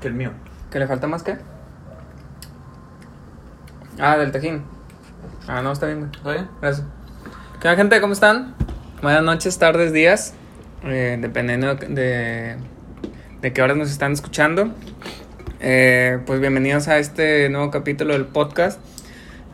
que 0.00 0.08
el 0.08 0.14
mío. 0.14 0.32
¿Que 0.70 0.78
le 0.78 0.86
falta 0.86 1.06
más 1.06 1.22
qué? 1.22 1.36
Ah, 3.98 4.16
del 4.16 4.32
tajín. 4.32 4.62
Ah, 5.46 5.62
no, 5.62 5.72
está 5.72 5.86
bien, 5.86 5.98
güey. 6.00 6.10
¿Está 6.12 6.32
bien? 6.32 6.48
Gracias. 6.60 6.86
¿Qué 7.60 7.68
onda, 7.68 7.76
gente? 7.76 8.00
¿Cómo 8.00 8.12
están? 8.12 8.54
Buenas 9.02 9.22
noches, 9.22 9.58
tardes, 9.58 9.92
días. 9.92 10.34
eh, 10.84 11.18
dependiendo 11.20 11.74
de, 11.74 12.56
de 13.42 13.52
qué 13.52 13.62
horas 13.62 13.76
nos 13.76 13.90
están 13.90 14.12
escuchando. 14.12 14.72
Eh, 15.60 16.20
pues 16.24 16.40
bienvenidos 16.40 16.88
a 16.88 16.98
este 16.98 17.50
nuevo 17.50 17.70
capítulo 17.70 18.14
del 18.14 18.24
podcast. 18.24 18.80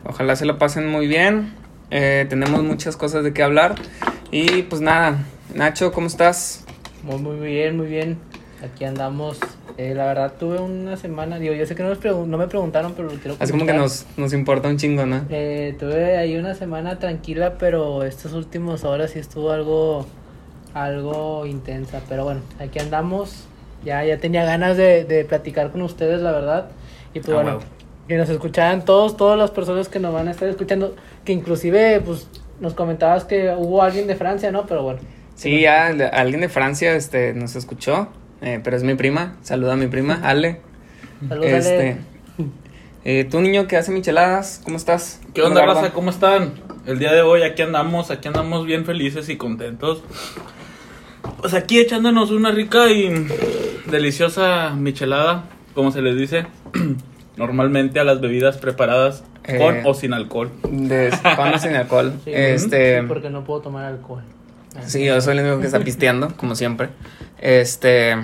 Ojalá 0.05 0.35
se 0.37 0.45
lo 0.45 0.57
pasen 0.57 0.87
muy 0.87 1.07
bien. 1.07 1.53
Eh, 1.91 2.25
tenemos 2.29 2.63
muchas 2.63 2.95
cosas 2.95 3.23
de 3.25 3.33
qué 3.33 3.43
hablar. 3.43 3.75
Y 4.31 4.63
pues 4.63 4.81
nada, 4.81 5.17
Nacho, 5.53 5.91
¿cómo 5.91 6.07
estás? 6.07 6.63
Muy, 7.03 7.17
muy 7.17 7.37
bien, 7.45 7.75
muy 7.75 7.87
bien. 7.87 8.17
Aquí 8.63 8.85
andamos. 8.85 9.39
Eh, 9.77 9.93
la 9.95 10.05
verdad, 10.05 10.33
tuve 10.39 10.59
una 10.59 10.97
semana. 10.97 11.37
Digo, 11.37 11.53
yo 11.53 11.65
sé 11.65 11.75
que 11.75 11.83
no, 11.83 11.89
nos 11.89 12.03
no 12.27 12.37
me 12.37 12.47
preguntaron, 12.47 12.93
pero 12.95 13.09
quiero 13.09 13.35
Así 13.39 13.51
como 13.51 13.65
que 13.65 13.73
nos, 13.73 14.05
nos 14.17 14.33
importa 14.33 14.67
un 14.69 14.77
chingo, 14.77 15.05
¿no? 15.05 15.21
Eh, 15.29 15.75
tuve 15.79 16.17
ahí 16.17 16.35
una 16.35 16.55
semana 16.55 16.97
tranquila, 16.97 17.57
pero 17.59 18.03
estas 18.03 18.33
últimas 18.33 18.83
horas 18.83 19.11
sí 19.11 19.19
estuvo 19.19 19.51
algo. 19.51 20.05
Algo 20.73 21.45
intensa. 21.45 22.01
Pero 22.09 22.23
bueno, 22.23 22.41
aquí 22.59 22.79
andamos. 22.79 23.45
Ya, 23.85 24.03
ya 24.03 24.17
tenía 24.17 24.43
ganas 24.45 24.77
de, 24.77 25.05
de 25.05 25.25
platicar 25.25 25.71
con 25.71 25.81
ustedes, 25.81 26.21
la 26.21 26.31
verdad. 26.31 26.69
Y 27.13 27.19
pues 27.19 27.29
Ah, 27.29 27.33
bueno, 27.35 27.49
huevo. 27.57 27.61
que 28.07 28.17
nos 28.17 28.29
escucharan 28.29 28.83
todos, 28.85 29.15
todas 29.17 29.37
las 29.37 29.51
personas 29.51 29.89
que 29.89 29.99
nos 29.99 30.13
van 30.13 30.27
a 30.27 30.31
estar 30.31 30.47
escuchando. 30.49 30.95
Que 31.23 31.33
inclusive, 31.33 32.01
pues, 32.01 32.27
nos 32.59 32.73
comentabas 32.73 33.25
que 33.25 33.53
hubo 33.55 33.81
alguien 33.83 34.07
de 34.07 34.15
Francia, 34.15 34.51
¿no? 34.51 34.65
Pero 34.65 34.83
bueno. 34.83 34.99
Sí, 35.35 35.61
ya 35.61 35.87
alguien 36.13 36.41
de 36.41 36.49
Francia 36.49 36.95
este, 36.95 37.33
nos 37.33 37.55
escuchó, 37.55 38.07
eh, 38.41 38.59
pero 38.63 38.77
es 38.77 38.83
mi 38.83 38.95
prima. 38.95 39.35
Saluda 39.41 39.73
a 39.73 39.75
mi 39.75 39.87
prima, 39.87 40.19
Ale. 40.23 40.61
Saludos, 41.27 41.45
Este, 41.51 41.79
Ale. 42.37 42.49
eh, 43.05 43.27
tú, 43.29 43.41
niño 43.41 43.67
que 43.67 43.77
hace 43.77 43.91
micheladas, 43.91 44.61
¿cómo 44.63 44.77
estás? 44.77 45.19
¿Qué 45.33 45.41
onda, 45.41 45.65
raza? 45.65 45.91
¿Cómo 45.91 46.09
están? 46.09 46.53
El 46.85 46.99
día 46.99 47.11
de 47.13 47.21
hoy 47.21 47.43
aquí 47.43 47.61
andamos, 47.61 48.11
aquí 48.11 48.27
andamos 48.27 48.65
bien 48.65 48.85
felices 48.85 49.27
y 49.29 49.37
contentos. 49.37 50.03
Pues 51.41 51.53
aquí 51.53 51.79
echándonos 51.79 52.31
una 52.31 52.51
rica 52.51 52.89
y 52.89 53.27
deliciosa 53.91 54.71
michelada, 54.75 55.43
como 55.73 55.91
se 55.91 56.01
les 56.01 56.15
dice, 56.17 56.45
normalmente 57.37 57.99
a 57.99 58.03
las 58.03 58.21
bebidas 58.21 58.57
preparadas 58.57 59.23
Eh. 59.43 59.57
con 59.59 59.77
o 59.85 59.93
sin 59.93 60.13
alcohol. 60.13 60.51
De 60.69 61.09
pan 61.37 61.59
sin 61.59 61.73
alcohol. 61.75 62.13
Sí, 62.25 62.31
este, 62.33 62.99
sí, 63.01 63.05
porque 63.07 63.29
no 63.29 63.43
puedo 63.45 63.61
tomar 63.61 63.85
alcohol. 63.85 64.23
sí, 64.85 65.05
yo 65.05 65.19
soy 65.21 65.37
el 65.37 65.45
único 65.45 65.59
que 65.61 65.67
está 65.67 65.79
pisteando, 65.79 66.33
como 66.37 66.53
siempre. 66.55 66.89
Este, 67.39 68.15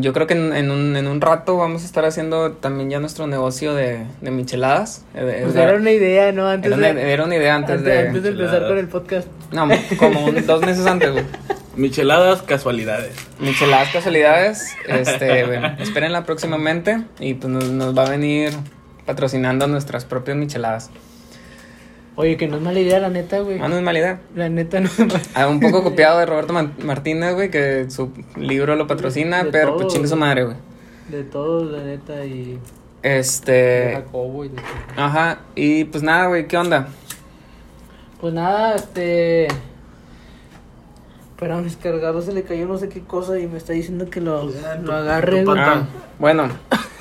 yo 0.00 0.12
creo 0.12 0.26
que 0.26 0.34
en, 0.34 0.52
en 0.54 0.70
un, 0.70 0.96
en 0.96 1.06
un 1.06 1.20
rato 1.20 1.56
vamos 1.58 1.82
a 1.82 1.84
estar 1.86 2.04
haciendo 2.04 2.52
también 2.52 2.88
ya 2.90 3.00
nuestro 3.00 3.26
negocio 3.26 3.74
de, 3.74 4.04
de 4.20 4.30
micheladas. 4.30 5.04
Eh, 5.14 5.22
de- 5.24 5.42
Pues 5.42 5.54
de- 5.54 5.62
era 5.62 5.74
una 5.74 5.90
idea, 5.90 6.32
¿no? 6.32 6.48
Antes 6.48 6.68
era 6.72 6.76
una, 6.78 6.92
de, 6.94 7.12
era 7.12 7.24
una 7.24 7.36
idea 7.36 7.54
antes 7.54 7.76
antes, 7.78 7.84
de... 7.84 8.08
antes 8.08 8.22
de 8.22 8.28
empezar 8.30 8.66
con 8.66 8.78
el 8.78 8.88
podcast. 8.88 9.28
No, 9.52 9.68
como 9.98 10.24
un- 10.24 10.46
dos 10.46 10.62
meses 10.62 10.86
antes, 10.86 11.12
güey. 11.12 11.24
Micheladas, 11.76 12.42
casualidades. 12.42 13.14
Micheladas 13.38 13.88
casualidades, 13.92 14.74
este, 14.88 15.44
bueno, 15.46 15.74
espérenla 15.78 16.24
próximamente 16.24 17.02
y 17.18 17.34
pues 17.34 17.50
nos, 17.52 17.64
nos 17.70 17.96
va 17.96 18.04
a 18.06 18.10
venir 18.10 18.50
patrocinando 19.06 19.66
nuestras 19.68 20.04
propias 20.04 20.36
micheladas. 20.36 20.90
Oye, 22.14 22.36
que 22.36 22.46
no 22.46 22.56
es 22.56 22.62
mala 22.62 22.78
idea, 22.78 22.98
la 23.00 23.08
neta, 23.08 23.40
güey. 23.40 23.58
Ah, 23.60 23.68
no 23.68 23.76
es 23.78 23.82
mala 23.82 23.98
idea. 23.98 24.20
La 24.34 24.48
neta 24.48 24.80
no 24.80 24.86
es 24.86 24.98
mala 24.98 25.20
Ah, 25.34 25.48
un 25.48 25.60
poco 25.60 25.82
copiado 25.82 26.18
de 26.18 26.26
Roberto 26.26 26.52
Martínez, 26.52 27.34
güey, 27.34 27.50
que 27.50 27.86
su 27.90 28.12
libro 28.36 28.76
lo 28.76 28.86
patrocina, 28.86 29.44
De 29.44 29.50
pero 29.50 29.68
todo, 29.68 29.76
pues 29.78 29.92
chingue 29.94 30.08
su 30.08 30.16
madre, 30.16 30.44
güey. 30.44 30.56
De 31.08 31.24
todos, 31.24 31.70
la 31.72 31.82
neta, 31.82 32.24
y 32.24 32.58
de 33.02 33.18
Este, 33.18 33.92
Jacobo 33.94 34.44
y 34.44 34.48
de 34.50 34.56
todo. 34.56 34.64
ajá, 35.04 35.38
y 35.54 35.84
pues 35.84 36.02
nada, 36.02 36.26
güey, 36.26 36.46
¿qué 36.46 36.56
onda? 36.58 36.88
Pues 38.20 38.34
nada, 38.34 38.76
este... 38.76 39.48
Pero 41.38 41.56
a 41.56 41.60
mis 41.60 41.76
cargados 41.76 42.26
se 42.26 42.32
le 42.32 42.44
cayó 42.44 42.66
no 42.68 42.78
sé 42.78 42.88
qué 42.88 43.00
cosa 43.00 43.36
y 43.38 43.48
me 43.48 43.58
está 43.58 43.72
diciendo 43.72 44.08
que 44.08 44.20
lo, 44.20 44.44
lo 44.82 44.92
agarre, 44.94 45.44
güey. 45.44 45.58
Ah, 45.58 45.86
bueno. 46.20 46.48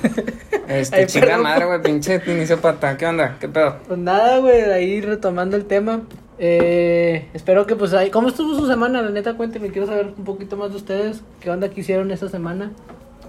Este, 0.68 0.96
Ay, 0.96 1.06
perdón. 1.14 1.44
madre, 1.44 1.66
güey, 1.66 1.82
pinche 1.82 2.22
inicio 2.28 2.62
pata, 2.62 2.96
¿qué 2.96 3.06
onda? 3.06 3.36
¿Qué 3.42 3.50
pedo? 3.50 3.76
Pues 3.88 4.00
nada, 4.00 4.38
güey, 4.38 4.62
ahí 4.62 5.02
retomando 5.02 5.58
el 5.58 5.66
tema. 5.66 6.02
Eh, 6.40 7.28
espero 7.34 7.68
que 7.68 7.76
pues 7.76 7.94
ahí... 7.94 8.10
¿Cómo 8.10 8.30
estuvo 8.30 8.56
su 8.56 8.68
semana? 8.68 9.02
La 9.02 9.10
neta, 9.10 9.34
cuéntenme, 9.34 9.68
quiero 9.70 9.86
saber 9.88 10.14
un 10.18 10.24
poquito 10.24 10.56
más 10.56 10.70
de 10.72 10.78
ustedes. 10.78 11.22
¿Qué 11.42 11.50
onda 11.50 11.70
que 11.70 11.82
hicieron 11.82 12.10
esta 12.12 12.30
semana? 12.30 12.72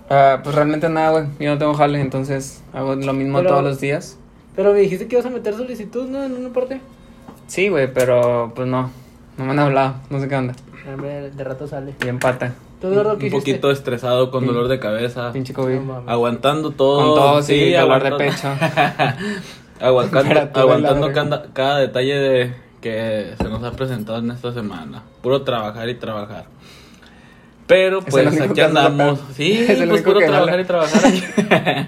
Ah, 0.08 0.38
pues 0.44 0.54
realmente 0.54 0.88
nada, 0.88 1.10
güey, 1.10 1.24
yo 1.40 1.50
no 1.50 1.58
tengo 1.58 1.74
jale, 1.74 2.00
entonces 2.00 2.62
hago 2.72 2.94
lo 2.94 3.12
mismo 3.12 3.38
Pero- 3.38 3.50
todos 3.50 3.64
los 3.64 3.80
días. 3.80 4.18
Pero 4.54 4.72
me 4.72 4.78
dijiste 4.80 5.08
que 5.08 5.16
ibas 5.16 5.26
a 5.26 5.30
meter 5.30 5.54
solicitud, 5.54 6.06
¿no? 6.08 6.22
En 6.22 6.32
una 6.36 6.50
parte. 6.52 6.80
Sí, 7.48 7.70
güey, 7.70 7.92
pero 7.92 8.52
pues 8.54 8.68
no, 8.68 8.90
no 9.36 9.44
me 9.44 9.50
han 9.50 9.58
hablado, 9.58 9.94
no 10.10 10.20
sé 10.20 10.28
qué 10.28 10.36
onda. 10.36 10.54
Hombre, 10.88 11.30
de 11.30 11.44
rato 11.44 11.66
sale. 11.66 11.94
Bien 12.00 12.18
pata, 12.20 12.52
¿Tú, 12.82 12.88
Eduardo, 12.88 13.16
qué 13.16 13.26
Un 13.26 13.32
hiciste? 13.32 13.52
poquito 13.52 13.70
estresado, 13.70 14.30
con 14.30 14.42
Sí. 14.42 14.46
dolor 14.48 14.68
de 14.68 14.78
cabeza, 14.78 15.32
pinche 15.32 15.54
COVID. 15.54 15.78
No 15.80 16.02
aguantando 16.06 16.72
todo. 16.72 17.14
Con 17.14 17.14
todo, 17.22 17.42
sí, 17.42 17.72
dolor 17.72 18.02
de 18.02 18.08
aguantando- 18.08 18.18
pecho. 18.18 18.48
Aguantando, 19.80 20.50
aguantando 20.60 21.12
cada, 21.12 21.42
cada 21.52 21.78
detalle 21.78 22.14
de 22.14 22.54
que 22.80 23.34
se 23.38 23.44
nos 23.48 23.62
ha 23.64 23.72
presentado 23.72 24.18
en 24.18 24.30
esta 24.30 24.52
semana. 24.52 25.02
Puro 25.22 25.42
trabajar 25.42 25.88
y 25.88 25.94
trabajar. 25.94 26.44
Pero 27.66 28.00
pues 28.02 28.40
aquí 28.40 28.60
andamos. 28.60 29.20
Sí, 29.34 29.64
pues 29.88 30.02
puro 30.02 30.18
trabajar 30.20 30.60
y 30.60 30.64
trabajar. 30.64 31.02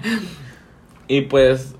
y 1.07 1.21
pues 1.21 1.75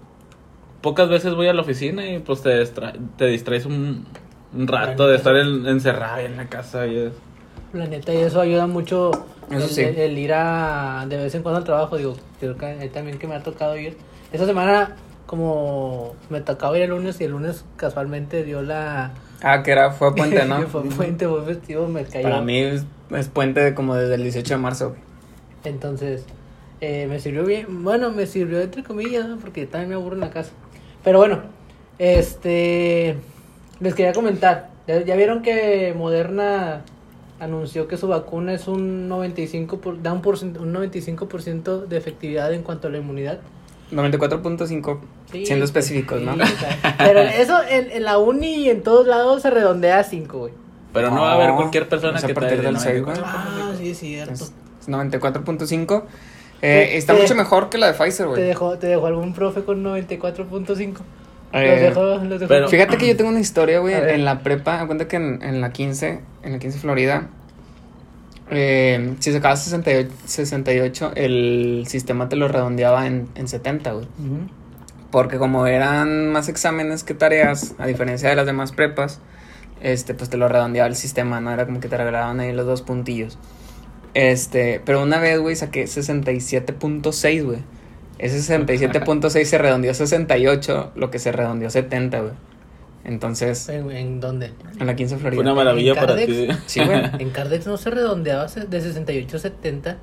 pocas 0.81 1.09
veces 1.09 1.33
voy 1.33 1.47
a 1.47 1.53
la 1.53 1.61
oficina 1.61 2.05
y 2.07 2.19
pues 2.19 2.41
te, 2.43 2.61
distra- 2.61 2.93
te 3.17 3.25
distraes 3.27 3.65
un, 3.65 4.05
un 4.53 4.67
rato 4.67 5.07
de 5.07 5.15
estar 5.17 5.35
en- 5.35 5.67
encerrado 5.67 6.19
en 6.19 6.37
la 6.37 6.47
casa. 6.47 6.85
Y 6.87 6.97
es- 6.97 7.13
La 7.75 7.87
neta, 7.87 8.13
y 8.13 8.17
eso 8.17 8.39
ayuda 8.41 8.67
mucho 8.67 9.11
Eso 9.49 9.65
el, 9.65 9.69
sí. 9.69 9.81
el- 9.81 9.97
el 9.97 10.17
ir 10.17 10.33
a 10.33 11.05
de 11.07 11.17
vez 11.17 11.35
en 11.35 11.43
cuando 11.43 11.57
al 11.59 11.63
trabajo. 11.65 11.97
Digo, 11.97 12.15
creo 12.39 12.57
que 12.57 12.89
también 12.93 13.17
que 13.19 13.27
me 13.27 13.35
ha 13.35 13.43
tocado 13.43 13.77
ir. 13.77 13.97
Esta 14.31 14.45
semana, 14.45 14.95
como 15.25 16.15
me 16.29 16.41
tocaba 16.41 16.77
ir 16.77 16.83
el 16.83 16.89
lunes 16.91 17.19
y 17.21 17.25
el 17.25 17.31
lunes 17.31 17.65
casualmente 17.77 18.43
dio 18.43 18.61
la. 18.61 19.11
Ah, 19.43 19.61
que 19.61 19.71
era, 19.71 19.91
fue 19.91 20.15
puente, 20.15 20.45
¿no? 20.45 20.61
fue 20.67 20.83
puente, 20.83 21.27
fue 21.27 21.43
festivo, 21.43 21.87
me 21.87 22.03
cayó. 22.05 22.23
Para 22.23 22.41
mí 22.41 22.57
es, 22.59 22.85
es 23.11 23.27
puente 23.27 23.59
de 23.59 23.73
como 23.75 23.95
desde 23.95 24.15
el 24.15 24.23
18 24.23 24.53
de 24.55 24.57
marzo, 24.59 24.89
güey. 24.89 25.01
Entonces, 25.65 26.25
eh, 26.81 27.07
me 27.09 27.19
sirvió 27.19 27.43
bien. 27.43 27.83
Bueno, 27.83 28.11
me 28.11 28.25
sirvió 28.27 28.61
entre 28.61 28.83
comillas, 28.83 29.25
porque 29.41 29.65
también 29.67 29.89
me 29.89 29.95
aburro 29.95 30.15
en 30.15 30.21
la 30.21 30.29
casa. 30.29 30.51
Pero 31.03 31.19
bueno, 31.19 31.41
este. 31.99 33.17
Les 33.79 33.93
quería 33.93 34.13
comentar. 34.13 34.69
Ya, 34.87 35.01
ya 35.01 35.15
vieron 35.15 35.41
que 35.41 35.93
Moderna 35.97 36.83
anunció 37.39 37.87
que 37.87 37.97
su 37.97 38.07
vacuna 38.07 38.53
es 38.53 38.67
un 38.67 39.09
95%, 39.09 39.79
por, 39.79 40.01
da 40.01 40.13
un, 40.13 40.21
porcent- 40.21 40.59
un 40.59 40.73
95% 40.73 41.85
de 41.87 41.97
efectividad 41.97 42.53
en 42.53 42.63
cuanto 42.63 42.87
a 42.87 42.91
la 42.91 42.97
inmunidad. 42.97 43.39
94.5, 43.91 44.99
Sí, 45.31 45.45
siendo 45.45 45.65
específicos, 45.65 46.21
¿no? 46.21 46.33
sí, 46.35 46.41
o 46.41 46.45
sea, 46.45 46.95
pero 46.97 47.19
eso 47.21 47.59
en, 47.69 47.91
en 47.91 48.03
la 48.03 48.17
uni 48.17 48.55
y 48.65 48.69
en 48.69 48.81
todos 48.83 49.05
lados 49.07 49.41
se 49.41 49.49
redondea 49.49 49.99
a 49.99 50.03
5, 50.03 50.37
güey. 50.37 50.53
Pero 50.93 51.11
no 51.11 51.21
va 51.21 51.31
a 51.31 51.35
haber 51.35 51.49
No, 51.49 51.57
cualquier 51.57 51.89
persona 51.89 52.17
es 52.17 52.23
a 52.23 52.27
que 52.27 52.33
partir 52.33 52.61
del 52.61 52.79
seis, 52.79 53.03
güey. 53.03 53.17
Ah, 53.21 53.73
sí, 53.77 53.89
es 53.89 53.97
cierto. 53.99 54.33
Es, 54.33 54.41
es 54.81 54.87
94.5. 54.89 56.03
Eh, 56.61 56.61
Te- 56.61 56.97
está 56.97 57.13
te- 57.13 57.21
mucho 57.21 57.35
mejor 57.35 57.69
que 57.69 57.77
la 57.77 57.87
de 57.87 57.93
Pfizer, 57.93 58.25
¿Te 58.27 58.31
güey. 58.31 58.43
dejó, 58.43 58.77
¿Te 58.77 58.87
dejó 58.87 59.05
algún 59.07 59.33
profe 59.33 59.63
con 59.65 59.83
94.5? 59.83 60.93
Eh, 61.63 61.71
los 61.71 61.79
dejó, 61.81 62.01
los 62.25 62.39
dejó. 62.39 62.47
pero- 62.49 62.67
Fíjate 62.69 62.97
que 62.97 63.07
yo 63.07 63.15
tengo 63.17 63.29
una 63.31 63.39
historia, 63.39 63.79
güey, 63.79 63.93
en 63.95 64.25
la 64.25 64.43
prepa. 64.43 64.79
Me 64.81 64.85
cuenta 64.87 65.07
que 65.07 65.15
en, 65.15 65.41
en 65.41 65.61
la 65.61 65.71
15, 65.71 66.19
en 66.43 66.51
la 66.51 66.59
15 66.59 66.79
Florida, 66.79 67.27
eh, 68.51 69.15
si 69.19 69.31
sacabas 69.31 69.63
68, 69.63 70.09
68, 70.25 71.11
el 71.15 71.85
sistema 71.87 72.29
te 72.29 72.35
lo 72.35 72.47
redondeaba 72.47 73.07
en, 73.07 73.27
en 73.35 73.47
70, 73.47 73.91
güey. 73.93 74.05
Ujú. 74.05 74.49
Porque 75.11 75.37
como 75.37 75.65
eran 75.65 76.29
más 76.31 76.49
exámenes 76.49 77.03
que 77.03 77.13
tareas, 77.13 77.73
a 77.77 77.87
diferencia 77.87 78.29
de 78.29 78.35
las 78.35 78.45
demás 78.45 78.71
prepas, 78.71 79.21
este, 79.81 80.13
pues 80.13 80.29
te 80.29 80.37
lo 80.37 80.47
redondeaba 80.47 80.87
el 80.87 80.95
sistema, 80.95 81.39
¿no? 81.41 81.51
Era 81.51 81.65
como 81.65 81.79
que 81.79 81.87
te 81.87 81.97
regalaban 81.97 82.39
ahí 82.39 82.51
los 82.53 82.65
dos 82.65 82.81
puntillos. 82.81 83.37
Este, 84.13 84.81
pero 84.85 85.01
una 85.03 85.19
vez, 85.19 85.39
güey, 85.39 85.55
saqué 85.55 85.85
67.6, 85.85 87.43
güey. 87.45 87.59
Ese 88.17 88.39
67.6 88.57 89.43
se 89.45 89.57
redondeó 89.57 89.91
a 89.91 89.93
68, 89.93 90.91
lo 90.95 91.11
que 91.11 91.19
se 91.19 91.31
redondeó 91.31 91.67
a 91.67 91.71
70, 91.71 92.19
güey. 92.21 92.31
Entonces, 93.03 93.69
¿En, 93.69 93.91
en 93.91 94.19
dónde? 94.19 94.51
en 94.79 94.87
la 94.87 94.95
15 94.95 95.15
Fue 95.15 95.21
Florida. 95.21 95.41
una 95.41 95.53
maravilla 95.53 95.91
¿En 95.93 95.97
para 95.99 96.15
ti. 96.15 96.47
Sí, 96.65 96.83
güey. 96.83 97.01
En 97.19 97.29
Cardex 97.29 97.67
no 97.67 97.77
se 97.77 97.91
redondeaba 97.91 98.45
de 98.47 98.81
68 98.81 99.37
a 99.37 99.39
70. 99.39 99.97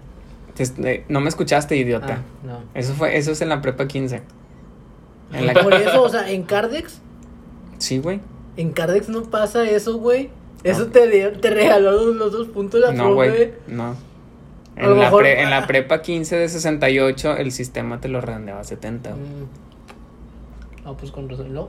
Te- 0.55 0.89
eh, 0.91 1.05
No 1.09 1.21
me 1.21 1.29
escuchaste, 1.29 1.75
idiota. 1.77 2.19
Ah, 2.21 2.47
no. 2.47 2.61
Eso 2.75 2.95
fue, 2.95 3.17
eso 3.17 3.33
es 3.33 3.41
en 3.41 3.49
la 3.49 3.61
prepa 3.61 3.89
15. 3.89 4.23
En 5.33 5.47
la- 5.47 5.55
Por 5.63 5.75
eso, 5.75 6.03
o 6.03 6.09
sea, 6.09 6.31
en 6.31 6.43
Cardex, 6.45 7.01
Sí, 7.79 7.99
güey. 7.99 8.21
en 8.57 8.71
Cardex 8.73 9.09
no 9.09 9.23
pasa 9.25 9.65
eso, 9.69 9.99
güey. 9.99 10.31
Eso 10.63 10.87
te, 10.87 11.09
dio- 11.09 11.33
te 11.33 11.51
regaló 11.51 11.91
los, 11.91 12.15
los 12.15 12.31
dos 12.33 12.47
puntos 12.49 12.81
la 12.81 12.93
No, 12.93 13.15
güey. 13.15 13.53
No. 13.67 13.97
En 14.77 14.91
la, 14.91 15.05
mejor- 15.05 15.23
pre- 15.23 15.43
en 15.43 15.51
la 15.51 15.67
prepa 15.67 16.03
15 16.03 16.37
de 16.37 16.49
68, 16.49 17.37
el 17.37 17.53
sistema 17.53 18.01
te 18.01 18.09
lo 18.09 18.21
redondeaba 18.21 18.61
a 18.61 18.65
70. 18.65 19.11
güey. 19.11 19.21
Mm. 19.23 20.85
No, 20.85 20.97
pues 20.97 21.11
con 21.13 21.29
razón. 21.29 21.53
No. 21.55 21.69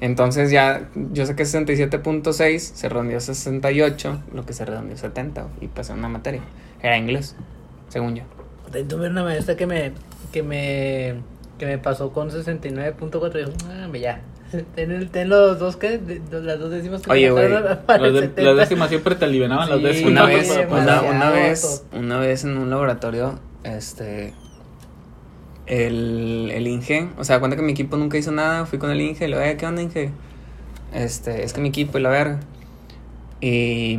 Entonces 0.00 0.50
ya, 0.50 0.88
yo 0.94 1.26
saqué 1.26 1.42
67.6, 1.42 2.58
se 2.58 2.88
redondeó 2.88 3.18
a 3.18 3.20
68, 3.20 4.22
lo 4.32 4.46
que 4.46 4.52
se 4.54 4.64
redondeó 4.64 4.94
a 4.94 4.98
70, 4.98 5.42
güey, 5.42 5.54
y 5.60 5.66
pasé 5.68 5.92
una 5.92 6.08
materia. 6.08 6.40
Era 6.82 6.96
inglés, 6.96 7.36
según 7.88 8.14
yo. 8.16 8.22
Tuve 8.88 9.08
una 9.08 9.22
maestra 9.24 9.56
que 9.56 9.66
me, 9.66 9.92
que 10.32 10.42
me, 10.42 11.16
que 11.58 11.66
me 11.66 11.76
pasó 11.76 12.12
con 12.12 12.30
69.4 12.30 13.40
y 13.40 13.44
yo, 13.44 13.52
ah, 13.68 13.88
ya. 13.98 14.22
Ten, 14.74 15.28
los 15.28 15.58
dos 15.58 15.76
que, 15.76 16.00
las 16.30 16.58
dos 16.58 16.70
décimas 16.70 17.02
que 17.02 17.10
Oye, 17.10 17.30
güey, 17.30 17.48
Las, 17.50 17.78
el 18.00 18.12
de- 18.14 18.20
70. 18.20 18.42
las 18.42 18.56
décimas 18.56 18.88
siempre 18.88 19.14
te 19.14 19.24
alivianaban 19.24 19.68
las 19.70 19.82
décimas. 19.82 20.10
Una 20.12 20.26
vez, 20.26 20.50
una, 20.68 21.30
vez, 21.30 21.84
una 21.92 22.18
vez 22.18 22.44
en 22.44 22.58
un 22.58 22.70
laboratorio, 22.70 23.38
este, 23.64 24.34
el, 25.66 26.50
el 26.52 26.66
Inge, 26.66 27.08
o 27.16 27.24
sea, 27.24 27.38
cuenta 27.38 27.56
que 27.56 27.62
mi 27.62 27.72
equipo 27.72 27.96
nunca 27.96 28.18
hizo 28.18 28.32
nada, 28.32 28.66
fui 28.66 28.78
con 28.78 28.90
el 28.90 29.00
Inge 29.00 29.28
le 29.28 29.38
dije, 29.38 29.56
¿qué 29.56 29.66
onda 29.66 29.82
Inge? 29.82 30.10
Este, 30.92 31.44
es 31.44 31.52
que 31.52 31.60
mi 31.60 31.68
equipo 31.68 31.98
y 31.98 32.00
la 32.02 32.10
verga. 32.10 32.40
Y 33.40 33.94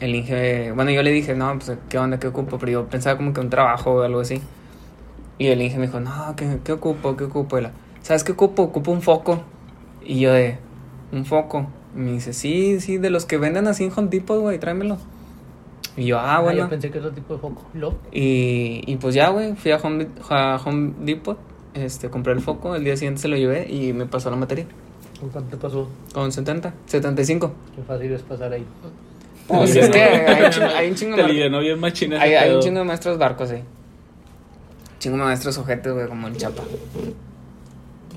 el 0.00 0.14
Inge, 0.14 0.72
bueno, 0.72 0.90
yo 0.90 1.02
le 1.02 1.12
dije, 1.12 1.34
no, 1.34 1.56
pues, 1.58 1.78
¿qué 1.88 1.98
onda, 1.98 2.18
qué 2.18 2.26
ocupo? 2.26 2.58
Pero 2.58 2.72
yo 2.72 2.86
pensaba 2.88 3.16
como 3.16 3.32
que 3.32 3.40
un 3.40 3.48
trabajo 3.50 3.92
o 3.94 4.02
algo 4.02 4.20
así. 4.20 4.42
Y 5.38 5.46
el 5.46 5.62
Inge 5.62 5.78
me 5.78 5.86
dijo, 5.86 6.00
no, 6.00 6.34
¿qué, 6.36 6.58
qué 6.64 6.72
ocupo? 6.72 7.16
¿Qué 7.16 7.24
ocupo? 7.24 7.58
Y 7.58 7.62
la, 7.62 7.70
¿Sabes 8.02 8.24
qué 8.24 8.32
ocupo? 8.32 8.64
Ocupo 8.64 8.90
un 8.90 9.00
foco. 9.00 9.44
Y 10.04 10.20
yo 10.20 10.32
de, 10.32 10.58
¿un 11.12 11.24
foco? 11.24 11.66
Y 11.94 11.98
me 11.98 12.12
dice, 12.12 12.32
sí, 12.32 12.80
sí, 12.80 12.98
de 12.98 13.10
los 13.10 13.26
que 13.26 13.36
venden 13.38 13.66
así 13.66 13.84
en 13.84 13.92
Home 13.94 14.08
Depot, 14.08 14.40
güey, 14.40 14.58
tráemelo. 14.58 14.98
Y 15.96 16.06
yo, 16.06 16.18
ah, 16.18 16.36
Ah, 16.36 16.40
bueno. 16.40 16.60
yo 16.60 16.68
pensé 16.70 16.90
que 16.90 16.98
otro 16.98 17.12
tipo 17.12 17.34
de 17.34 17.40
foco. 17.40 17.62
¿Lo? 17.74 17.94
Y, 18.12 18.82
y 18.86 18.96
pues 18.96 19.14
ya, 19.14 19.28
güey, 19.28 19.54
fui 19.56 19.72
a 19.72 19.76
Home, 19.76 20.08
a 20.30 20.60
Home 20.64 20.92
Depot, 21.00 21.38
este, 21.74 22.08
compré 22.08 22.32
el 22.32 22.40
foco, 22.40 22.74
el 22.74 22.84
día 22.84 22.96
siguiente 22.96 23.20
se 23.20 23.28
lo 23.28 23.36
llevé 23.36 23.70
y 23.70 23.92
me 23.92 24.06
pasó 24.06 24.30
la 24.30 24.36
materia. 24.36 24.66
¿Con 25.20 25.28
¿Cuánto 25.28 25.50
te 25.50 25.56
pasó? 25.56 25.88
Con 26.12 26.32
70, 26.32 26.74
75. 26.86 27.52
Qué 27.76 27.82
fácil 27.82 28.12
es 28.12 28.22
pasar 28.22 28.52
ahí. 28.52 28.64
Pues 29.46 29.76
es 29.76 29.90
que 29.90 30.02
hay 30.02 30.44
un 30.44 30.50
chingo, 30.50 30.66
hay 30.74 30.88
un 30.90 30.94
chingo 30.94 31.16
Te 31.16 31.22
de 31.22 31.48
ese 31.72 32.16
hay, 32.16 32.34
hay 32.34 32.54
un 32.54 32.60
chingo 32.60 32.78
de 32.78 32.84
maestros 32.84 33.18
barcos 33.18 33.50
ahí. 33.50 33.62
Chingo 34.98 35.16
de 35.18 35.24
maestros 35.24 35.58
ojetes, 35.58 35.92
güey, 35.92 36.06
como 36.08 36.28
en 36.28 36.36
Chapa. 36.36 36.62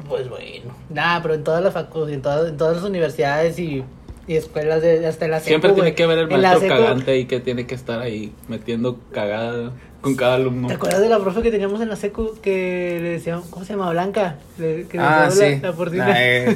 Pues 0.08 0.30
bueno. 0.30 0.74
Nah, 0.90 1.22
pero 1.22 1.34
en 1.34 1.44
todas 1.44 1.64
las 1.64 1.74
facultades, 1.74 2.16
en 2.16 2.22
todas, 2.22 2.50
en 2.50 2.58
todas 2.58 2.76
las 2.78 2.86
universidades 2.86 3.58
y, 3.60 3.84
y 4.28 4.36
escuelas, 4.36 4.82
de, 4.82 5.06
hasta 5.08 5.26
en 5.26 5.32
la 5.32 5.40
secu, 5.40 5.50
Siempre 5.50 5.72
tiene 5.74 5.96
que 5.96 6.04
haber 6.04 6.20
el 6.20 6.28
maestro 6.28 6.62
secu- 6.62 6.68
cagante 6.70 7.18
y 7.18 7.26
que 7.26 7.40
tiene 7.40 7.66
que 7.68 7.76
estar 7.76 8.00
ahí 8.00 8.32
metiendo 8.48 9.00
cagada 9.12 9.72
con 10.06 10.16
cada 10.16 10.36
alumno. 10.36 10.68
¿Te 10.68 10.76
acuerdas 10.76 11.02
de 11.02 11.10
la 11.10 11.18
profe 11.20 11.42
que 11.42 11.50
teníamos 11.50 11.82
en 11.82 11.90
la 11.90 11.96
secu 11.96 12.34
que 12.42 13.00
le 13.02 13.10
decíamos, 13.10 13.48
¿cómo 13.50 13.66
se 13.66 13.74
llama? 13.74 13.90
Blanca. 13.90 14.36
Le- 14.60 14.84
que 14.88 15.00
Ah, 15.00 15.30
sí. 15.32 15.60
La, 15.62 15.72
la. 15.72 15.92
Nah, 16.06 16.14
eh, 16.16 16.56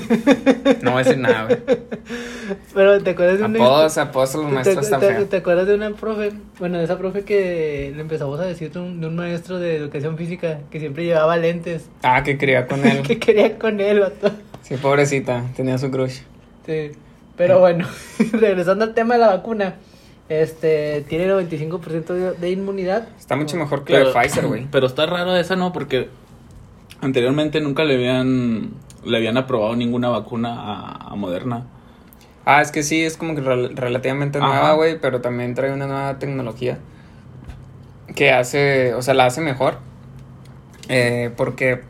no 0.83 0.91
voy 0.91 1.01
a 1.01 1.03
decir 1.03 1.17
nada, 1.17 1.45
güey. 1.45 1.57
Pero 2.75 3.01
¿te 3.01 3.09
acuerdas 3.09 3.39
de 3.39 3.45
una 3.45 3.59
Apodos, 3.59 3.97
apodos 3.97 4.35
los 4.35 4.45
¿Te, 4.45 4.51
maestros 4.51 4.85
están 4.85 4.99
te- 4.99 5.07
feos. 5.07 5.29
te 5.29 5.37
acuerdas 5.37 5.67
de 5.67 5.73
una 5.75 5.89
profe? 5.91 6.31
Bueno, 6.59 6.77
de 6.77 6.83
esa 6.83 6.97
profe 6.99 7.23
que 7.23 7.91
le 7.95 8.01
empezamos 8.01 8.39
a 8.39 8.43
decir 8.45 8.71
de 8.71 8.79
un, 8.79 9.01
de 9.01 9.07
un 9.07 9.15
maestro 9.15 9.57
de 9.57 9.75
educación 9.77 10.15
física 10.15 10.59
que 10.69 10.79
siempre 10.79 11.05
llevaba 11.05 11.35
lentes. 11.37 11.89
Ah, 12.03 12.21
que 12.23 12.37
quería 12.37 12.67
con 12.67 12.85
él. 12.85 13.01
que 13.07 13.17
quería 13.17 13.57
con 13.57 13.79
él, 13.79 13.99
vato. 14.01 14.31
Sí, 14.61 14.75
pobrecita, 14.77 15.43
tenía 15.55 15.77
su 15.79 15.89
crush. 15.89 16.19
Sí. 16.67 16.91
Pero 17.35 17.59
bueno, 17.59 17.87
regresando 18.33 18.85
al 18.85 18.93
tema 18.93 19.15
de 19.15 19.21
la 19.21 19.27
vacuna. 19.29 19.75
Este, 20.29 21.03
tiene 21.09 21.27
95% 21.27 22.05
de, 22.13 22.31
de 22.33 22.51
inmunidad. 22.51 23.07
Está 23.17 23.35
mucho 23.35 23.57
mejor 23.57 23.83
que 23.83 23.93
la 23.93 23.99
de 23.99 24.13
Pfizer, 24.13 24.45
güey. 24.47 24.67
Pero 24.71 24.85
está 24.87 25.05
raro 25.07 25.35
esa, 25.35 25.55
¿no? 25.55 25.73
Porque 25.73 26.09
anteriormente 27.01 27.59
nunca 27.61 27.83
le 27.83 27.95
habían 27.95 28.71
le 29.03 29.17
habían 29.17 29.37
aprobado 29.37 29.75
ninguna 29.75 30.09
vacuna 30.09 30.53
a, 30.59 31.11
a 31.11 31.15
Moderna. 31.15 31.65
Ah, 32.45 32.61
es 32.61 32.71
que 32.71 32.83
sí, 32.83 33.03
es 33.03 33.15
como 33.17 33.33
que 33.33 33.41
rel- 33.41 33.73
relativamente 33.75 34.39
Ajá. 34.39 34.47
nueva, 34.47 34.73
güey, 34.73 34.99
pero 34.99 35.21
también 35.21 35.53
trae 35.55 35.71
una 35.71 35.87
nueva 35.87 36.19
tecnología 36.19 36.77
que 38.15 38.31
hace, 38.31 38.93
o 38.95 39.01
sea, 39.01 39.13
la 39.13 39.25
hace 39.27 39.39
mejor. 39.41 39.77
Eh, 40.89 41.31
porque, 41.37 41.81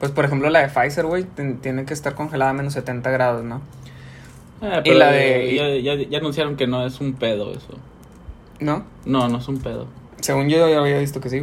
pues, 0.00 0.10
por 0.10 0.24
ejemplo, 0.24 0.48
la 0.50 0.60
de 0.60 0.68
Pfizer, 0.68 1.06
güey, 1.06 1.24
tiene 1.60 1.84
que 1.84 1.94
estar 1.94 2.14
congelada 2.14 2.50
a 2.50 2.54
menos 2.54 2.72
70 2.72 3.10
grados, 3.10 3.44
¿no? 3.44 3.60
Eh, 4.62 4.82
Y 4.84 4.90
la 4.94 5.10
de- 5.12 5.54
ya, 5.82 5.94
ya- 5.94 6.08
ya 6.08 6.18
anunciaron 6.18 6.56
que 6.56 6.66
no 6.66 6.84
es 6.84 7.00
un 7.00 7.14
pedo 7.14 7.52
eso. 7.52 7.74
¿No? 8.60 8.84
No, 9.06 9.28
no 9.28 9.38
es 9.38 9.48
un 9.48 9.58
pedo. 9.58 9.86
Según 10.20 10.48
yo 10.48 10.68
ya 10.68 10.78
había 10.80 10.98
visto 10.98 11.20
que 11.20 11.30
sí. 11.30 11.42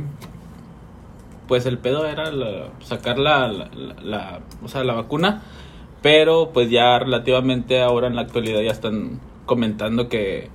Pues 1.47 1.65
el 1.65 1.77
pedo 1.77 2.05
era 2.05 2.31
la- 2.31 2.67
sacar 2.83 3.17
la, 3.17 3.47
la, 4.03 4.39
o 4.63 4.67
sea, 4.67 4.83
la 4.83 4.93
vacuna, 4.93 5.41
pero 6.01 6.51
pues 6.53 6.69
ya 6.69 6.99
relativamente 6.99 7.81
ahora 7.81 8.07
en 8.07 8.15
la 8.15 8.21
actualidad 8.23 8.61
ya 8.61 8.71
están 8.71 9.19
comentando 9.45 10.09
que 10.09 10.49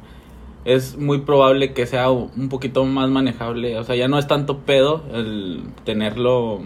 es 0.65 0.97
muy 0.99 1.19
probable 1.23 1.73
que 1.73 1.87
sea 1.87 2.11
un 2.11 2.49
poquito 2.49 2.85
más 2.85 3.08
manejable, 3.08 3.76
o 3.79 3.85
sea, 3.85 3.97
ya 3.97 4.06
no 4.06 4.19
es 4.19 4.29
tanto 4.29 4.58
pedo 4.58 5.03
el 5.12 5.65
tenerlo, 5.85 6.61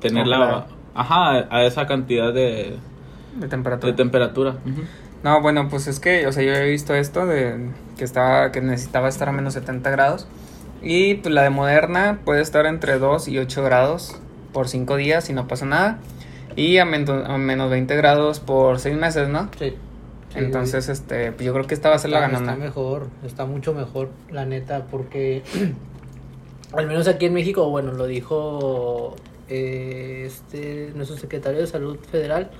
tenerla, 0.00 0.66
ajá, 0.94 1.46
a 1.50 1.64
esa 1.64 1.86
cantidad 1.86 2.32
de, 2.32 2.76
De 3.36 3.48
temperatura. 3.48 3.90
de 3.90 3.96
temperatura. 3.96 4.54
No, 5.26 5.40
bueno, 5.42 5.68
pues 5.68 5.88
es 5.88 5.98
que, 5.98 6.24
o 6.28 6.32
sea, 6.32 6.44
yo 6.44 6.52
he 6.54 6.70
visto 6.70 6.94
esto 6.94 7.26
de 7.26 7.56
que 7.98 8.04
estaba, 8.04 8.52
que 8.52 8.60
necesitaba 8.60 9.08
estar 9.08 9.28
a 9.28 9.32
menos 9.32 9.54
70 9.54 9.90
grados. 9.90 10.28
Y 10.82 11.14
pues 11.14 11.34
la 11.34 11.42
de 11.42 11.50
Moderna 11.50 12.20
puede 12.24 12.42
estar 12.42 12.64
entre 12.64 13.00
2 13.00 13.26
y 13.26 13.38
8 13.38 13.64
grados 13.64 14.20
por 14.52 14.68
5 14.68 14.94
días 14.96 15.28
y 15.28 15.32
no 15.32 15.48
pasa 15.48 15.66
nada. 15.66 15.98
Y 16.54 16.78
a, 16.78 16.84
men- 16.84 17.10
a 17.10 17.36
menos 17.38 17.68
20 17.70 17.96
grados 17.96 18.38
por 18.38 18.78
6 18.78 18.96
meses, 18.96 19.28
¿no? 19.28 19.50
Sí. 19.58 19.74
Sí, 20.32 20.38
Entonces, 20.38 20.88
este, 20.88 21.32
pues 21.32 21.44
yo 21.44 21.52
creo 21.54 21.66
que 21.66 21.74
esta 21.74 21.88
va 21.88 21.96
a 21.96 21.98
ser 21.98 22.10
la 22.10 22.20
ganona. 22.20 22.52
está 22.52 22.64
mejor, 22.64 23.08
está 23.24 23.46
mucho 23.46 23.74
mejor, 23.74 24.10
la 24.30 24.44
neta, 24.46 24.86
porque 24.90 25.42
al 26.72 26.86
menos 26.86 27.08
aquí 27.08 27.26
en 27.26 27.34
México, 27.34 27.68
bueno, 27.70 27.92
lo 27.92 28.06
dijo 28.06 29.16
eh, 29.48 30.22
este 30.26 30.92
nuestro 30.94 31.16
secretario 31.16 31.60
de 31.60 31.66
Salud 31.66 31.98
Federal, 32.10 32.50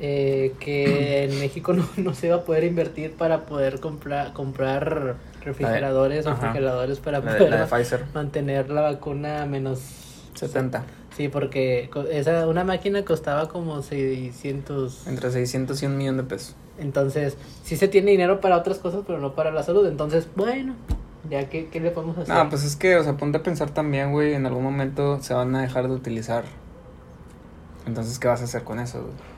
eh, 0.00 0.52
que 0.60 1.24
en 1.24 1.38
México 1.38 1.72
no, 1.72 1.88
no 1.96 2.14
se 2.14 2.28
va 2.28 2.36
a 2.36 2.40
poder 2.42 2.64
invertir 2.64 3.12
para 3.12 3.46
poder 3.46 3.80
comprar 3.80 4.32
comprar 4.32 5.16
refrigeradores 5.42 6.26
o 6.26 6.30
refrigeradores 6.30 6.98
para 6.98 7.20
La 7.20 7.32
de, 7.32 7.38
poder 7.38 7.50
la 7.50 7.60
de 7.64 7.66
Pfizer, 7.66 8.04
mantener 8.12 8.68
la 8.70 8.82
vacuna 8.82 9.42
a 9.42 9.46
menos 9.46 9.80
70. 10.34 10.84
Sí, 11.16 11.28
porque 11.28 11.88
esa 12.10 12.46
una 12.46 12.62
máquina 12.64 13.02
costaba 13.02 13.48
como 13.48 13.80
600 13.80 15.06
Entre 15.06 15.30
600 15.30 15.82
y 15.82 15.86
un 15.86 15.96
millón 15.96 16.18
de 16.18 16.24
pesos. 16.24 16.54
entonces, 16.78 17.38
sí 17.64 17.76
se 17.76 17.88
tiene 17.88 18.10
dinero 18.10 18.40
para 18.42 18.58
otras 18.58 18.78
cosas, 18.78 19.00
pero 19.06 19.18
no 19.18 19.34
para 19.34 19.50
la 19.50 19.62
salud. 19.62 19.86
Entonces, 19.86 20.28
bueno, 20.36 20.74
ya 21.30 21.48
que 21.48 21.68
qué 21.68 21.80
le 21.80 21.90
podemos 21.90 22.18
hacer. 22.18 22.34
No, 22.34 22.50
pues 22.50 22.64
es 22.64 22.76
que, 22.76 22.96
o 22.96 23.02
sea, 23.02 23.16
ponte 23.16 23.38
a 23.38 23.42
pensar 23.42 23.70
también, 23.70 24.12
güey, 24.12 24.34
en 24.34 24.44
algún 24.44 24.62
momento 24.62 25.22
se 25.22 25.32
van 25.32 25.54
a 25.54 25.62
dejar 25.62 25.88
de 25.88 25.94
utilizar. 25.94 26.44
Entonces, 27.86 28.18
¿qué 28.18 28.28
vas 28.28 28.42
a 28.42 28.44
hacer 28.44 28.62
con 28.64 28.78
eso, 28.78 29.00
güey? 29.00 29.35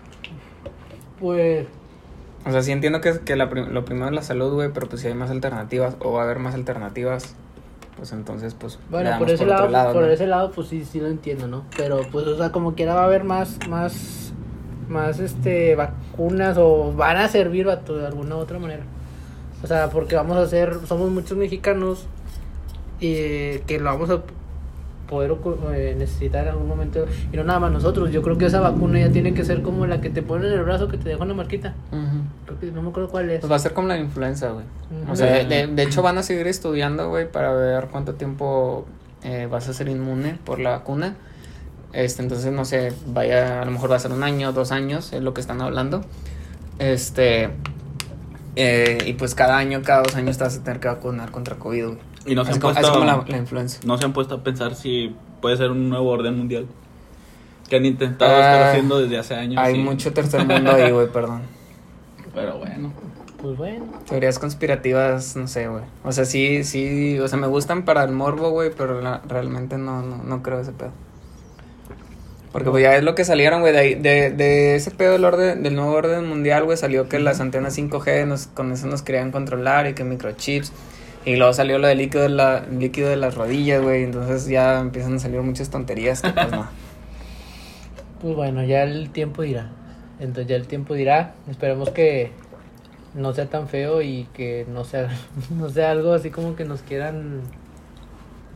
Pues, 1.19 1.67
O 2.47 2.51
sea, 2.51 2.63
sí 2.63 2.73
entiendo 2.73 3.01
que, 3.01 3.21
que 3.21 3.37
la 3.37 3.47
lo 3.47 3.85
primero 3.85 4.07
es 4.07 4.13
la 4.13 4.23
salud, 4.23 4.53
güey, 4.53 4.71
pero 4.73 4.89
pues 4.89 5.03
si 5.03 5.09
hay 5.09 5.15
más 5.15 5.31
alternativas 5.31 5.97
o 6.01 6.13
va 6.13 6.23
a 6.23 6.25
haber 6.25 6.39
más 6.39 6.55
alternativas, 6.55 7.35
pues 7.97 8.13
entonces, 8.13 8.55
pues. 8.55 8.79
bueno, 8.91 9.11
por 9.19 9.29
ese 9.29 9.45
lado, 9.45 9.93
por 9.93 10.03
¿no? 10.03 10.09
ese 10.09 10.27
lado, 10.27 10.53
pues 10.53 10.69
sí, 10.69 10.85
sí 10.85 11.01
lo 11.01 11.09
entiendo, 11.09 11.49
¿no? 11.49 11.65
Pero, 11.77 12.03
pues, 12.13 12.27
o 12.27 12.37
sea, 12.37 12.53
como 12.53 12.75
quiera 12.75 12.95
va 12.95 13.03
a 13.03 13.07
haber 13.07 13.25
más, 13.25 13.59
más, 13.69 14.33
más, 14.89 15.19
este, 15.19 15.75
vacunas 15.75 16.57
o 16.59 16.93
van 16.93 17.17
a 17.17 17.29
servir 17.29 17.67
vato, 17.67 17.97
de 17.97 18.07
alguna 18.07 18.37
u 18.37 18.39
otra 18.39 18.61
manera. 18.61 18.85
O 19.65 19.67
sea, 19.67 19.91
porque 19.91 20.15
vamos 20.15 20.37
a 20.37 20.43
hacer, 20.43 20.79
somos 20.87 21.11
muchos 21.11 21.37
mexicanos 21.37 22.07
y 23.01 23.15
eh, 23.15 23.63
que 23.67 23.81
lo 23.81 23.87
vamos 23.87 24.11
a 24.11 24.23
poder 25.09 25.35
eh, 25.75 25.95
necesitar 25.99 26.45
en 26.45 26.51
algún 26.51 26.69
momento. 26.69 27.07
Y 27.33 27.37
no 27.37 27.45
nada 27.45 27.59
más 27.61 27.73
nosotros, 27.73 28.11
yo 28.13 28.23
creo 28.23 28.39
que 28.39 28.47
esa 28.47 28.61
vacuna 28.61 29.01
ya 29.01 29.11
tiene 29.11 29.35
que 29.35 29.45
ser 29.45 29.63
como 29.63 29.87
la 29.87 30.01
que 30.01 30.11
te 30.11 30.23
ponen 30.23 30.53
en 30.53 30.59
el 30.59 30.65
brazo 30.65 30.89
que 30.89 30.99
te 30.99 31.09
deja 31.09 31.25
una 31.25 31.35
marquita. 31.35 31.75
Creo 32.47 32.61
que 32.61 32.71
no 32.71 32.83
me 32.83 32.91
acuerdo 32.91 33.09
cuál 33.09 33.31
es. 33.31 33.41
Pues 33.41 33.51
va 33.51 33.57
a 33.57 33.61
ser 33.61 33.73
como 33.73 33.89
la 33.89 33.99
influenza, 33.99 34.51
güey. 34.51 34.65
O 35.11 35.17
sea, 35.17 35.27
de, 35.33 35.45
de- 35.45 35.67
de 35.67 35.83
hecho 35.83 36.03
van 36.03 36.19
a 36.19 36.23
seguir 36.23 36.47
estudiando, 36.47 37.09
güey, 37.09 37.31
para 37.31 37.53
ver 37.53 37.89
cuánto 37.91 38.15
tiempo 38.15 38.87
eh, 39.25 39.49
vas 39.51 39.69
a 39.69 39.73
ser 39.73 39.89
inmune 39.89 40.39
por 40.45 40.61
la 40.61 40.71
vacuna. 40.71 41.17
Este, 41.95 42.23
entonces, 42.23 42.53
no 42.53 42.65
sé, 42.67 42.93
vaya, 43.07 43.63
a 43.63 43.65
lo 43.65 43.71
mejor 43.71 43.91
va 43.91 43.97
a 43.97 43.99
ser 43.99 44.13
un 44.13 44.23
año, 44.23 44.53
dos 44.53 44.73
años, 44.73 45.13
es 45.15 45.23
lo 45.23 45.33
que 45.33 45.41
están 45.41 45.63
hablando. 45.63 46.03
Este, 46.79 47.49
eh, 48.57 48.99
y 49.07 49.15
pues 49.15 49.35
cada 49.35 49.57
año, 49.57 49.81
cada 49.83 50.03
dos 50.03 50.15
años 50.17 50.37
te 50.39 50.45
vas 50.45 50.57
a 50.59 50.63
tener 50.63 50.81
que 50.81 50.89
vacunar 50.89 51.31
contra 51.31 51.57
COVID, 51.57 51.85
güey. 51.87 51.99
Y 52.27 52.35
no 52.35 52.45
se, 52.45 52.53
han 52.53 52.61
como, 52.61 52.75
puesto, 52.75 52.93
como 52.93 53.05
la, 53.05 53.25
la 53.27 53.37
influenza. 53.39 53.81
no 53.85 53.97
se 53.99 54.05
han 54.05 54.13
puesto 54.13 54.35
a 54.37 54.45
pensar 54.45 54.75
si 54.75 55.15
puede 55.41 55.57
ser 55.57 55.71
un 55.71 55.89
nuevo 55.89 56.09
orden 56.11 56.37
mundial. 56.37 56.67
Que 57.69 57.77
han 57.77 57.85
intentado 57.87 58.31
Ah, 58.33 58.39
estar 58.41 58.63
haciendo 58.71 58.99
desde 58.99 59.19
hace 59.19 59.35
años. 59.35 59.63
Hay 59.63 59.75
y- 59.77 59.83
mucho 59.83 60.13
tercer 60.13 60.45
mundo 60.47 60.73
ahí, 60.73 60.91
güey, 60.91 61.07
perdón. 61.13 61.43
Pero 62.35 62.59
bueno. 62.59 62.93
Pues 63.41 63.57
bueno. 63.57 63.85
Teorías 64.09 64.39
conspirativas, 64.39 65.37
no 65.37 65.47
sé, 65.47 65.69
güey. 65.69 65.85
O 66.03 66.11
sea, 66.13 66.25
sí, 66.25 66.65
sí, 66.65 67.19
o 67.21 67.29
sea, 67.29 67.39
me 67.39 67.47
gustan 67.47 67.85
para 67.85 68.03
el 68.05 68.11
morbo, 68.13 68.51
güey, 68.51 68.71
pero 68.77 69.01
la- 69.01 69.21
realmente 69.29 69.79
no, 69.79 70.03
no, 70.03 70.17
no 70.25 70.43
creo 70.43 70.61
ese 70.61 70.73
pedo. 70.73 70.91
Porque 72.53 72.71
pues 72.71 72.83
ya 72.83 72.97
es 72.97 73.05
lo 73.05 73.15
que 73.15 73.25
salieron, 73.25 73.61
güey, 73.61 73.73
de, 73.75 73.79
ahí- 73.79 73.95
de, 73.95 74.31
de 74.31 74.75
ese 74.75 74.91
pedo 74.91 75.13
del, 75.13 75.25
orden, 75.25 75.63
del 75.63 75.75
nuevo 75.77 75.93
orden 75.93 76.27
mundial, 76.27 76.65
güey, 76.65 76.77
salió 76.79 77.09
que 77.09 77.19
las 77.19 77.41
antenas 77.41 77.77
5G 77.79 78.27
nos, 78.27 78.47
con 78.47 78.73
eso 78.73 78.87
nos 78.87 79.03
querían 79.03 79.31
controlar 79.31 79.87
y 79.87 79.93
que 79.95 80.03
microchips. 80.05 80.73
Y 81.25 81.37
luego 81.37 81.53
salió 81.53 81.79
lo 81.79 81.89
del 81.89 81.99
líquido 81.99 82.23
de, 82.23 82.29
la, 82.31 82.61
líquido 82.71 83.09
de 83.11 83.17
las 83.17 83.35
rodillas, 83.35 83.83
güey, 83.83 84.05
entonces 84.05 84.47
ya 84.47 84.81
empiezan 84.81 85.17
a 85.17 85.19
salir 85.19 85.41
muchas 85.43 85.71
tonterías 85.71 86.23
que 86.23 86.31
pues 86.31 86.51
no. 86.51 86.69
Pues 88.21 88.35
bueno, 88.35 88.65
ya 88.65 88.83
el 88.83 89.11
tiempo 89.11 89.43
dirá. 89.43 89.71
Entonces 90.19 90.49
ya 90.49 90.57
el 90.57 90.67
tiempo 90.67 90.95
dirá. 90.95 91.35
Esperemos 91.49 91.91
que 91.91 92.33
no 93.15 93.33
sea 93.33 93.47
tan 93.49 93.69
feo 93.69 94.03
y 94.03 94.27
que 94.33 94.67
no 94.69 94.85
sea, 94.85 95.09
no 95.57 95.69
sea 95.69 95.93
algo 95.93 96.13
así 96.13 96.31
como 96.31 96.57
que 96.57 96.65
nos 96.65 96.83
quieran 96.83 97.43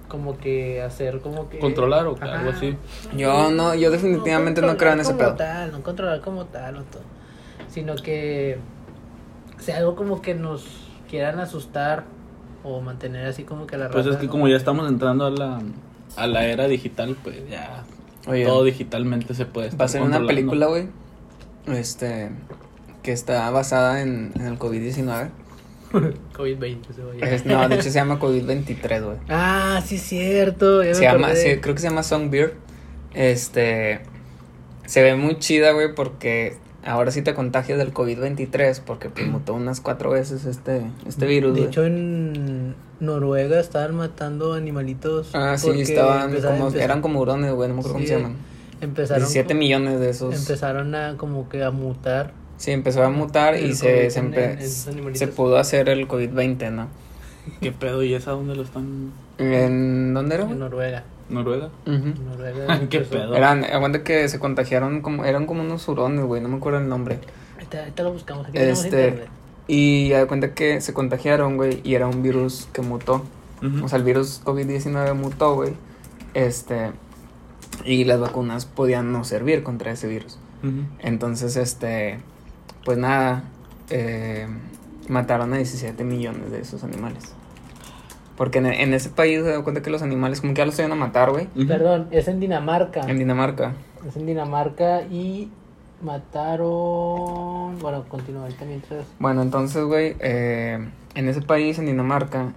como 0.08 0.36
que 0.36 0.82
hacer 0.82 1.20
como 1.20 1.48
que 1.48 1.58
Controlar 1.58 2.06
o 2.06 2.16
Ajá. 2.16 2.40
algo 2.40 2.50
así. 2.50 2.76
Yo 3.16 3.50
no, 3.50 3.74
yo 3.74 3.90
definitivamente 3.90 4.60
no, 4.60 4.76
creo 4.76 4.92
en 4.92 5.00
ese 5.00 5.10
controlar 5.12 5.36
pedo. 5.36 5.46
como 5.46 5.54
Tal, 5.54 5.72
no 5.72 5.82
controlar 5.82 6.20
como 6.20 6.44
tal 6.46 6.76
o 6.78 6.82
todo. 6.82 7.02
Sino 7.68 7.94
que 7.94 8.58
sea 9.58 9.78
algo 9.78 9.94
como 9.96 10.20
que 10.20 10.34
nos 10.34 10.66
quieran 11.08 11.38
asustar 11.40 12.04
o 12.64 12.80
mantener 12.80 13.26
así 13.26 13.44
como 13.44 13.66
que 13.66 13.76
la 13.76 13.90
Pues 13.90 14.06
es 14.06 14.16
que 14.16 14.28
como 14.28 14.48
ya 14.48 14.56
estamos 14.56 14.88
entrando 14.88 15.26
a 15.26 15.30
la, 15.30 15.60
a 16.16 16.26
la 16.26 16.46
era 16.46 16.68
digital, 16.68 17.16
pues 17.22 17.36
ya 17.50 17.84
Oye, 18.26 18.44
todo 18.44 18.64
digitalmente 18.64 19.34
se 19.34 19.46
puede 19.46 19.68
estar 19.68 19.80
Va 19.80 19.84
a 19.86 19.88
ser 19.88 20.02
una 20.02 20.24
película, 20.26 20.66
güey. 20.66 20.88
Este. 21.66 22.30
Que 23.02 23.12
está 23.12 23.50
basada 23.50 24.02
en, 24.02 24.32
en 24.36 24.46
el 24.46 24.58
COVID-19. 24.58 25.28
COVID-20 26.32 26.80
se 27.20 27.34
Es- 27.34 27.44
No, 27.46 27.68
de 27.68 27.74
hecho 27.74 27.84
se 27.84 27.90
llama 27.92 28.18
COVID-23, 28.18 29.04
güey. 29.04 29.18
Ah, 29.28 29.82
sí 29.84 29.96
es 29.96 30.02
cierto. 30.02 30.82
ya 30.82 30.94
Se 30.94 31.02
llama, 31.02 31.34
sí, 31.34 31.58
creo 31.60 31.74
que 31.74 31.80
se 31.80 31.88
llama 31.88 32.02
Songbird. 32.02 32.52
Este. 33.14 34.00
Se 34.86 35.02
ve 35.02 35.16
muy 35.16 35.38
chida, 35.38 35.72
güey, 35.72 35.94
porque 35.94 36.56
ahora 36.84 37.10
sí 37.10 37.22
te 37.22 37.34
contagias 37.34 37.78
del 37.78 37.92
COVID-23, 37.94 38.80
porque 38.84 39.08
pues 39.10 39.26
mutó 39.28 39.54
unas 39.54 39.80
cuatro 39.80 40.10
veces 40.10 40.44
este, 40.44 40.82
este 41.06 41.26
virus, 41.26 41.54
De 41.54 41.64
hecho, 41.64 41.84
en 41.84 42.74
Noruega 43.00 43.58
estaban 43.60 43.94
matando 43.96 44.54
animalitos. 44.54 45.30
Ah, 45.34 45.56
sí, 45.58 45.66
porque 45.66 45.82
estaban 45.82 46.30
empezaron- 46.30 46.58
como, 46.58 46.76
eran 46.76 47.00
como 47.02 47.20
hurones, 47.20 47.52
güey, 47.52 47.68
no 47.68 47.74
me 47.74 47.80
acuerdo 47.80 47.98
Sí, 48.00 48.04
cómo 48.06 48.16
se 48.16 48.22
llaman. 48.22 48.36
Empezaron, 48.80 49.20
17 49.22 49.54
millones 49.54 50.00
de 50.00 50.10
esos. 50.10 50.34
empezaron 50.34 50.94
a 50.94 51.16
como 51.16 51.48
que 51.48 51.62
a 51.62 51.70
mutar. 51.70 52.32
Sí, 52.56 52.70
empezó 52.72 53.02
a 53.02 53.10
mutar 53.10 53.56
y 53.56 53.74
se, 53.74 54.10
se, 54.10 54.22
empe- 54.22 54.58
se 55.14 55.26
pudo 55.28 55.58
hacer 55.58 55.88
el 55.88 56.06
COVID-20, 56.08 56.70
¿no? 56.70 56.88
¿Qué 57.60 57.72
pedo? 57.72 58.02
¿Y 58.04 58.14
esa 58.14 58.32
dónde 58.32 58.54
lo 58.54 58.62
están? 58.62 59.12
¿En 59.38 60.14
dónde 60.14 60.36
era? 60.36 60.44
En? 60.44 60.58
¿Noruega? 60.58 61.02
¿Noruega? 61.32 61.70
En 61.86 62.14
Noruega 62.24 62.80
¿Qué 62.90 63.00
pedo? 63.00 63.34
Eran, 63.34 63.64
aguanta 63.64 64.02
que 64.04 64.28
se 64.28 64.38
contagiaron 64.38 65.00
como, 65.00 65.24
eran 65.24 65.46
como 65.46 65.62
unos 65.62 65.86
hurones, 65.88 66.24
güey, 66.24 66.40
no 66.42 66.48
me 66.48 66.56
acuerdo 66.56 66.78
el 66.78 66.88
nombre. 66.88 67.18
Ahorita, 67.54 67.80
ahorita 67.80 68.02
lo 68.02 68.12
buscamos. 68.12 68.44
Aquí 68.46 68.52
tenemos 68.58 68.84
Este, 68.84 69.04
internet. 69.08 69.28
y 69.68 70.08
ya 70.08 70.18
de 70.20 70.26
cuenta 70.26 70.54
que 70.54 70.80
se 70.80 70.92
contagiaron, 70.92 71.56
güey, 71.56 71.80
y 71.84 71.94
era 71.94 72.06
un 72.06 72.22
virus 72.22 72.68
que 72.72 72.82
mutó. 72.82 73.24
O 73.84 73.88
sea, 73.88 73.98
el 73.98 74.04
virus 74.04 74.42
COVID-19 74.44 75.14
mutó, 75.14 75.54
güey. 75.54 75.74
Este, 76.34 76.90
y 77.84 78.02
las 78.04 78.18
vacunas 78.18 78.66
podían 78.66 79.12
no 79.12 79.22
servir 79.24 79.62
contra 79.62 79.92
ese 79.92 80.08
virus. 80.08 80.38
Entonces, 80.98 81.56
este, 81.56 82.18
pues 82.84 82.98
nada, 82.98 83.44
eh, 83.90 84.48
mataron 85.08 85.52
a 85.52 85.56
17 85.58 86.02
millones 86.02 86.50
de 86.50 86.60
esos 86.60 86.82
animales. 86.82 87.32
Porque 88.36 88.58
en, 88.58 88.66
en 88.66 88.94
ese 88.94 89.10
país 89.10 89.42
se 89.42 89.50
da 89.50 89.62
cuenta 89.62 89.82
que 89.82 89.90
los 89.90 90.02
animales 90.02 90.40
como 90.40 90.54
que 90.54 90.58
ya 90.58 90.66
los 90.66 90.78
iban 90.78 90.92
a 90.92 90.94
matar, 90.96 91.30
güey. 91.30 91.46
Perdón, 91.66 92.08
es 92.10 92.28
en 92.28 92.40
Dinamarca. 92.40 93.00
En 93.08 93.18
Dinamarca. 93.18 93.72
Es 94.08 94.16
en 94.16 94.26
Dinamarca 94.26 95.02
y 95.02 95.48
mataron. 96.62 97.78
Bueno, 97.80 98.04
continúa 98.08 98.42
ahorita 98.42 98.64
mientras. 98.64 99.04
Bueno, 99.18 99.42
entonces, 99.42 99.84
güey, 99.84 100.16
eh, 100.20 100.78
en 101.14 101.28
ese 101.28 101.42
país, 101.42 101.78
en 101.78 101.86
Dinamarca, 101.86 102.52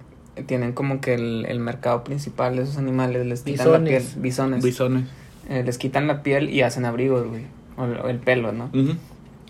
tienen 0.46 0.72
como 0.72 1.00
que 1.00 1.14
el, 1.14 1.46
el 1.48 1.60
mercado 1.60 2.04
principal 2.04 2.56
de 2.56 2.62
esos 2.62 2.78
animales, 2.78 3.26
les 3.26 3.42
quitan 3.42 3.66
la 3.72 3.78
piel, 3.84 4.02
Bisones. 4.16 4.64
bisones. 4.64 5.04
Eh, 5.48 5.62
les 5.64 5.78
quitan 5.78 6.06
la 6.06 6.22
piel 6.22 6.50
y 6.50 6.62
hacen 6.62 6.84
abrigos, 6.84 7.26
güey, 7.28 7.44
o, 7.76 7.84
el- 7.84 8.00
o 8.00 8.08
el 8.08 8.18
pelo, 8.18 8.52
¿no? 8.52 8.64
Ujú. 8.74 8.94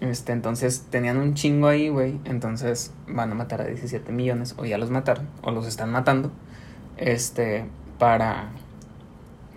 Este, 0.01 0.33
entonces 0.33 0.87
tenían 0.91 1.17
un 1.17 1.35
chingo 1.35 1.69
ahí, 1.69 1.89
güey, 1.89 2.21
entonces 2.25 2.93
van 3.09 3.33
a 3.33 3.35
matar 3.35 3.63
a 3.63 3.65
17 3.65 4.13
millones, 4.13 4.55
o 4.59 4.67
ya 4.67 4.77
los 4.77 4.91
mataron, 4.91 5.27
o 5.43 5.51
los 5.53 5.67
están 5.67 5.91
matando, 5.91 6.31
este, 6.99 7.65
para, 7.99 8.51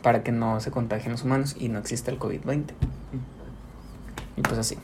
para 0.01 0.23
que 0.23 0.31
no 0.31 0.61
se 0.61 0.71
contagien 0.71 1.11
los 1.11 1.23
humanos 1.23 1.55
y 1.59 1.67
no 1.67 1.79
exista 1.79 2.09
el 2.09 2.19
COVID-20. 2.19 2.71
Y 4.37 4.41
pues 4.41 4.57
así, 4.57 4.77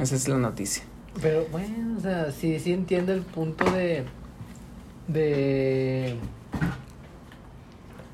esa 0.00 0.16
es 0.16 0.26
la 0.26 0.38
noticia. 0.38 0.82
Pero 1.20 1.46
bueno, 1.50 1.96
o 1.96 2.00
sea, 2.00 2.30
sí, 2.30 2.58
sí 2.58 2.72
entiendo 2.72 3.12
el 3.12 3.22
punto 3.22 3.64
de. 3.70 4.04
de. 5.06 6.16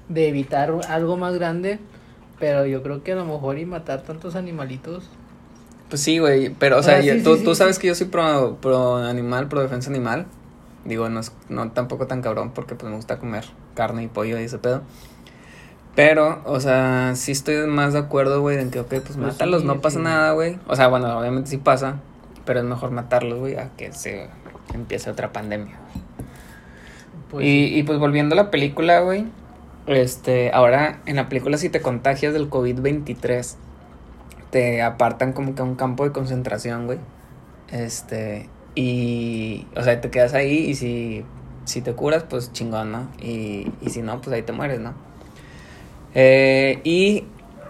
de 0.08 0.28
evitar 0.28 0.72
algo 0.88 1.16
más 1.16 1.34
grande. 1.34 1.78
Pero 2.38 2.66
yo 2.66 2.82
creo 2.82 3.02
que 3.02 3.12
a 3.12 3.16
lo 3.16 3.24
mejor 3.24 3.58
y 3.58 3.66
matar 3.66 4.02
tantos 4.02 4.36
animalitos. 4.36 5.08
Pues 5.88 6.02
sí, 6.02 6.18
güey, 6.18 6.50
pero 6.50 6.78
o 6.78 6.82
sea, 6.82 6.96
Ah, 6.98 7.00
sí, 7.02 7.08
yo- 7.08 7.14
sí, 7.14 7.22
tú, 7.22 7.36
sí, 7.36 7.44
tú 7.44 7.54
sabes 7.54 7.78
que 7.78 7.86
yo 7.88 7.94
soy 7.94 8.06
pro, 8.08 8.56
pro 8.60 8.96
animal, 8.96 9.48
pro 9.48 9.60
defensa 9.60 9.90
animal. 9.90 10.26
Digo, 10.84 11.08
no 11.08 11.20
es 11.20 11.32
no 11.48 11.70
tampoco 11.70 12.06
tan 12.06 12.20
cabrón 12.20 12.50
porque 12.54 12.74
pues 12.74 12.90
me 12.90 12.96
gusta 12.96 13.18
comer 13.18 13.44
carne 13.74 14.02
y 14.02 14.06
pollo 14.08 14.38
y 14.38 14.44
ese 14.44 14.58
pedo. 14.58 14.82
Pero, 15.94 16.42
o 16.44 16.58
sea, 16.58 17.12
sí 17.14 17.30
estoy 17.32 17.66
más 17.68 17.92
de 17.92 18.00
acuerdo, 18.00 18.40
güey, 18.40 18.58
en 18.58 18.70
que, 18.70 18.80
ok, 18.80 18.88
pues, 18.88 19.02
Pues 19.04 19.16
mátalos, 19.16 19.60
sí, 19.62 19.66
no 19.68 19.80
pasa 19.80 19.98
sí. 19.98 20.04
nada, 20.04 20.32
güey. 20.32 20.58
O 20.66 20.74
sea, 20.74 20.88
bueno, 20.88 21.16
obviamente 21.18 21.50
sí 21.50 21.56
pasa, 21.58 21.96
pero 22.44 22.58
es 22.58 22.64
mejor 22.66 22.90
matarlos, 22.90 23.38
güey, 23.38 23.56
a 23.56 23.70
que 23.76 23.92
se 23.92 24.28
empiece 24.74 25.08
otra 25.08 25.32
pandemia. 25.32 25.76
Pues 27.30 27.46
y, 27.46 27.78
y 27.78 27.82
pues 27.84 27.98
volviendo 27.98 28.34
a 28.34 28.36
la 28.36 28.50
película, 28.50 29.00
güey. 29.00 29.26
Este, 29.86 30.50
ahora 30.52 31.00
en 31.06 31.16
la 31.16 31.28
película 31.28 31.58
si 31.58 31.68
te 31.68 31.80
contagias 31.80 32.32
del 32.32 32.48
COVID-23, 32.50 33.54
te 34.54 34.82
apartan 34.82 35.32
como 35.32 35.56
que 35.56 35.62
a 35.62 35.64
un 35.64 35.74
campo 35.74 36.04
de 36.04 36.12
concentración, 36.12 36.86
güey. 36.86 37.00
Este, 37.72 38.48
y, 38.76 39.66
o 39.74 39.82
sea, 39.82 40.00
te 40.00 40.10
quedas 40.10 40.32
ahí 40.32 40.70
y 40.70 40.76
si, 40.76 41.24
si 41.64 41.80
te 41.80 41.92
curas, 41.94 42.22
pues 42.22 42.52
chingón, 42.52 42.92
¿no? 42.92 43.08
Y, 43.20 43.72
y 43.80 43.90
si 43.90 44.00
no, 44.00 44.20
pues 44.20 44.32
ahí 44.32 44.42
te 44.42 44.52
mueres, 44.52 44.78
¿no? 44.78 44.94
Eh, 46.14 46.78
y 46.84 47.24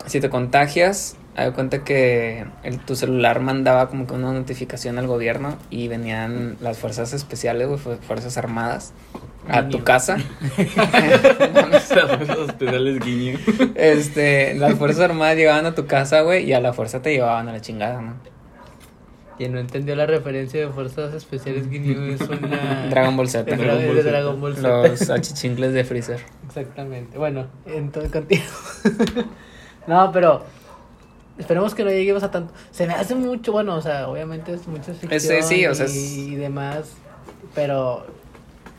si 0.04 0.20
te 0.20 0.28
contagias, 0.28 1.16
haz 1.36 1.50
cuenta 1.52 1.82
que 1.84 2.46
el- 2.62 2.78
tu 2.80 2.94
celular 2.96 3.40
mandaba 3.40 3.88
como 3.88 4.06
que 4.06 4.14
una 4.14 4.32
notificación 4.32 4.98
al 4.98 5.06
gobierno 5.06 5.56
y 5.70 5.88
venían 5.88 6.56
las 6.60 6.78
fuerzas 6.78 7.12
especiales, 7.12 7.66
güey, 7.68 7.78
fu- 7.78 7.96
fuerzas 8.06 8.36
armadas, 8.38 8.92
a 9.48 9.62
tu 9.62 9.72
Guiño. 9.78 9.84
casa. 9.84 10.16
Esos 10.58 12.48
especiales 12.48 13.00
guiño. 13.00 13.38
este, 13.74 14.54
las 14.54 14.74
fuerzas 14.74 15.02
armadas 15.10 15.36
llegaban 15.36 15.66
a 15.66 15.74
tu 15.74 15.86
casa, 15.86 16.20
güey, 16.22 16.44
y 16.44 16.52
a 16.52 16.60
la 16.60 16.72
fuerza 16.72 17.02
te 17.02 17.12
llevaban 17.12 17.48
a 17.48 17.52
la 17.52 17.60
chingada, 17.60 18.00
¿no? 18.00 18.14
Quien 19.36 19.52
no 19.52 19.58
entendió 19.58 19.96
la 19.96 20.06
referencia 20.06 20.60
de 20.60 20.68
Fuerzas 20.72 21.12
Especiales 21.12 21.68
Guineo 21.68 22.04
es 22.14 22.20
una. 22.20 22.86
Dragon 22.88 23.16
Ball 23.16 23.28
Z. 23.28 23.42
Dragon 23.56 23.84
Ball 23.84 23.96
Z. 23.96 24.08
Dragon 24.10 24.40
Ball 24.40 24.54
Z. 24.56 24.68
Los 24.88 25.10
achichincles 25.10 25.72
de 25.72 25.82
Freezer. 25.82 26.20
Exactamente. 26.46 27.18
Bueno, 27.18 27.48
entonces 27.66 28.12
contigo. 28.12 28.44
no, 29.88 30.12
pero 30.12 30.44
esperemos 31.38 31.74
que 31.74 31.84
no 31.84 31.90
lleguemos 31.90 32.22
a 32.22 32.30
tanto. 32.30 32.52
Se 32.70 32.86
me 32.86 32.94
hace 32.94 33.14
mucho, 33.14 33.52
bueno, 33.52 33.74
o 33.76 33.80
sea, 33.80 34.08
obviamente 34.08 34.52
es 34.54 34.66
mucha 34.68 34.92
ficción 34.92 35.12
Ese 35.12 35.42
sí, 35.42 35.66
o 35.66 35.74
sea, 35.74 35.86
y, 35.86 35.88
es- 35.88 36.16
y 36.16 36.34
demás, 36.36 36.92
pero 37.54 38.06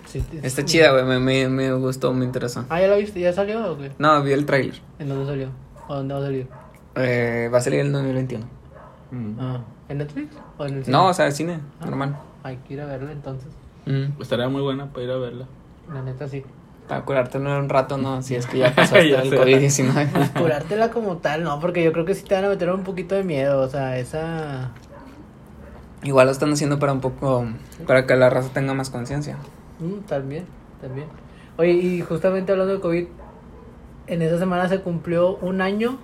sí, 0.07 0.23
es- 0.33 0.43
Está 0.43 0.65
chida, 0.65 0.91
güey, 0.91 1.03
me, 1.05 1.19
me, 1.19 1.49
me 1.49 1.73
gustó, 1.73 2.13
me 2.13 2.25
interesó. 2.25 2.65
Ah, 2.69 2.79
¿ya 2.81 2.87
la 2.87 2.95
viste? 2.95 3.19
¿Ya 3.19 3.33
salió 3.33 3.71
o 3.73 3.77
qué? 3.77 3.91
No, 3.97 4.21
vi 4.23 4.31
el 4.33 4.45
tráiler. 4.45 4.79
¿En 4.99 5.09
dónde 5.09 5.25
salió? 5.25 5.49
¿O 5.87 5.95
dónde 5.95 6.13
va 6.13 6.19
a 6.19 6.23
salir? 6.23 6.47
Eh, 6.95 7.49
va 7.53 7.57
a 7.57 7.61
salir 7.61 7.79
en 7.81 7.87
el 7.87 7.91
2021. 7.93 8.45
Mm. 9.11 9.39
Ah, 9.39 9.61
¿En 9.89 9.97
Netflix? 9.99 10.35
¿O 10.57 10.65
en 10.65 10.75
el 10.77 10.85
cine? 10.85 10.97
No, 10.97 11.07
o 11.07 11.13
sea, 11.13 11.27
el 11.27 11.33
cine, 11.33 11.59
Ah, 11.79 11.85
normal. 11.85 12.17
Hay 12.43 12.57
que 12.57 12.73
ir 12.75 12.81
a 12.81 12.85
verla 12.85 13.11
entonces. 13.11 13.49
Mm. 13.85 14.21
Estaría 14.21 14.47
muy 14.49 14.61
buena 14.61 14.87
para 14.91 15.03
ir 15.03 15.11
a 15.11 15.17
verla. 15.17 15.45
La 15.93 16.01
neta 16.01 16.27
sí. 16.27 16.43
Para 16.87 17.03
curártelo 17.03 17.49
en 17.49 17.63
un 17.63 17.69
rato, 17.69 17.97
no, 17.97 18.21
si 18.21 18.35
es 18.35 18.45
que 18.45 18.59
ya 18.59 18.71
pasó 18.75 18.95
Ya 19.01 19.21
el 19.21 19.29
sé. 19.29 19.37
COVID-19. 19.37 20.33
Curártela 20.39 20.91
como 20.91 21.17
tal, 21.17 21.43
no, 21.43 21.59
porque 21.59 21.83
yo 21.83 21.91
creo 21.91 22.05
que 22.05 22.13
sí 22.13 22.23
te 22.23 22.35
van 22.35 22.45
a 22.45 22.49
meter 22.49 22.69
un 22.71 22.83
poquito 22.83 23.15
de 23.15 23.23
miedo, 23.23 23.61
o 23.61 23.67
sea, 23.67 23.97
esa... 23.97 24.71
Igual 26.03 26.27
lo 26.27 26.31
están 26.31 26.51
haciendo 26.51 26.77
para 26.77 26.93
un 26.93 27.01
poco, 27.01 27.45
para 27.87 28.05
que 28.05 28.15
la 28.15 28.29
raza 28.29 28.49
tenga 28.53 28.73
más 28.75 28.91
conciencia. 28.91 29.37
Mm, 29.79 30.05
también, 30.07 30.45
también. 30.79 31.07
Oye, 31.57 31.71
y 31.71 32.01
justamente 32.01 32.51
hablando 32.51 32.73
de 32.75 32.79
COVID, 32.79 33.07
en 34.07 34.21
esa 34.21 34.37
semana 34.37 34.69
se 34.69 34.81
cumplió 34.81 35.37
un 35.37 35.61
año 35.61 35.97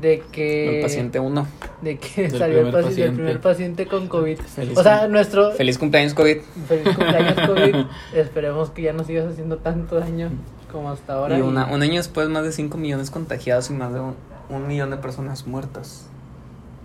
de 0.00 0.22
que 0.32 0.76
El 0.78 0.82
paciente 0.82 1.20
1. 1.20 1.46
de 1.82 1.98
que 1.98 2.22
Del 2.28 2.38
salió 2.38 2.58
el, 2.60 2.64
primer 2.66 2.74
paci- 2.74 2.76
el 2.78 2.84
paciente. 2.90 3.14
primer 3.16 3.40
paciente 3.40 3.86
con 3.86 4.08
COVID. 4.08 4.38
Feliz 4.40 4.76
o 4.78 4.82
sea, 4.82 5.06
nuestro 5.08 5.52
Feliz 5.52 5.78
cumpleaños, 5.78 6.14
COVID. 6.14 6.38
feliz 6.68 6.84
cumpleaños 6.96 7.34
COVID. 7.48 7.76
Esperemos 8.14 8.70
que 8.70 8.82
ya 8.82 8.92
no 8.92 9.04
sigas 9.04 9.26
haciendo 9.32 9.58
tanto 9.58 10.00
daño 10.00 10.30
como 10.72 10.90
hasta 10.90 11.14
ahora. 11.14 11.38
Y 11.38 11.42
una, 11.42 11.66
un 11.72 11.80
año 11.82 11.94
después, 11.96 12.28
más 12.28 12.42
de 12.42 12.50
5 12.52 12.76
millones 12.76 13.10
contagiados 13.10 13.70
y 13.70 13.74
más 13.74 13.92
de 13.94 14.00
un, 14.00 14.14
un 14.50 14.66
millón 14.66 14.90
de 14.90 14.96
personas 14.96 15.46
muertas. 15.46 16.06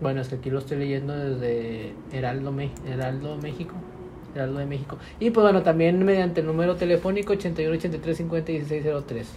Bueno, 0.02 0.22
es 0.22 0.28
que 0.28 0.36
aquí 0.36 0.50
lo 0.50 0.60
estoy 0.60 0.78
leyendo 0.78 1.16
desde 1.16 1.94
Heraldo, 2.12 2.52
Me- 2.52 2.72
Heraldo 2.88 3.38
México. 3.38 3.76
Heraldo 4.36 4.60
de 4.60 4.66
México. 4.66 4.98
Y 5.20 5.30
pues 5.30 5.44
bueno, 5.44 5.64
también 5.64 6.04
mediante 6.04 6.42
el 6.42 6.48
número 6.48 6.76
telefónico 6.76 7.34
81 7.34 7.76
83 7.78 8.18
50 8.18 8.52
1603. 8.52 9.28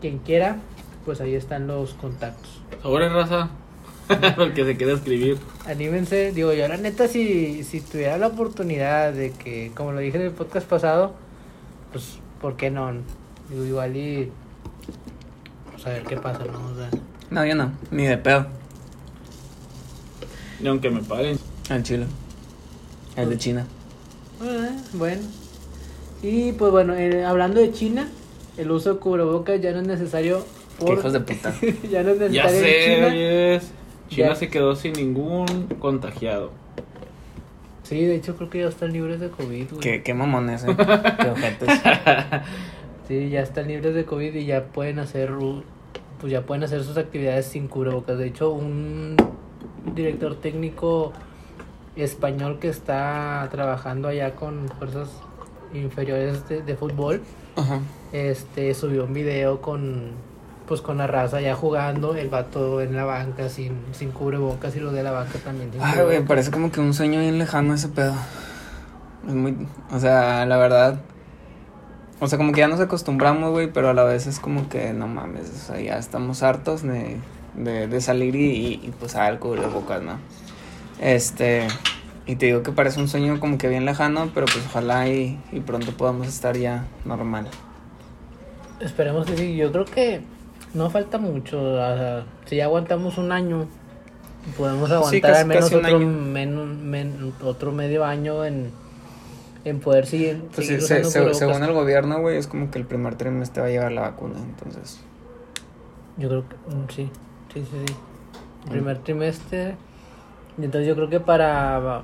Quien 0.00 0.18
quiera, 0.18 0.56
pues 1.04 1.20
ahí 1.20 1.34
están 1.36 1.68
los 1.68 1.94
contactos. 1.94 2.60
Sobre 2.82 3.08
raza. 3.08 3.50
Porque 4.36 4.64
se 4.64 4.76
quiere 4.76 4.92
escribir. 4.92 5.38
Anímense, 5.66 6.32
digo 6.32 6.52
yo, 6.52 6.66
la 6.68 6.76
neta, 6.76 7.08
si, 7.08 7.64
si 7.64 7.80
tuviera 7.80 8.18
la 8.18 8.26
oportunidad 8.28 9.12
de 9.12 9.30
que, 9.32 9.72
como 9.74 9.92
lo 9.92 10.00
dije 10.00 10.18
en 10.18 10.24
el 10.24 10.30
podcast 10.32 10.66
pasado, 10.66 11.14
pues, 11.92 12.18
¿por 12.40 12.56
qué 12.56 12.70
no? 12.70 12.92
Digo, 13.50 13.64
igual 13.64 13.96
y. 13.96 14.30
Pues 15.72 15.86
a 15.86 15.90
ver 15.90 16.02
qué 16.04 16.16
pasa, 16.16 16.44
¿no? 16.44 16.72
O 16.72 16.76
sea, 16.76 16.90
No, 17.30 17.44
yo 17.46 17.54
no. 17.54 17.72
Ni 17.90 18.04
de 18.04 18.18
pedo. 18.18 18.46
Y 20.60 20.66
aunque 20.66 20.90
me 20.90 21.02
paguen. 21.02 21.38
El 21.70 21.82
chile. 21.82 22.06
El 23.16 23.30
de 23.30 23.38
China. 23.38 23.66
Eh, 24.42 24.70
bueno. 24.94 25.22
Y 26.22 26.52
pues 26.52 26.70
bueno, 26.72 26.94
eh, 26.94 27.24
hablando 27.24 27.60
de 27.60 27.70
China, 27.72 28.08
el 28.56 28.70
uso 28.70 28.94
de 28.94 29.00
cubrebocas 29.00 29.60
ya 29.60 29.72
no 29.72 29.80
es 29.80 29.86
necesario 29.86 30.44
Qué 30.78 30.84
por... 30.86 30.98
hijos 30.98 31.12
de 31.12 31.20
puta. 31.20 31.54
ya 31.90 32.02
no 32.02 32.10
es 32.10 32.18
necesario 32.18 32.30
Ya 32.32 32.42
en 32.50 32.50
sé, 32.64 32.94
China. 32.94 33.06
oyes. 33.08 33.62
China 34.08 34.28
Ya. 34.28 34.34
se 34.34 34.48
quedó 34.48 34.76
sin 34.76 34.92
ningún 34.94 35.66
contagiado. 35.78 36.50
Sí, 37.82 38.02
de 38.04 38.14
hecho 38.16 38.34
creo 38.36 38.48
que 38.50 38.60
ya 38.60 38.68
están 38.68 38.92
libres 38.92 39.20
de 39.20 39.28
COVID, 39.28 39.68
güey. 39.70 39.80
Qué, 39.80 40.02
qué 40.02 40.14
mamones, 40.14 40.64
eh. 40.64 40.74
Qué. 40.76 42.40
Sí, 43.08 43.28
ya 43.28 43.40
están 43.42 43.68
libres 43.68 43.94
de 43.94 44.04
COVID 44.06 44.34
y 44.34 44.46
ya 44.46 44.64
pueden 44.64 44.98
hacer 44.98 45.30
pues 46.20 46.32
ya 46.32 46.42
pueden 46.46 46.64
hacer 46.64 46.82
sus 46.82 46.96
actividades 46.96 47.44
sin 47.46 47.68
cubrebocas. 47.68 48.16
De 48.16 48.26
hecho, 48.26 48.50
un 48.50 49.16
director 49.94 50.34
técnico 50.36 51.12
español 51.96 52.58
que 52.58 52.68
está 52.68 53.46
trabajando 53.50 54.08
allá 54.08 54.34
con 54.34 54.68
fuerzas 54.78 55.10
inferiores 55.74 56.48
de, 56.48 56.62
de 56.62 56.76
fútbol, 56.76 57.20
Ajá. 57.56 57.80
este 58.12 58.72
subió 58.74 59.04
un 59.04 59.12
video 59.12 59.60
con 59.60 60.12
pues 60.66 60.80
con 60.80 60.98
la 60.98 61.06
raza 61.06 61.40
ya 61.40 61.54
jugando, 61.54 62.14
el 62.14 62.28
vato 62.28 62.80
en 62.80 62.96
la 62.96 63.04
banca 63.04 63.48
sin, 63.48 63.82
sin 63.92 64.10
cubrebocas 64.10 64.74
y 64.76 64.80
los 64.80 64.92
de 64.92 65.02
la 65.02 65.10
banca 65.10 65.38
también 65.38 65.70
Ay, 65.80 66.02
güey, 66.02 66.24
parece 66.24 66.50
como 66.50 66.72
que 66.72 66.80
un 66.80 66.94
sueño 66.94 67.20
bien 67.20 67.38
lejano 67.38 67.74
ese 67.74 67.88
pedo. 67.88 68.14
Es 69.26 69.34
muy. 69.34 69.56
O 69.90 69.98
sea, 69.98 70.46
la 70.46 70.56
verdad. 70.56 71.00
O 72.20 72.28
sea, 72.28 72.38
como 72.38 72.52
que 72.52 72.60
ya 72.60 72.68
nos 72.68 72.80
acostumbramos, 72.80 73.50
güey, 73.50 73.70
pero 73.72 73.90
a 73.90 73.94
la 73.94 74.04
vez 74.04 74.26
es 74.26 74.40
como 74.40 74.68
que 74.68 74.92
no 74.92 75.06
mames. 75.06 75.50
O 75.50 75.66
sea, 75.66 75.80
ya 75.80 75.98
estamos 75.98 76.42
hartos 76.42 76.82
de, 76.82 77.18
de, 77.54 77.86
de 77.86 78.00
salir 78.00 78.34
y, 78.34 78.50
y, 78.50 78.72
y, 78.82 78.94
pues 78.98 79.16
a 79.16 79.28
el 79.28 79.38
cubrebocas, 79.38 80.02
¿no? 80.02 80.18
Este. 81.00 81.66
Y 82.26 82.36
te 82.36 82.46
digo 82.46 82.62
que 82.62 82.72
parece 82.72 83.00
un 83.00 83.08
sueño 83.08 83.38
como 83.38 83.58
que 83.58 83.68
bien 83.68 83.84
lejano, 83.84 84.30
pero 84.32 84.46
pues 84.46 84.64
ojalá 84.66 85.08
y, 85.08 85.38
y 85.52 85.60
pronto 85.60 85.92
podamos 85.92 86.26
estar 86.26 86.56
ya 86.56 86.86
normal. 87.04 87.48
Esperemos 88.80 89.26
que 89.26 89.36
sí, 89.36 89.56
yo 89.56 89.70
creo 89.72 89.84
que 89.84 90.22
no 90.74 90.90
falta 90.90 91.18
mucho. 91.18 91.62
o 91.62 91.76
sea, 91.76 92.24
si 92.46 92.56
ya 92.56 92.64
aguantamos 92.64 93.16
un 93.18 93.32
año, 93.32 93.66
podemos 94.56 94.90
aguantar 94.90 95.30
casi- 95.32 95.42
al 95.42 95.46
menos 95.48 95.72
otro, 95.72 95.98
men- 96.00 96.90
men- 96.90 97.32
otro 97.42 97.72
medio 97.72 98.04
año 98.04 98.44
en, 98.44 98.70
en 99.64 99.80
poder 99.80 100.06
seguir. 100.06 100.42
Pues 100.54 100.66
seguir 100.66 100.82
sí, 100.82 100.86
se- 101.10 101.34
según 101.34 101.62
el 101.62 101.72
gobierno, 101.72 102.20
güey, 102.20 102.36
es 102.36 102.46
como 102.46 102.70
que 102.70 102.78
el 102.78 102.84
primer 102.84 103.14
trimestre 103.16 103.62
va 103.62 103.68
a 103.68 103.70
llegar 103.70 103.92
la 103.92 104.02
vacuna, 104.02 104.34
entonces. 104.38 105.00
Yo 106.16 106.28
creo 106.28 106.44
que 106.48 106.54
mm, 106.56 106.88
sí, 106.94 107.10
sí, 107.52 107.60
sí, 107.70 107.84
sí. 107.86 107.94
Primer 108.70 108.98
trimestre. 108.98 109.76
Y 110.58 110.64
entonces 110.64 110.86
yo 110.88 110.94
creo 110.94 111.08
que 111.10 111.20
para. 111.20 112.02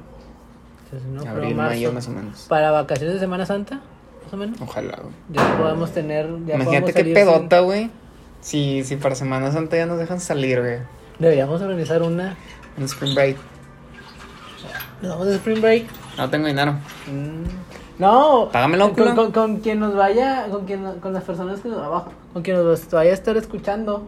no, 1.12 1.20
abril, 1.22 1.54
marzo, 1.54 1.70
mayo, 1.74 1.92
más 1.92 2.08
o 2.08 2.10
menos. 2.10 2.46
Para 2.48 2.70
vacaciones 2.72 3.14
de 3.14 3.20
Semana 3.20 3.46
Santa, 3.46 3.80
más 4.24 4.32
o 4.32 4.36
menos. 4.36 4.60
Ojalá, 4.60 4.98
güey. 5.00 5.14
Ya 5.30 5.56
podemos 5.58 5.92
tener. 5.92 6.26
Ya 6.46 6.56
Imagínate 6.56 6.92
qué 6.92 7.04
pedota, 7.14 7.60
güey. 7.60 7.90
Si, 8.40 8.84
si 8.84 8.96
para 8.96 9.14
Semana 9.14 9.52
Santa 9.52 9.76
ya 9.76 9.86
nos 9.86 9.98
dejan 9.98 10.20
salir, 10.20 10.60
güey. 10.60 10.78
Deberíamos 11.18 11.60
organizar 11.60 12.02
una. 12.02 12.36
En 12.78 12.84
Spring 12.84 13.14
Break. 13.14 13.36
Nos 15.02 15.10
vamos 15.12 15.26
de 15.28 15.34
Spring 15.36 15.60
Break. 15.60 15.84
No 16.16 16.28
tengo 16.30 16.46
dinero. 16.46 16.72
Mm, 17.06 17.98
No, 17.98 18.48
Págamelo, 18.52 18.92
con, 18.92 19.14
con, 19.14 19.32
con 19.32 19.56
quien 19.58 19.80
nos 19.80 19.94
vaya, 19.94 20.46
con 20.50 20.64
quien 20.64 20.84
con 21.00 21.12
las 21.12 21.22
personas 21.24 21.60
que 21.60 21.68
nos 21.68 21.78
abajo, 21.78 22.12
con 22.32 22.42
quien 22.42 22.56
nos 22.56 22.90
vaya 22.90 23.10
a 23.10 23.14
estar 23.14 23.36
escuchando, 23.36 24.06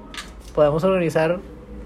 podemos 0.54 0.82
organizar 0.84 1.38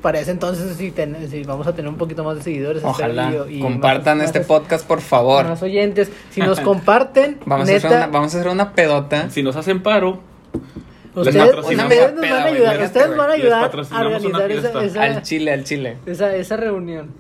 para 0.03 0.21
ese 0.21 0.31
entonces 0.31 0.77
si, 0.77 0.93
ten- 0.93 1.29
si 1.29 1.43
vamos 1.43 1.67
a 1.67 1.75
tener 1.75 1.89
un 1.89 1.97
poquito 1.97 2.23
más 2.23 2.37
de 2.37 2.43
seguidores. 2.43 2.85
Ojalá. 2.85 3.33
y- 3.49 3.57
y 3.57 3.61
Compartan 3.61 4.19
más- 4.19 4.27
este 4.27 4.39
más- 4.41 4.49
podcast, 4.49 4.87
por 4.87 5.01
favor. 5.01 5.45
Más 5.47 5.63
oyentes, 5.63 6.11
si 6.31 6.41
nos 6.41 6.61
comparten, 6.61 7.39
Vamos 7.45 7.69
a, 7.69 7.73
neta, 7.73 7.87
hacer 7.89 7.99
una, 7.99 8.07
vamos 8.09 8.35
a 8.35 8.39
hacer 8.39 8.51
una 8.53 8.73
pedota. 8.73 9.31
Si 9.31 9.43
nos 9.43 9.57
hacen 9.57 9.83
paro, 9.83 10.21
ustedes, 11.17 11.55
nos 11.57 11.65
van 12.31 12.33
a 12.33 12.45
ayudar, 12.45 12.83
ustedes 12.83 13.17
van 13.17 13.31
a 13.31 13.33
ayudar 13.33 13.65
a 13.91 14.01
organizar 14.01 14.51
esa, 14.53 14.85
esa, 14.85 15.03
Al 15.03 15.23
chile, 15.23 15.53
al 15.53 15.65
chile. 15.65 15.97
esa, 16.07 16.35
esa 16.37 16.57
reunión. 16.57 17.11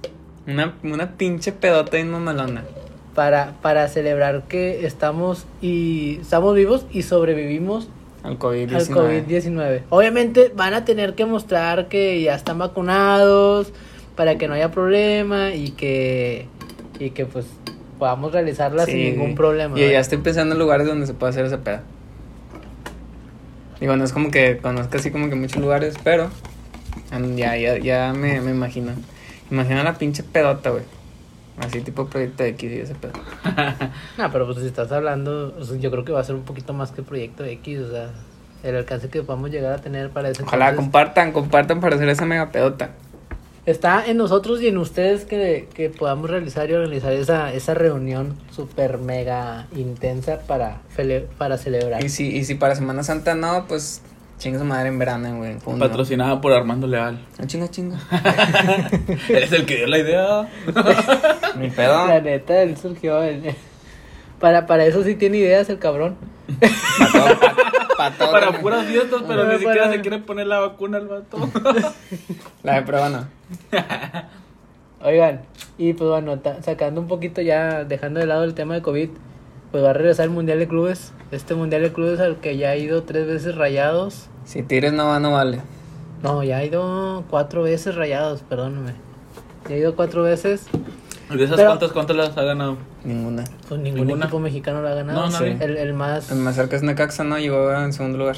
Una, 0.47 0.75
una 0.85 1.13
pinche 1.17 1.53
pedota 1.53 1.99
y 1.99 2.05
mamalona. 2.05 2.65
Para, 3.15 3.55
para 3.63 3.89
celebrar 3.89 4.43
que 4.43 4.87
estamos 4.87 5.47
y 5.63 6.19
estamos 6.21 6.55
vivos 6.55 6.85
y 6.93 7.03
sobrevivimos 7.03 7.89
Al 8.23 8.39
COVID-19. 8.39 8.75
al 8.75 8.87
COVID-19. 8.89 9.81
Obviamente 9.89 10.53
van 10.55 10.75
a 10.75 10.85
tener 10.85 11.15
que 11.15 11.25
mostrar 11.25 11.89
que 11.89 12.21
ya 12.21 12.35
están 12.35 12.59
vacunados 12.59 13.73
para 14.17 14.37
que 14.37 14.49
no 14.49 14.55
haya 14.55 14.71
problema 14.71 15.55
y 15.55 15.71
que 15.71 16.47
y 16.99 17.11
que 17.11 17.25
pues 17.27 17.47
podamos 17.99 18.33
realizarla 18.33 18.85
Sí, 18.85 18.93
sin 18.93 19.03
ningún 19.05 19.35
problema. 19.35 19.77
Y 19.79 19.81
ya 19.81 19.87
¿verdad? 19.87 20.01
estoy 20.03 20.19
pensando 20.19 20.55
en 20.55 20.59
lugares 20.59 20.87
donde 20.87 21.07
se 21.07 21.15
puede 21.15 21.31
hacer 21.31 21.47
esa 21.47 21.59
peda. 21.59 21.83
Digo, 23.81 23.97
no 23.97 24.05
es 24.05 24.13
como 24.13 24.31
que 24.31 24.59
conozca 24.59 24.99
así 24.99 25.11
como 25.11 25.29
que 25.29 25.35
muchos 25.35 25.61
lugares, 25.61 25.97
pero 26.03 26.31
ya, 27.37 27.57
ya, 27.57 27.79
ya 27.79 28.13
me, 28.13 28.41
me 28.41 28.51
imagino. 28.51 28.93
Imagina 29.51 29.83
la 29.83 29.95
pinche 29.95 30.23
pedota, 30.23 30.71
güey. 30.71 30.83
Así 31.59 31.81
tipo 31.81 32.07
proyecto 32.07 32.45
X 32.45 32.71
y 32.71 32.79
ese 32.81 32.95
pedo. 32.95 33.13
No, 34.19 34.31
pero 34.31 34.47
pues 34.47 34.59
si 34.59 34.67
estás 34.67 34.93
hablando, 34.93 35.55
o 35.59 35.65
sea, 35.65 35.79
yo 35.79 35.91
creo 35.91 36.05
que 36.05 36.13
va 36.13 36.21
a 36.21 36.25
ser 36.25 36.35
un 36.35 36.43
poquito 36.43 36.73
más 36.73 36.91
que 36.91 37.03
Proyecto 37.03 37.45
X, 37.45 37.79
o 37.81 37.91
sea, 37.91 38.11
el 38.63 38.77
alcance 38.77 39.09
que 39.09 39.23
podamos 39.23 39.51
llegar 39.51 39.73
a 39.73 39.79
tener 39.79 40.11
para 40.11 40.29
ese 40.31 40.43
Ojalá 40.43 40.71
entonces. 40.71 40.85
compartan, 40.85 41.33
compartan 41.33 41.81
para 41.81 41.97
hacer 41.97 42.09
esa 42.09 42.27
mega 42.27 42.51
pedota. 42.51 42.91
Está 43.67 44.07
en 44.07 44.17
nosotros 44.17 44.63
y 44.63 44.69
en 44.69 44.79
ustedes 44.79 45.25
que, 45.25 45.69
que 45.75 45.91
podamos 45.91 46.31
realizar 46.31 46.71
y 46.71 46.75
organizar 46.75 47.13
esa, 47.13 47.53
esa 47.53 47.75
reunión 47.75 48.37
super 48.53 48.99
mega 48.99 49.67
intensa 49.75 50.39
para, 50.47 50.83
para 51.37 51.59
celebrar. 51.59 52.05
Y 52.05 52.09
si, 52.09 52.29
y 52.37 52.45
si 52.45 52.55
para 52.55 52.77
Semana 52.77 53.03
Santa 53.03 53.35
no, 53.35 53.65
pues 53.67 54.03
chinga 54.39 54.61
su 54.61 54.65
madre 54.65 54.89
en 54.89 54.99
verano, 55.01 55.39
güey. 55.39 55.57
en. 55.67 55.79
Patrocinada 55.81 56.41
por 56.41 56.53
Armando 56.53 56.87
Leal. 56.87 57.19
Ah, 57.39 57.47
chinga, 57.47 57.69
chinga. 57.69 57.99
Eres 59.29 59.51
el 59.51 59.67
que 59.67 59.79
dio 59.79 59.87
la 59.89 59.99
idea. 59.99 60.49
Mi 61.59 61.69
pedo. 61.71 62.07
La 62.07 62.21
neta, 62.21 62.63
él 62.63 62.77
surgió. 62.77 63.25
en- 63.25 63.57
Para, 64.39 64.67
para 64.67 64.85
eso 64.87 65.03
sí 65.03 65.17
tiene 65.17 65.39
ideas 65.39 65.69
el 65.71 65.81
cabrón. 65.81 66.17
Para 67.97 68.61
puras 68.61 68.87
fiestas, 68.87 69.23
pero 69.27 69.45
ni 69.49 69.59
siquiera 69.59 69.91
se 69.91 70.01
quiere 70.03 70.19
poner 70.19 70.47
la 70.47 70.61
vacuna 70.61 70.99
al 70.99 71.09
vato. 71.09 71.51
La 72.63 72.75
de 72.75 72.83
prueba 72.83 73.09
no. 73.09 73.36
Oigan, 75.03 75.43
y 75.79 75.93
pues 75.93 76.09
bueno, 76.11 76.41
sacando 76.63 77.01
un 77.01 77.07
poquito 77.09 77.41
ya, 77.43 77.85
dejando 77.85 78.21
de 78.21 78.27
lado 78.27 78.45
el 78.45 78.55
tema 78.55 78.75
de 78.75 78.83
COVID, 78.83 79.11
pues 79.71 79.85
va 79.85 79.91
a 79.91 79.93
regresar 79.93 80.25
el 80.25 80.31
Mundial 80.31 80.59
de 80.59 80.67
Clubes. 80.69 81.13
Este 81.31 81.55
Mundial 81.55 81.83
de 81.83 81.93
Clubes 81.93 82.19
al 82.21 82.37
que 82.37 82.57
ya 82.57 82.71
ha 82.71 82.77
ido 82.77 83.03
tres 83.03 83.27
veces 83.27 83.55
rayados. 83.57 84.29
Si 84.45 84.63
Tigres 84.63 84.93
no 84.93 85.07
va, 85.07 85.21
no 85.21 85.33
vale. 85.33 85.61
No, 86.23 86.43
ya 86.43 86.59
ha 86.59 86.65
ido 86.65 87.25
cuatro 87.29 87.63
veces 87.63 87.95
rayados, 87.95 88.43
perdóname. 88.43 88.93
Ya 89.69 89.75
ha 89.75 89.79
ido 89.79 89.95
cuatro 89.97 90.23
veces. 90.23 90.67
¿De 91.29 91.43
esas 91.45 91.57
Pero- 91.57 91.71
cuántas, 91.71 91.93
cuántas 91.93 92.17
las 92.17 92.39
ha 92.39 92.43
ganado? 92.43 92.77
Ninguna. 93.05 93.45
Pues 93.69 93.81
ningún 93.81 94.01
Ninguna. 94.07 94.25
equipo 94.25 94.39
mexicano 94.41 94.81
lo 94.81 94.89
ha 94.89 94.95
ganado. 94.95 95.21
No, 95.27 95.31
nadie. 95.31 95.59
el, 95.61 95.77
el 95.77 95.93
más. 95.93 96.31
El 96.31 96.39
más 96.39 96.55
cerca 96.55 96.77
es 96.77 96.83
Necaxa, 96.83 97.25
¿no? 97.25 97.39
Llegó 97.39 97.73
en 97.75 97.93
segundo 97.93 98.17
lugar. 98.19 98.37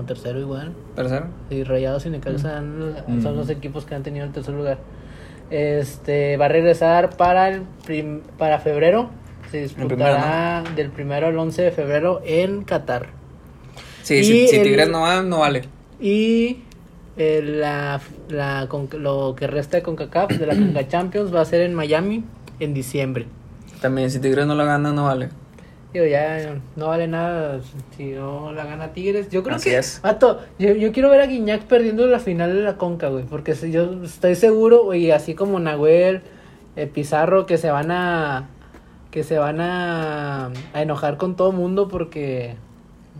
No, 0.00 0.06
tercero 0.06 0.40
igual. 0.40 0.72
Tercero. 0.96 1.26
Y 1.50 1.62
Rayados 1.62 2.06
y 2.06 2.10
Necaxa 2.10 2.56
han- 2.58 3.04
son 3.22 3.36
los 3.36 3.50
equipos 3.50 3.84
que 3.84 3.94
han 3.94 4.02
tenido 4.02 4.24
el 4.24 4.32
tercer 4.32 4.54
lugar. 4.54 4.78
Este 5.50 6.36
va 6.38 6.46
a 6.46 6.48
regresar 6.48 7.16
para 7.16 7.48
el 7.48 7.62
prim- 7.84 8.20
para 8.38 8.58
febrero. 8.60 9.10
Se 9.50 9.60
disputará 9.62 10.62
del 10.76 10.90
primero 10.90 11.26
al 11.26 11.36
11 11.38 11.62
de 11.62 11.70
febrero 11.72 12.22
en 12.24 12.62
Qatar. 12.64 13.08
Sí, 14.02 14.14
Y 14.16 14.24
si, 14.24 14.48
si 14.48 14.56
el- 14.56 14.62
Tigres 14.62 14.88
no 14.88 15.02
va, 15.02 15.22
no 15.22 15.40
vale. 15.40 15.62
Y 16.00 16.58
eh, 17.18 17.42
la, 17.44 18.00
la 18.30 18.66
con- 18.68 18.88
lo 18.98 19.34
que 19.36 19.46
resta 19.48 19.76
de 19.76 19.82
CONCACAF, 19.82 20.30
de 20.38 20.46
la 20.46 20.54
CONCA 20.54 20.88
Champions, 20.88 21.34
va 21.34 21.42
a 21.42 21.44
ser 21.44 21.60
en 21.62 21.74
Miami 21.74 22.24
en 22.60 22.72
diciembre. 22.72 23.26
También, 23.82 24.10
si 24.10 24.18
Tigres 24.20 24.46
no 24.46 24.54
la 24.54 24.64
gana, 24.64 24.92
no 24.92 25.04
vale. 25.04 25.28
Digo, 25.92 26.04
ya 26.06 26.54
no 26.76 26.86
vale 26.88 27.08
nada 27.08 27.60
si 27.96 28.10
no 28.12 28.52
la 28.52 28.64
gana 28.64 28.92
Tigres. 28.92 29.28
Yo 29.30 29.42
creo 29.42 29.56
Así 29.56 29.70
que. 29.70 29.78
es. 29.78 30.00
Yo, 30.58 30.72
yo 30.74 30.92
quiero 30.92 31.10
ver 31.10 31.20
a 31.20 31.26
Guiñac 31.26 31.62
perdiendo 31.62 32.06
la 32.06 32.20
final 32.20 32.54
de 32.54 32.62
la 32.62 32.76
Conca, 32.76 33.08
güey. 33.08 33.24
Porque 33.24 33.54
si- 33.56 33.72
yo 33.72 34.04
estoy 34.04 34.36
seguro, 34.36 34.84
güey, 34.84 35.10
así 35.10 35.34
como 35.34 35.58
Nahuel, 35.58 36.22
eh, 36.76 36.86
Pizarro, 36.86 37.44
que 37.46 37.58
se 37.58 37.70
van 37.70 37.90
a. 37.90 38.48
Que 39.10 39.24
se 39.24 39.38
van 39.38 39.60
a, 39.60 40.50
a 40.72 40.82
enojar 40.82 41.16
con 41.16 41.34
todo 41.34 41.50
mundo 41.50 41.88
porque. 41.88 42.54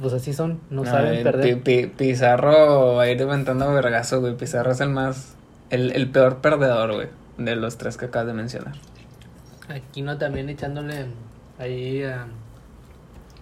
Pues 0.00 0.12
así 0.14 0.32
son, 0.32 0.60
no 0.70 0.84
saben 0.86 1.10
ver, 1.10 1.22
perder. 1.24 1.60
Pi- 1.62 1.82
Pi- 1.82 1.86
Pizarro 1.88 2.94
va 2.94 3.02
a 3.02 3.10
ir 3.10 3.18
levantando 3.18 3.70
vergazo, 3.74 4.20
güey. 4.20 4.36
Pizarro 4.36 4.70
es 4.70 4.80
el 4.80 4.90
más. 4.90 5.34
El, 5.70 5.90
el 5.92 6.08
peor 6.08 6.36
perdedor, 6.38 6.94
güey. 6.94 7.08
De 7.36 7.56
los 7.56 7.76
tres 7.78 7.96
que 7.96 8.04
acabas 8.06 8.28
de 8.28 8.34
mencionar. 8.34 8.74
Aquino 9.68 10.16
también 10.18 10.48
echándole 10.48 11.06
ahí 11.58 12.02
a. 12.04 12.26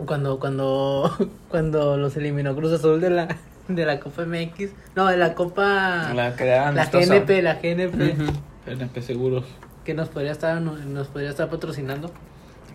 Cuando, 0.07 0.39
cuando, 0.39 1.11
cuando 1.49 1.97
los 1.97 2.17
eliminó 2.17 2.55
Cruz 2.55 2.73
Azul 2.73 3.01
de 3.01 3.11
la, 3.11 3.29
de 3.69 3.87
la 3.87 4.01
Copa 4.01 4.25
MX. 4.25 4.71
No, 4.95 5.07
de 5.07 5.17
la 5.17 5.35
Copa. 5.35 6.13
La 6.15 6.29
era 6.29 6.73
La. 6.73 6.87
GNP, 6.87 7.43
la 7.43 7.55
GNP. 7.55 8.13
Ujú. 8.23 8.33
PNP 8.65 9.03
seguros. 9.03 9.45
Que 9.85 9.95
nos 9.95 10.09
podría 10.09 10.33
estar, 10.33 10.61
nos, 10.61 11.09
podría 11.09 11.31
estar 11.31 11.49
patrocinando. 11.49 12.11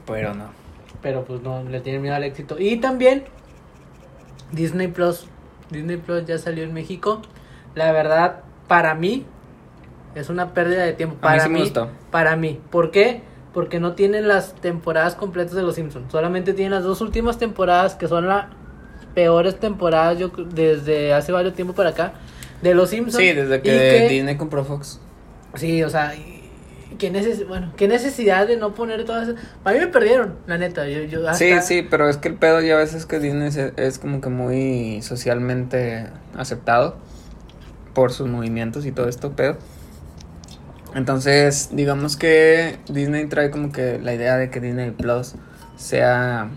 Pero 0.06 0.34
no. 0.34 0.46
Pero 1.02 1.24
pues 1.26 1.42
no, 1.42 1.64
le 1.64 1.80
tienen 1.82 2.02
miedo 2.02 2.16
al 2.16 2.24
éxito. 2.24 2.58
Y 2.60 2.78
también 2.78 3.24
Disney 4.52 4.88
Plus. 4.88 5.28
Disney 5.70 5.98
Plus 5.98 6.26
ya 6.26 6.38
salió 6.38 6.64
en 6.64 6.74
México. 6.74 7.22
La 7.76 7.92
verdad, 7.92 8.42
para 8.68 8.96
mí, 8.96 9.26
es 10.16 10.30
una 10.30 10.54
pérdida 10.54 10.84
de 10.84 10.94
tiempo. 10.94 11.16
A 11.16 11.18
mí 11.18 11.22
Para 11.38 11.44
sí 11.44 11.50
me 11.50 11.56
mí, 11.56 11.62
gustó. 11.62 11.90
para 12.12 12.36
mí. 12.36 12.60
¿Por 12.70 12.92
qué? 12.92 13.22
Porque 13.54 13.80
no 13.80 13.94
tienen 13.94 14.28
las 14.28 14.56
temporadas 14.56 15.16
completas 15.16 15.54
de 15.54 15.62
Los 15.62 15.76
Simpsons. 15.76 16.12
Solamente 16.12 16.54
tienen 16.54 16.72
las 16.72 16.84
dos 16.84 17.02
últimas 17.02 17.38
temporadas 17.38 17.96
que 17.96 18.08
son 18.08 18.28
las 18.28 18.48
peores 19.14 19.60
temporadas 19.60 20.18
yo 20.18 20.30
desde 20.30 21.14
hace 21.14 21.32
varios 21.32 21.54
tiempo 21.54 21.74
para 21.74 21.90
acá 21.90 22.14
de 22.62 22.74
Los 22.74 22.90
Simpsons. 22.90 23.24
Sí, 23.24 23.32
desde 23.34 23.62
que, 23.62 24.08
Disney 24.10 24.38
compró 24.38 24.66
Fox. 24.66 25.00
Sí, 25.56 25.84
o 25.84 25.90
sea, 25.90 26.14
¿qué, 26.98 27.12
neces 27.12 27.48
bueno, 27.48 27.74
qué 27.78 27.88
necesidad 27.88 28.48
de 28.48 28.58
no 28.58 28.74
poner 28.74 29.06
todas 29.06 29.30
esas... 29.30 29.44
A 29.64 29.72
mí 29.72 29.80
me 29.80 29.88
perdieron, 29.88 30.36
la 30.48 30.58
neta. 30.58 30.88
Yo, 30.88 31.04
yo 31.04 31.28
hasta- 31.28 31.34
Sí, 31.36 31.54
sí, 31.62 31.88
pero 31.88 32.10
es 32.10 32.18
que 32.18 32.30
el 32.30 32.36
pedo 32.36 32.62
ya 32.62 32.76
a 32.76 32.78
veces 32.80 33.06
que 33.06 33.20
Disney 33.20 33.50
es, 33.50 33.58
es 33.58 34.00
como 34.00 34.20
que 34.20 34.30
muy 34.30 35.02
socialmente 35.04 36.08
aceptado 36.36 36.98
por 37.94 38.12
sus 38.12 38.28
movimientos 38.28 38.86
y 38.86 38.92
todo 38.92 39.08
esto, 39.08 39.34
pedo. 39.34 39.58
Entonces, 40.96 41.70
digamos 41.72 42.18
que 42.18 42.78
Disney 42.88 43.26
trae 43.28 43.50
como 43.50 43.72
que 43.72 44.00
la 44.00 44.14
idea 44.14 44.38
de 44.38 44.50
que 44.50 44.60
Disney 44.60 44.92
Plus 44.92 45.36
sea 45.76 46.50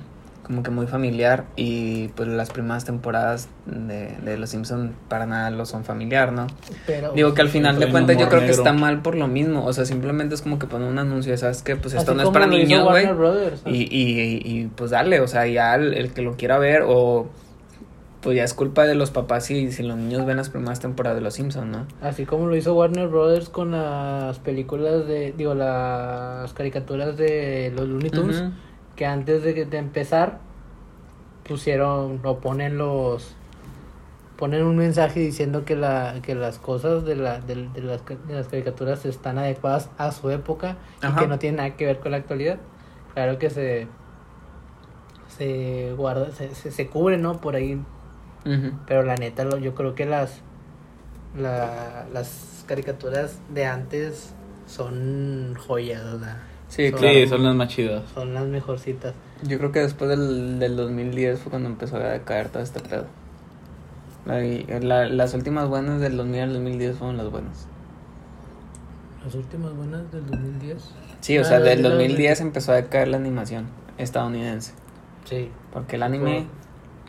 como 0.47 0.63
que 0.63 0.71
muy 0.71 0.87
familiar 0.87 1.45
y 1.57 2.07
pues 2.09 2.29
las 2.29 2.51
primeras 2.51 2.85
temporadas 2.85 3.49
de, 3.67 4.15
de 4.25 4.39
Los 4.39 4.51
Simpson 4.51 4.95
para 5.09 5.27
nada 5.27 5.51
lo 5.51 5.67
son 5.67 5.85
familiar, 5.85 6.33
¿no? 6.33 6.47
Pero, 6.87 7.13
Digo 7.15 7.35
que 7.35 7.43
al 7.43 7.49
final 7.49 7.81
de 7.81 7.91
cuentas 7.91 8.17
yo 8.17 8.29
creo 8.29 8.43
que 8.43 8.53
está 8.53 8.73
mal 8.73 9.03
por 9.03 9.17
lo 9.17 9.27
mismo, 9.27 9.65
o 9.65 9.73
sea, 9.73 9.85
simplemente 9.85 10.37
es 10.37 10.43
como 10.43 10.61
que 10.61 10.69
poner 10.69 10.89
un 10.89 11.01
anuncio, 11.01 11.37
¿sabes 11.37 11.63
qué? 11.65 11.75
Pues 11.75 11.95
esto 11.95 12.13
así 12.13 12.19
no 12.19 12.29
es 12.29 12.31
para 12.31 12.47
niños, 12.47 12.85
güey. 12.85 13.09
Y, 13.65 13.83
y, 13.83 14.41
y, 14.45 14.67
pues 14.69 14.93
dale, 14.93 15.19
o 15.19 15.27
sea, 15.27 15.49
ya 15.49 15.75
el, 15.75 15.95
el 15.95 16.13
que 16.13 16.23
lo 16.23 16.37
quiera 16.37 16.59
ver 16.59 16.83
o 16.87 17.27
pues 18.27 18.39
ya 18.39 18.43
es 18.43 18.55
culpa 18.55 18.83
de 18.87 18.97
los 18.97 19.13
papás 19.13 19.45
si, 19.45 19.71
si 19.71 19.85
los 19.85 19.97
niños 19.97 20.27
ven 20.27 20.37
las 20.37 20.51
primeras 20.51 20.81
temporadas 20.81 21.17
de 21.17 21.23
Los 21.23 21.35
Simpsons, 21.35 21.69
¿no? 21.69 21.87
Así 22.01 22.27
como 22.27 22.49
lo 22.49 22.57
hizo 22.57 22.75
Warner 22.75 23.07
Brothers 23.07 23.49
con 23.49 23.71
las 23.71 24.41
películas 24.41 25.07
de, 25.07 25.33
digo, 25.37 25.55
las 25.55 26.53
caricaturas 26.53 27.17
de 27.17 27.73
los 27.77 27.87
Looney 27.87 28.11
Tunes, 28.11 28.43
que 28.97 29.07
antes 29.07 29.45
de, 29.45 29.65
de 29.67 29.79
empezar 29.79 30.41
pusieron 31.47 32.21
o 32.25 32.39
ponen 32.41 32.79
los 32.79 33.37
ponen 34.37 34.65
un 34.65 34.77
mensaje 34.77 35.21
diciendo 35.21 35.65
que 35.65 35.77
la 35.77 36.17
que 36.21 36.35
las 36.35 36.59
cosas 36.59 37.05
de 37.05 37.15
la 37.15 37.39
de, 37.39 37.69
de 37.69 37.81
las, 37.81 38.05
de 38.05 38.35
las 38.35 38.49
caricaturas 38.49 39.07
están 39.07 39.39
adecuadas 39.39 39.89
a 39.99 40.11
su 40.11 40.31
época 40.31 40.79
y 41.01 41.17
que 41.17 41.29
no 41.29 41.39
tienen 41.39 41.59
nada 41.59 41.77
que 41.77 41.87
ver 41.87 42.01
con 42.01 42.11
la 42.11 42.17
actualidad. 42.17 42.59
Claro 43.15 43.39
que 43.39 43.51
se 43.51 43.87
se 45.29 45.95
guarda 45.97 46.33
se, 46.33 46.57
se, 46.57 46.73
se 46.73 46.89
cubre, 46.89 47.19
¿no? 47.19 47.41
Por 47.41 47.55
ahí 47.55 47.81
Pero 48.87 49.03
la 49.03 49.17
neta, 49.17 49.45
lo- 49.45 49.59
yo 49.59 49.75
creo 49.75 49.95
que 49.95 50.07
las 50.07 50.41
la- 51.37 52.07
las 52.13 52.65
caricaturas 52.67 53.39
de 53.53 53.67
antes 53.67 54.33
son 54.67 55.55
joyas, 55.67 56.03
sea, 56.21 56.43
Sí, 56.69 56.91
Son- 56.91 56.99
claro. 56.99 57.15
Sí, 57.15 57.27
son 57.29 57.45
las 57.45 57.55
más 57.55 57.69
chidas. 57.69 58.03
son 58.15 58.35
las 58.35 58.45
mejorcitas. 58.47 59.15
Yo 59.43 59.59
creo 59.59 59.71
que 59.71 59.81
después 59.81 60.11
del, 60.11 60.59
del 60.59 60.75
2010 60.77 61.39
fue 61.41 61.51
cuando 61.51 61.69
empezó 61.69 61.97
a 61.99 62.19
caer 62.21 62.49
todo 62.49 62.63
este 62.63 62.81
pedo. 62.81 63.07
La- 64.27 64.41
la- 64.81 65.09
las 65.09 65.35
últimas 65.35 65.69
buenas 65.69 66.01
del 66.01 66.17
2000 66.17 66.41
al 66.41 66.53
2010 66.55 66.97
fueron 66.97 67.17
las 67.19 67.31
buenas. 67.31 67.69
Las 69.25 69.35
últimas 69.37 69.75
buenas 69.75 70.11
del 70.11 70.27
2010. 70.27 70.91
Sí, 71.21 71.39
o 71.39 71.43
Ah, 71.43 71.45
sea, 71.45 71.61
del 71.61 71.83
de 71.83 71.89
los- 71.89 71.93
2010 71.99 72.41
empezó 72.41 72.73
a 72.73 72.83
caer 72.83 73.09
la 73.09 73.17
animación 73.19 73.67
estadounidense. 73.99 74.73
Sí. 75.25 75.51
Porque 75.73 75.97
el 75.97 76.03
anime... 76.03 76.47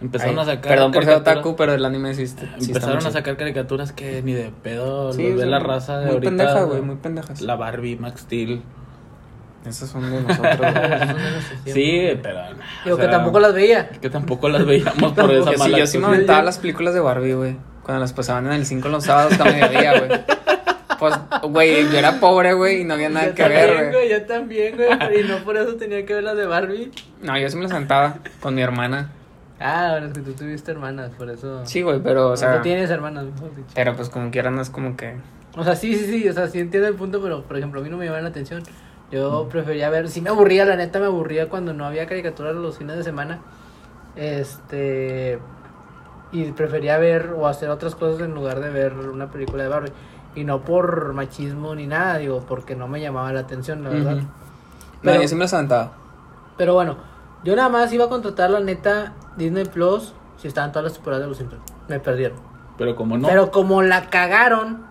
Empezaron 0.02 0.36
Ay, 0.38 0.42
a 0.42 0.46
sacar. 0.46 0.72
Perdón 0.72 0.92
por 0.92 1.06
ser 1.06 1.16
otaku, 1.16 1.56
pero 1.56 1.74
el 1.74 1.84
anime 1.84 2.12
está- 2.12 2.48
sí 2.60 2.68
Empezaron 2.68 2.98
a 3.06 3.12
sacar 3.12 3.36
caricaturas 3.38 3.92
que 3.94 4.22
ni 4.22 4.34
de 4.34 4.52
pedo 4.64 5.12
Sí, 5.12 5.36
sea, 5.36 5.46
la 5.48 5.60
raza 5.60 5.98
de 6.00 6.06
muy 6.06 6.14
ahorita. 6.16 6.30
pendeja, 6.30 6.64
güey, 6.64 6.82
muy 6.82 6.96
pendejas. 6.98 7.42
La 7.42 7.56
Barbie, 7.56 7.96
Max 7.98 8.22
Steel. 8.22 8.62
Esas 9.66 9.90
son 9.90 10.10
de 10.10 10.22
nosotros. 10.22 10.60
Sí, 11.66 12.10
pero. 12.22 12.40
Digo 12.86 12.96
o 12.96 13.00
que 13.00 13.04
sea, 13.04 13.12
tampoco 13.12 13.40
las 13.40 13.54
veía. 13.54 13.90
Que 13.90 14.10
tampoco 14.10 14.50
las 14.50 14.66
veíamos 14.66 15.14
por 15.16 15.32
esa 15.32 15.46
Yo 15.52 15.54
sí, 15.54 15.58
mala 15.60 15.78
yo 15.80 15.88
sí 15.88 15.98
me 15.98 16.08
aventaba 16.08 16.44
las 16.44 16.58
películas 16.60 16.94
de 16.94 17.00
Barbie, 17.00 17.34
güey. 17.34 17.56
Cuando 17.84 18.00
las 18.02 18.14
pasaban 18.14 18.46
en 18.48 18.54
el 18.54 18.66
5 18.66 18.88
los 18.90 19.04
sábados 19.06 19.40
a 19.40 19.46
mediodía, 19.46 20.00
güey. 20.00 20.22
Pues, 21.00 21.14
güey, 21.52 21.84
yo 21.92 21.98
era 21.98 22.20
pobre, 22.20 22.54
güey, 22.54 22.82
y 22.82 22.84
no 22.84 22.96
había 22.96 23.10
nada 23.10 23.28
yo 23.28 23.36
que 23.36 23.44
también, 23.44 23.68
ver, 23.68 23.92
güey. 23.94 24.10
Yo 24.10 24.22
también, 24.24 24.76
güey. 24.76 25.22
Y 25.22 25.24
no 25.28 25.38
por 25.44 25.56
eso 25.58 25.76
tenía 25.76 26.06
que 26.06 26.14
ver 26.16 26.24
las 26.24 26.36
de 26.38 26.46
Barbie. 26.46 26.92
No, 27.22 27.38
yo 27.38 27.50
sí 27.50 27.56
me 27.56 27.64
las 27.64 27.72
sentaba 27.72 28.16
con 28.42 28.56
mi 28.56 28.62
hermana. 28.62 29.12
Ah, 29.60 29.90
bueno, 29.92 30.08
es 30.08 30.14
que 30.14 30.22
tú 30.22 30.34
tuviste 30.34 30.72
hermanas, 30.72 31.12
por 31.18 31.30
eso. 31.30 31.66
Sí, 31.66 31.82
güey, 31.82 32.00
pero, 32.02 32.28
o 32.28 32.30
No, 32.32 32.38
sea... 32.38 32.58
tú 32.58 32.62
tienes 32.64 32.90
hermanas, 32.90 33.26
mejor 33.26 33.56
dicho. 33.56 33.70
Pero 33.74 33.96
pues 33.96 34.10
como 34.10 34.30
quiera 34.32 34.52
no 34.52 34.62
es 34.62 34.70
como 34.70 34.96
que... 34.96 35.16
O 35.56 35.64
sea, 35.64 35.76
sí, 35.76 35.96
sí, 35.96 36.06
sí, 36.06 36.30
o 36.30 36.34
sea, 36.34 36.48
sí 36.48 36.60
entiendo 36.60 36.88
el 36.88 36.94
punto, 36.96 37.20
pero 37.22 37.42
por 37.44 37.58
ejemplo, 37.58 37.80
a 37.82 37.84
mí 37.84 37.90
no 37.90 37.98
me 37.98 38.06
llamaba 38.06 38.22
la 38.22 38.30
atención. 38.30 38.62
Yo 39.12 39.48
prefería 39.50 39.90
ver, 39.90 40.10
sí 40.10 40.22
me 40.22 40.30
aburría, 40.30 40.66
la 40.66 40.76
neta 40.76 41.00
me 41.00 41.06
aburría 41.06 41.50
cuando 41.50 41.74
no 41.74 41.86
había 41.86 42.06
caricaturas 42.06 42.54
los 42.56 42.78
fines 42.78 42.98
de 42.98 43.04
semana. 43.04 43.40
Este. 44.16 45.40
Y 46.32 46.52
prefería 46.52 46.98
ver 46.98 47.34
o 47.38 47.48
hacer 47.48 47.70
otras 47.70 47.96
cosas 47.96 48.22
en 48.22 48.34
lugar 48.34 48.60
de 48.60 48.70
ver 48.70 48.94
una 48.94 49.32
película 49.32 49.64
de 49.64 49.70
Barbie. 49.70 49.92
Y 50.36 50.44
no 50.44 50.62
por 50.62 51.14
machismo 51.14 51.74
ni 51.74 51.88
nada, 51.88 52.18
digo, 52.18 52.44
porque 52.48 52.76
no 52.76 52.88
me 52.88 53.00
llamaba 53.00 53.32
la 53.32 53.40
atención, 53.40 53.84
la 53.84 53.90
verdad. 53.90 54.14
Ujú. 54.18 54.22
No, 54.24 54.30
Pero- 55.04 55.22
yo 55.22 55.28
sí 55.28 55.36
me 55.36 55.42
los 55.42 55.54
aventaba. 55.54 55.94
Pero 56.58 56.74
bueno, 56.74 56.98
yo 57.48 57.56
nada 57.56 57.70
más 57.70 57.92
iba 57.94 58.06
a 58.06 58.10
contratar 58.10 58.50
la 58.50 58.60
neta 58.60 59.14
Disney 59.38 59.64
Plus 59.66 60.14
si 60.38 60.48
estaban 60.48 60.72
todas 60.72 60.84
las 60.84 60.94
temporadas 60.94 61.24
de 61.24 61.30
Los 61.30 61.38
Simpsons. 61.38 61.62
Me 61.88 62.00
perdieron. 62.00 62.38
Pero 62.78 62.96
como 62.96 63.18
no. 63.18 63.28
Pero 63.28 63.52
como 63.52 63.82
la 63.82 64.10
cagaron, 64.10 64.86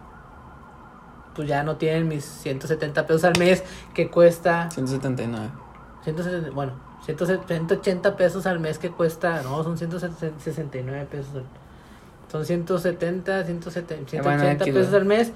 pues 1.34 1.48
ya 1.48 1.62
no 1.62 1.76
tienen 1.76 2.08
mis 2.08 2.24
170 2.24 3.06
pesos 3.06 3.24
al 3.24 3.38
mes 3.38 3.62
que 3.94 4.10
cuesta 4.10 4.70
179. 4.70 5.50
170, 6.04 6.50
bueno, 6.52 6.72
170, 7.04 7.46
180 7.54 8.16
pesos 8.16 8.46
al 8.46 8.58
mes 8.58 8.78
que 8.78 8.90
cuesta, 8.90 9.42
no, 9.42 9.62
son 9.62 9.76
169 9.76 11.06
pesos. 11.10 11.34
al- 11.34 11.44
Son 12.32 12.44
170, 12.44 13.44
170, 13.44 14.16
Eh, 14.16 14.20
bueno, 14.22 14.40
180 14.40 14.64
aquí 14.64 14.72
pesos 14.72 14.94
al 14.94 15.04
mes. 15.04 15.32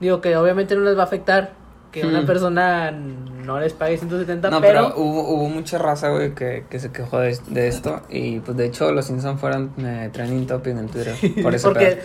Digo 0.00 0.20
que 0.20 0.36
obviamente 0.36 0.76
no 0.76 0.82
les 0.82 0.96
va 0.96 1.02
a 1.02 1.04
afectar 1.06 1.52
que 1.94 2.04
una 2.06 2.22
Hmm. 2.22 2.26
persona 2.26 2.90
no 2.90 3.60
les 3.60 3.72
pague 3.72 3.96
170, 3.96 4.50
No, 4.50 4.60
pero, 4.60 4.88
pero, 4.90 5.00
hubo, 5.00 5.28
hubo 5.28 5.48
mucha 5.48 5.78
raza, 5.78 6.08
güey, 6.10 6.34
que, 6.34 6.64
que 6.68 6.80
se 6.80 6.90
quejó 6.90 7.20
de, 7.20 7.38
de 7.48 7.68
esto. 7.68 8.02
Y 8.08 8.40
pues 8.40 8.56
de 8.56 8.66
hecho, 8.66 8.90
los 8.92 9.04
Simpsons 9.06 9.40
fueron 9.40 9.70
eh, 9.78 10.10
trending 10.12 10.46
topic 10.46 10.76
en 10.76 10.88
Twitter. 10.88 11.14
Por 11.42 11.54
eso, 11.54 11.68
porque 11.68 12.00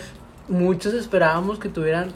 muchos 0.48 0.94
esperábamos 0.94 1.58
que 1.58 1.68
tuvieran 1.68 2.12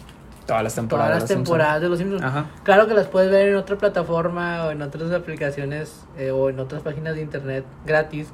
todas 0.47 0.63
las 0.63 0.75
temporadas. 0.75 1.09
todas 1.09 1.21
las 1.23 1.29
de 1.29 1.35
los 1.35 1.45
temporadas 1.45 1.81
de 1.83 1.89
los 1.89 1.99
Simpsons. 1.99 2.23
Ajá. 2.23 2.47
Claro 2.63 2.87
que 2.87 2.95
las 2.95 3.07
puedes 3.09 3.31
ver 3.31 3.49
en 3.49 3.57
otra 3.57 3.77
plataforma 3.77 4.67
o 4.67 4.71
en 4.71 4.81
otras 4.83 5.11
aplicaciones 5.11 6.05
eh, 6.17 6.31
o 6.31 6.51
en 6.51 6.61
otras 6.61 6.83
páginas 6.83 7.15
de 7.17 7.23
internet 7.23 7.65
gratis, 7.87 8.29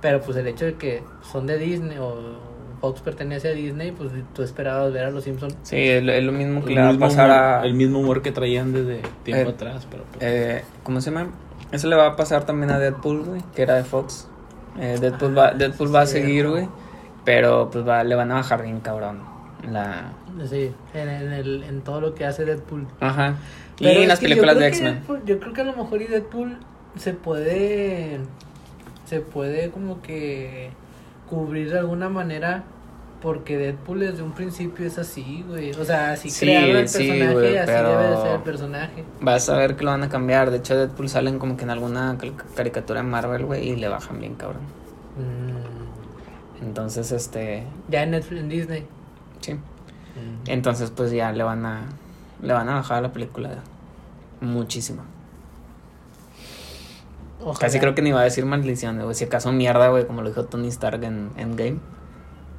pero 0.00 0.20
pues 0.20 0.36
el 0.36 0.46
hecho 0.48 0.64
de 0.66 0.74
que 0.74 1.02
son 1.32 1.46
de 1.46 1.56
Disney 1.58 1.96
o 1.98 2.51
Fox 2.82 3.00
pertenece 3.00 3.48
a 3.48 3.52
Disney, 3.52 3.92
pues 3.92 4.10
tú 4.34 4.42
esperabas 4.42 4.92
ver 4.92 5.04
a 5.06 5.10
los 5.10 5.24
Simpsons. 5.24 5.56
Sí, 5.62 5.76
es, 5.78 6.02
lo- 6.02 6.12
es 6.12 6.22
lo 6.22 6.32
mismo 6.32 6.62
que 6.64 6.70
el, 6.70 6.74
le 6.74 6.80
va 6.82 6.88
a 6.88 6.90
mismo 6.90 7.06
pasar 7.06 7.30
humor, 7.30 7.38
a. 7.42 7.64
el 7.64 7.74
mismo 7.74 7.98
humor 8.00 8.20
que 8.22 8.32
traían 8.32 8.72
desde 8.74 9.00
tiempo 9.22 9.50
Eh, 9.50 9.54
atrás. 9.54 9.86
Pero 9.90 10.02
pues, 10.04 10.16
eh, 10.20 10.64
¿Cómo 10.82 11.00
se 11.00 11.10
llama? 11.10 11.28
Eso 11.70 11.88
le 11.88 11.96
va 11.96 12.08
a 12.08 12.16
pasar 12.16 12.44
también 12.44 12.70
a 12.72 12.78
Deadpool, 12.78 13.22
güey, 13.24 13.40
que 13.54 13.62
era 13.62 13.76
de 13.76 13.84
Fox. 13.84 14.28
Eh, 14.78 14.98
Deadpool 15.00 15.38
va, 15.38 15.52
Deadpool 15.52 15.94
va 15.94 16.02
a 16.02 16.06
seguir, 16.06 16.48
güey. 16.48 16.68
Pero 17.24 17.70
pues 17.70 17.86
va, 17.88 18.02
le 18.04 18.14
van 18.16 18.30
a 18.32 18.34
bajar 18.34 18.62
bien 18.62 18.80
cabrón. 18.80 19.20
La. 19.70 20.12
Sí, 20.50 20.72
en, 20.92 21.08
en 21.08 21.32
el, 21.32 21.62
en 21.62 21.82
todo 21.82 22.00
lo 22.00 22.14
que 22.14 22.26
hace 22.26 22.44
Deadpool. 22.44 22.86
Ajá. 23.00 23.36
Y 23.78 23.84
Pero 23.84 23.96
en 23.96 24.02
es 24.02 24.08
las 24.08 24.18
películas 24.20 24.58
de 24.58 24.66
X-Men. 24.66 25.02
Yo 25.24 25.38
creo 25.38 25.52
que 25.52 25.60
a 25.60 25.64
lo 25.64 25.76
mejor 25.76 26.02
y 26.02 26.06
Deadpool 26.08 26.58
se 26.96 27.12
puede. 27.12 28.18
Se 29.06 29.20
puede 29.20 29.70
como 29.70 30.00
que 30.02 30.70
cubrir 31.32 31.70
de 31.72 31.78
alguna 31.78 32.08
manera. 32.08 32.64
Porque 33.22 33.56
Deadpool 33.56 34.00
desde 34.00 34.22
un 34.22 34.32
principio 34.32 34.84
es 34.84 34.98
así, 34.98 35.44
güey. 35.46 35.70
O 35.70 35.84
sea, 35.84 36.10
así 36.12 36.28
Sí, 36.28 36.40
crearon 36.40 36.76
el 36.76 36.88
sí, 36.88 36.98
personaje, 36.98 37.58
así 37.60 37.72
debe 37.72 38.08
de 38.08 38.16
ser 38.16 38.32
el 38.32 38.42
personaje. 38.42 39.04
Vas 39.20 39.48
a 39.48 39.56
ver 39.56 39.76
que 39.76 39.84
lo 39.84 39.92
van 39.92 40.02
a 40.02 40.08
cambiar. 40.08 40.50
De 40.50 40.56
hecho, 40.58 40.76
Deadpool 40.76 41.08
salen 41.08 41.38
como 41.38 41.56
que 41.56 41.62
en 41.62 41.70
alguna 41.70 42.18
caricatura 42.56 43.00
de 43.00 43.06
Marvel, 43.08 43.44
güey, 43.46 43.68
y 43.70 43.76
le 43.76 43.86
bajan 43.86 44.18
bien 44.18 44.34
cabrón. 44.34 44.62
Mm, 45.16 46.64
Entonces, 46.66 47.12
este. 47.12 47.64
ya 47.88 48.02
en 48.02 48.10
Netflix, 48.10 48.40
en 48.40 48.48
Disney. 48.48 48.86
Sí. 49.40 49.56
Entonces, 50.46 50.90
pues 50.90 51.12
ya 51.12 51.30
le 51.32 51.44
van 51.44 51.64
a. 51.64 51.86
Le 52.42 52.52
van 52.52 52.68
a 52.68 52.74
bajar 52.74 52.98
a 52.98 53.00
la 53.02 53.12
película. 53.12 53.50
Muchísimo. 54.40 55.04
Ojalá. 57.42 57.58
Casi 57.58 57.78
creo 57.80 57.94
que 57.94 58.02
ni 58.02 58.10
iba 58.10 58.20
a 58.20 58.24
decir 58.24 58.44
maldición, 58.46 59.00
güey. 59.00 59.14
Si 59.14 59.24
acaso 59.24 59.52
mierda, 59.52 59.88
güey, 59.88 60.06
como 60.06 60.22
lo 60.22 60.28
dijo 60.28 60.44
Tony 60.44 60.68
Stark 60.68 61.02
en 61.04 61.30
Endgame. 61.36 61.78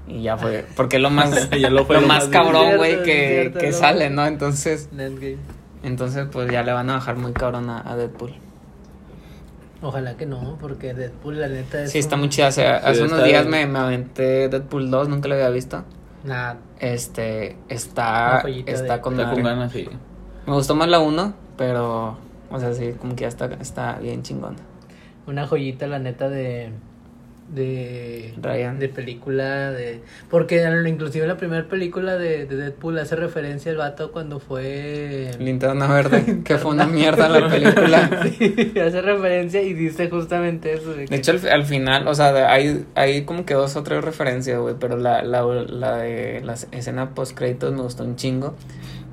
Y 0.07 0.21
ya 0.23 0.37
fue. 0.37 0.65
Porque 0.75 0.97
es 0.97 1.01
lo 1.01 1.09
más. 1.09 1.49
Ya 1.59 1.69
lo 1.69 1.85
fue 1.85 1.95
lo 1.95 2.01
lo 2.01 2.07
más 2.07 2.23
más 2.25 2.27
cabrón, 2.29 2.77
güey, 2.77 3.03
que, 3.03 3.27
cierto, 3.43 3.59
que 3.59 3.67
¿no? 3.71 3.77
sale, 3.77 4.09
¿no? 4.09 4.25
Entonces. 4.25 4.89
Endgame. 4.91 5.37
Entonces, 5.83 6.27
pues 6.31 6.49
ya 6.51 6.63
le 6.63 6.71
van 6.73 6.89
a 6.89 6.93
bajar 6.95 7.15
muy 7.17 7.31
cabrón 7.33 7.69
a, 7.69 7.81
a 7.89 7.95
Deadpool. 7.95 8.33
Ojalá 9.81 10.15
que 10.15 10.25
no, 10.25 10.57
porque 10.61 10.93
Deadpool, 10.93 11.39
la 11.41 11.47
neta 11.49 11.83
es. 11.83 11.91
Sí, 11.91 11.99
está 11.99 12.15
un- 12.15 12.21
muy 12.21 12.29
chida. 12.29 12.47
O 12.47 12.51
sea, 12.51 12.77
hace 12.77 13.03
unos 13.03 13.23
días 13.23 13.45
me, 13.47 13.65
me 13.65 13.79
aventé 13.79 14.47
Deadpool 14.47 14.89
2, 14.89 15.09
nunca 15.09 15.27
lo 15.27 15.35
había 15.35 15.49
visto. 15.49 15.83
Nah, 16.23 16.53
Este, 16.79 17.57
está, 17.67 18.41
está 18.65 18.95
de- 18.95 19.01
con 19.01 19.19
está 19.19 19.31
con 19.33 19.43
ganas, 19.43 19.71
sí. 19.73 19.89
Me 20.47 20.53
gustó 20.53 20.73
más 20.75 20.87
la 20.87 20.99
1, 20.99 21.33
pero, 21.57 22.17
o 22.49 22.59
sea, 22.59 22.73
sí, 22.73 22.93
como 22.97 23.13
que 23.15 23.21
ya 23.23 23.27
está, 23.27 23.45
está 23.59 23.97
bien 23.99 24.23
chingona. 24.23 24.55
Una 25.27 25.47
joyita, 25.47 25.87
la 25.87 25.99
neta, 25.99 26.29
de. 26.29 26.69
De. 27.53 28.33
Ryan. 28.41 28.79
De 28.79 28.87
película. 28.87 29.71
de 29.71 29.99
Porque 30.29 30.63
inclusive 30.87 31.25
en 31.25 31.29
la 31.29 31.37
primera 31.37 31.67
película 31.67 32.15
de, 32.15 32.45
de 32.45 32.55
Deadpool 32.55 32.97
hace 32.97 33.15
referencia 33.17 33.69
el 33.69 33.77
vato 33.77 34.11
cuando 34.11 34.39
fue. 34.39 35.29
Linterna 35.39 35.87
Verde, 35.87 36.39
que 36.45 36.57
fue 36.57 36.71
una 36.71 36.87
mierda 36.87 37.27
la 37.29 37.49
película. 37.49 38.09
Sí, 38.39 38.79
hace 38.79 39.01
referencia 39.01 39.61
y 39.61 39.73
dice 39.73 40.09
justamente 40.09 40.73
eso. 40.73 40.91
De, 40.93 41.01
De 41.01 41.05
que- 41.07 41.15
hecho, 41.15 41.31
al, 41.31 41.47
al 41.49 41.65
final, 41.65 42.07
o 42.07 42.15
sea, 42.15 42.31
de- 42.31 42.45
hay, 42.45 42.85
hay 42.95 43.23
como 43.25 43.45
que 43.45 43.53
dos 43.55 43.75
o 43.75 43.83
tres 43.83 44.03
referencias, 44.03 44.57
güey, 44.59 44.75
pero 44.79 44.97
la, 44.97 45.21
la, 45.21 45.43
la 45.43 45.97
de 45.97 46.41
la 46.43 46.53
escena 46.53 47.09
post 47.13 47.37
créditos 47.37 47.73
me 47.73 47.81
gustó 47.81 48.03
un 48.05 48.15
chingo. 48.15 48.55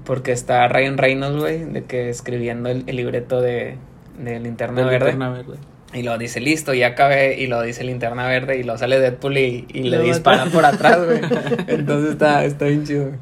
Porque 0.04 0.32
está 0.32 0.66
Ryan 0.68 0.96
Reynolds, 0.98 1.40
güey, 1.40 1.64
de 1.64 1.82
que 1.84 2.08
escribiendo 2.08 2.68
el, 2.70 2.84
el 2.86 2.96
libreto 2.96 3.40
de, 3.42 3.76
de 4.18 4.40
Linterna 4.40 4.78
De 4.82 4.84
Verde. 4.84 4.98
Linterna 5.10 5.30
Verde. 5.30 5.54
Y 5.92 6.03
lo 6.03 6.16
dice 6.18 6.40
listo, 6.40 6.72
ya 6.74 6.88
acabé. 6.88 7.40
Y 7.40 7.46
lo 7.48 7.61
dice 7.62 7.83
Linterna 7.85 8.26
Verde. 8.26 8.59
Y 8.59 8.62
lo 8.62 8.79
sale 8.79 9.00
Deadpool 9.00 9.38
y, 9.38 9.66
y 9.72 9.83
le 9.85 9.98
dispara 10.00 10.44
por 10.46 10.64
atrás, 10.64 11.05
güey. 11.05 11.20
Entonces 11.66 12.12
está, 12.12 12.44
está 12.44 12.66
bien 12.66 12.85
chido. 12.87 13.07
güey. 13.07 13.18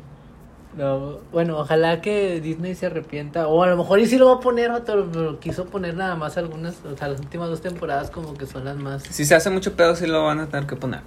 No, 0.77 1.19
bueno, 1.33 1.59
ojalá 1.59 2.01
que 2.01 2.41
Disney 2.41 2.75
se 2.75 2.87
arrepienta. 2.87 3.49
O 3.49 3.63
a 3.63 3.67
lo 3.69 3.77
mejor 3.77 3.99
y 3.99 4.07
sí 4.07 4.17
lo 4.19 4.27
va 4.27 4.35
a 4.35 4.41
poner, 4.41 4.71
pero, 4.87 5.09
pero 5.13 5.41
quiso 5.41 5.65
poner 5.65 5.95
nada 5.97 6.15
más 6.15 6.37
algunas. 6.37 6.77
O 6.85 6.97
sea, 6.97 7.09
las 7.09 7.19
últimas 7.21 7.49
dos 7.49 7.61
temporadas 7.63 8.11
como 8.11 8.35
que 8.35 8.47
son 8.47 8.65
las 8.65 8.77
más. 8.77 9.03
Si 9.03 9.25
se 9.25 9.35
hace 9.35 9.51
mucho 9.51 9.73
pedo, 9.75 9.97
sí 9.97 10.07
lo 10.07 10.25
van 10.25 10.39
a 10.39 10.47
tener 10.47 10.67
que 10.67 10.77
poner. 10.77 11.01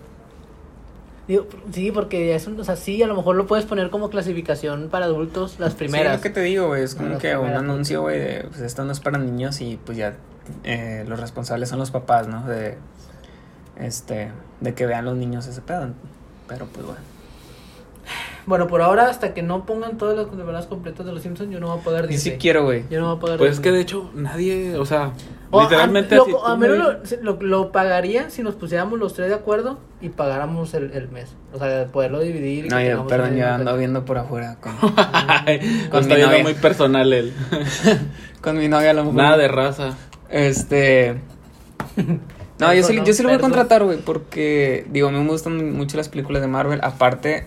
Digo, 1.27 1.47
sí, 1.71 1.91
porque 1.91 2.35
es 2.35 2.47
un, 2.47 2.59
o 2.59 2.63
sea, 2.65 2.75
sí, 2.75 3.01
a 3.03 3.07
lo 3.07 3.15
mejor 3.15 3.35
lo 3.35 3.45
puedes 3.47 3.65
poner 3.65 3.89
como 3.91 4.09
clasificación 4.09 4.89
para 4.89 5.05
adultos, 5.05 5.57
las 5.59 5.73
Sí, 5.73 5.77
primeras. 5.77 6.17
lo 6.17 6.21
que 6.21 6.31
te 6.31 6.41
digo, 6.41 6.67
güey. 6.67 6.83
Es 6.83 6.95
como 6.95 7.19
que 7.19 7.37
un 7.37 7.51
anuncio, 7.51 8.01
güey, 8.01 8.19
de 8.19 8.45
pues 8.49 8.59
esto 8.61 8.83
no 8.83 8.91
es 8.91 8.99
para 8.99 9.19
niños 9.19 9.61
y 9.61 9.79
pues 9.85 9.97
ya 9.97 10.15
eh, 10.63 11.05
los 11.07 11.19
responsables 11.19 11.69
son 11.69 11.79
los 11.79 11.91
papás, 11.91 12.27
¿no? 12.27 12.45
De, 12.47 12.77
este, 13.77 14.31
de 14.59 14.73
que 14.73 14.85
vean 14.85 15.05
los 15.05 15.15
niños 15.15 15.47
ese 15.47 15.61
pedo. 15.61 15.89
Pero 16.47 16.65
pues 16.67 16.85
bueno. 16.85 17.01
Bueno, 18.47 18.65
por 18.65 18.81
ahora, 18.81 19.05
hasta 19.07 19.35
que 19.35 19.43
no 19.43 19.67
pongan 19.67 19.99
todas 19.99 20.17
las 20.17 20.27
temporadas 20.27 20.65
completas 20.65 21.05
de 21.05 21.11
los 21.13 21.21
Simpsons, 21.21 21.51
yo 21.51 21.59
no 21.59 21.67
voy 21.67 21.79
a 21.79 21.83
pagar 21.83 22.05
Y 22.05 22.07
Disney. 22.15 22.33
sí 22.33 22.39
quiero, 22.39 22.63
güey. 22.63 22.83
Yo 22.89 22.99
no 22.99 23.05
voy 23.09 23.17
a 23.17 23.19
pagar 23.21 23.37
Pues 23.37 23.51
es 23.53 23.59
que 23.59 23.71
de 23.71 23.79
hecho 23.81 24.09
nadie, 24.15 24.75
o 24.77 24.85
sea, 24.85 25.11
O 25.51 25.59
a- 25.59 25.63
literalmente 25.63 26.15
lo- 26.15 26.23
así 26.23 26.33
a 26.43 26.55
menos 26.57 26.77
me- 27.11 27.17
lo, 27.21 27.33
lo, 27.35 27.41
lo 27.41 27.71
pagaría 27.71 28.31
si 28.31 28.41
nos 28.41 28.55
pusiéramos 28.55 28.97
los 28.97 29.13
tres 29.13 29.29
de 29.29 29.35
acuerdo 29.35 29.77
y 30.01 30.09
pagáramos 30.09 30.73
el, 30.73 30.91
el 30.93 31.07
mes. 31.09 31.35
O 31.53 31.59
sea, 31.59 31.85
poderlo 31.87 32.19
dividir. 32.19 32.65
y 32.65 32.69
No, 32.69 32.81
yo, 32.81 33.05
perdón, 33.05 33.35
yo 33.35 33.47
ando 33.47 33.77
viendo 33.77 34.05
por 34.05 34.17
afuera 34.17 34.57
con, 34.59 34.73
Con 34.79 34.89
lo 34.89 34.95
está 34.95 35.99
mi 35.99 36.05
viendo 36.15 36.27
novia. 36.31 36.43
muy 36.43 36.53
personal 36.55 37.13
él. 37.13 37.33
con 38.41 38.57
mi 38.57 38.67
novia 38.67 38.89
a 38.89 38.93
lo 38.93 39.03
mejor. 39.05 39.17
Nada 39.17 39.37
de 39.37 39.47
raza. 39.47 39.95
Este. 40.31 41.15
No, 42.59 42.71
yo 42.75 42.83
sí, 42.83 43.01
yo 43.03 43.11
sí 43.11 43.23
lo 43.23 43.29
voy 43.29 43.39
a 43.39 43.41
contratar, 43.41 43.83
güey, 43.83 43.97
porque, 43.97 44.85
digo, 44.91 45.09
me 45.09 45.27
gustan 45.27 45.75
mucho 45.75 45.97
las 45.97 46.09
películas 46.09 46.43
de 46.43 46.47
Marvel. 46.47 46.79
Aparte, 46.83 47.45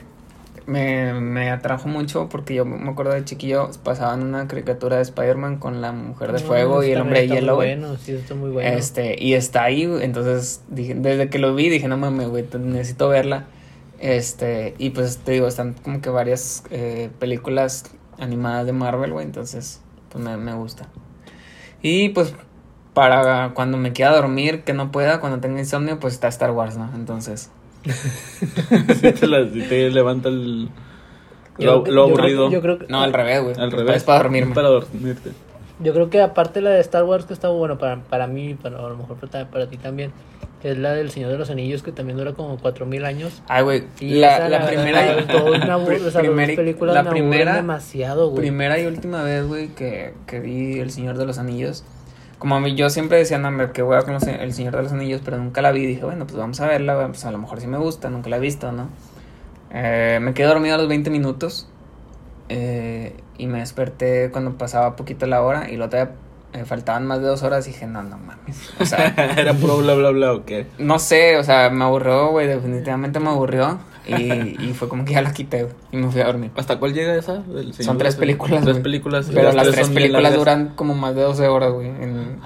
me, 0.66 1.14
me 1.14 1.50
atrajo 1.50 1.88
mucho 1.88 2.28
porque 2.28 2.54
yo 2.54 2.64
me 2.64 2.90
acuerdo 2.90 3.12
de 3.12 3.24
chiquillo, 3.24 3.70
pasaban 3.84 4.22
una 4.24 4.48
caricatura 4.48 4.96
de 4.96 5.02
Spider-Man 5.02 5.58
con 5.58 5.80
la 5.80 5.92
mujer 5.92 6.32
de 6.32 6.40
No, 6.40 6.46
fuego 6.46 6.82
y 6.82 6.90
el 6.90 7.00
hombre 7.00 7.20
de 7.20 7.28
hielo. 7.28 7.54
Bueno, 7.54 7.96
sí, 7.96 8.12
está 8.12 8.34
muy 8.34 8.50
bueno. 8.50 8.68
Este, 8.68 9.16
y 9.22 9.34
está 9.34 9.62
ahí, 9.62 9.88
entonces, 10.00 10.62
dije, 10.68 10.94
desde 10.94 11.28
que 11.28 11.38
lo 11.38 11.54
vi, 11.54 11.68
dije, 11.68 11.86
no 11.86 11.96
mames, 11.96 12.28
güey, 12.28 12.44
necesito 12.58 13.08
verla. 13.08 13.44
Este, 14.00 14.74
y 14.78 14.90
pues 14.90 15.18
te 15.18 15.32
digo, 15.32 15.46
están 15.46 15.74
como 15.74 16.00
que 16.00 16.10
varias 16.10 16.64
eh, 16.70 17.10
películas 17.20 17.84
animadas 18.18 18.66
de 18.66 18.72
Marvel, 18.72 19.12
güey, 19.12 19.26
entonces, 19.26 19.80
pues 20.08 20.24
me, 20.24 20.36
me 20.36 20.54
gusta. 20.54 20.88
Y 21.82 22.08
pues, 22.08 22.34
para 22.94 23.50
cuando 23.54 23.76
me 23.76 23.92
quiera 23.92 24.12
dormir, 24.14 24.62
que 24.62 24.72
no 24.72 24.90
pueda, 24.92 25.20
cuando 25.20 25.40
tenga 25.40 25.58
insomnio, 25.60 25.98
pues 26.00 26.14
está 26.14 26.28
Star 26.28 26.52
Wars, 26.52 26.76
¿no? 26.78 26.90
Entonces, 26.94 27.50
Sí 27.84 29.12
te, 29.12 29.26
la- 29.26 29.46
te 29.50 29.90
levanta 29.90 30.28
el, 30.28 30.68
Yo- 31.58 31.84
lo, 31.86 32.04
aburrido. 32.04 32.50
Yo 32.50 32.60
creo 32.62 32.78
que, 32.78 32.86
no, 32.88 33.02
al 33.02 33.12
revés, 33.12 33.42
güey. 33.42 33.56
Al 33.58 33.70
revés. 33.70 33.96
Es 33.96 34.04
para 34.04 34.20
dormirme. 34.22 34.54
Para 34.54 34.68
dormirte. 34.68 35.30
yo 35.80 35.92
creo 35.92 36.08
que 36.10 36.20
aparte 36.22 36.60
la 36.60 36.70
de 36.70 36.80
Star 36.80 37.04
Wars 37.04 37.24
que 37.26 37.32
está 37.34 37.48
bueno 37.48 37.78
para, 37.78 38.00
para 38.02 38.26
mí, 38.26 38.54
para, 38.54 38.78
a 38.78 38.88
lo 38.88 38.96
mejor 38.96 39.16
para, 39.16 39.48
para 39.48 39.66
ti 39.68 39.76
también, 39.76 40.12
que 40.62 40.70
es 40.70 40.78
la 40.78 40.92
del 40.94 41.10
Señor 41.10 41.30
de 41.30 41.38
los 41.38 41.50
Anillos 41.50 41.82
que 41.82 41.92
también 41.92 42.16
dura 42.16 42.32
como 42.32 42.56
cuatro 42.58 42.86
mil 42.86 43.04
años. 43.04 43.42
Ay, 43.48 43.62
güey, 43.64 43.84
Y 44.00 44.14
la, 44.14 44.36
esa, 44.36 44.48
la 44.48 44.58
verdad, 44.60 44.68
primera... 44.68 45.16
bu- 45.78 46.06
o 46.06 46.10
sea, 46.10 46.22
las 46.22 46.30
primera- 46.30 46.54
películas 46.56 46.94
la 46.94 47.10
primera- 47.10 47.54
demasiado, 47.56 48.28
güey. 48.30 48.38
Primera 48.40 48.78
y 48.80 48.86
última 48.86 49.22
vez, 49.22 49.46
güey, 49.46 49.68
que, 49.74 50.14
que 50.26 50.40
vi 50.40 50.78
El 50.80 50.90
Señor 50.90 51.18
de 51.18 51.26
los 51.26 51.38
Anillos. 51.38 51.84
Como 52.38 52.56
a 52.56 52.60
mí, 52.60 52.74
yo 52.74 52.90
siempre 52.90 53.18
decía, 53.18 53.38
no, 53.38 53.48
hombre, 53.48 53.70
que 53.72 53.82
voy 53.82 53.96
a 53.96 54.02
con 54.02 54.14
los- 54.14 54.22
El 54.26 54.52
Señor 54.52 54.76
de 54.76 54.82
los 54.82 54.92
Anillos, 54.92 55.20
pero 55.24 55.36
nunca 55.38 55.62
la 55.62 55.72
vi. 55.72 55.86
Dije, 55.86 56.04
bueno, 56.04 56.26
pues 56.26 56.36
vamos 56.36 56.60
a 56.60 56.66
verla, 56.66 57.06
pues 57.08 57.24
a 57.24 57.30
lo 57.30 57.38
mejor 57.38 57.60
sí 57.60 57.66
me 57.66 57.78
gusta, 57.78 58.10
nunca 58.10 58.28
la 58.30 58.36
he 58.36 58.40
visto, 58.40 58.72
¿no? 58.72 58.88
Eh, 59.70 60.18
me 60.22 60.34
quedé 60.34 60.46
dormido 60.46 60.74
a 60.74 60.78
los 60.78 60.88
20 60.88 61.10
minutos 61.10 61.68
eh, 62.48 63.16
y 63.38 63.46
me 63.46 63.58
desperté 63.60 64.30
cuando 64.30 64.56
pasaba 64.58 64.96
poquito 64.96 65.26
la 65.26 65.42
hora 65.42 65.68
y 65.70 65.76
luego 65.76 65.90
todavía 65.90 66.14
eh, 66.52 66.64
faltaban 66.64 67.06
más 67.06 67.20
de 67.20 67.26
dos 67.26 67.42
horas 67.42 67.66
y 67.66 67.72
dije, 67.72 67.86
no, 67.86 68.02
no 68.02 68.16
mames. 68.18 68.70
O 68.78 68.84
sea, 68.84 69.06
Era 69.36 69.52
puro 69.54 69.78
bla 69.78 69.94
bla 69.94 70.10
bla 70.10 70.32
o 70.32 70.44
qué. 70.44 70.66
no 70.78 70.98
sé, 70.98 71.36
o 71.38 71.42
sea, 71.42 71.70
me 71.70 71.84
aburrió, 71.84 72.28
güey, 72.30 72.46
definitivamente 72.46 73.18
me 73.20 73.30
aburrió. 73.30 73.78
Y, 74.06 74.62
y 74.62 74.74
fue 74.74 74.88
como 74.88 75.04
que 75.04 75.12
ya 75.14 75.22
la 75.22 75.32
quité, 75.32 75.68
y 75.90 75.96
me 75.96 76.10
fui 76.10 76.20
a 76.20 76.26
dormir. 76.26 76.50
¿Hasta 76.56 76.78
cuál 76.78 76.92
llega 76.92 77.14
esa? 77.14 77.42
Son 77.80 77.96
tres 77.98 78.16
películas, 78.16 78.62
Tres 78.64 78.78
películas. 78.80 79.30
Pero 79.32 79.52
las 79.52 79.70
tres 79.70 79.88
películas 79.88 80.34
duran 80.34 80.72
como 80.76 80.94
más 80.94 81.14
de 81.14 81.22
12 81.22 81.48
horas, 81.48 81.72
güey. 81.72 81.90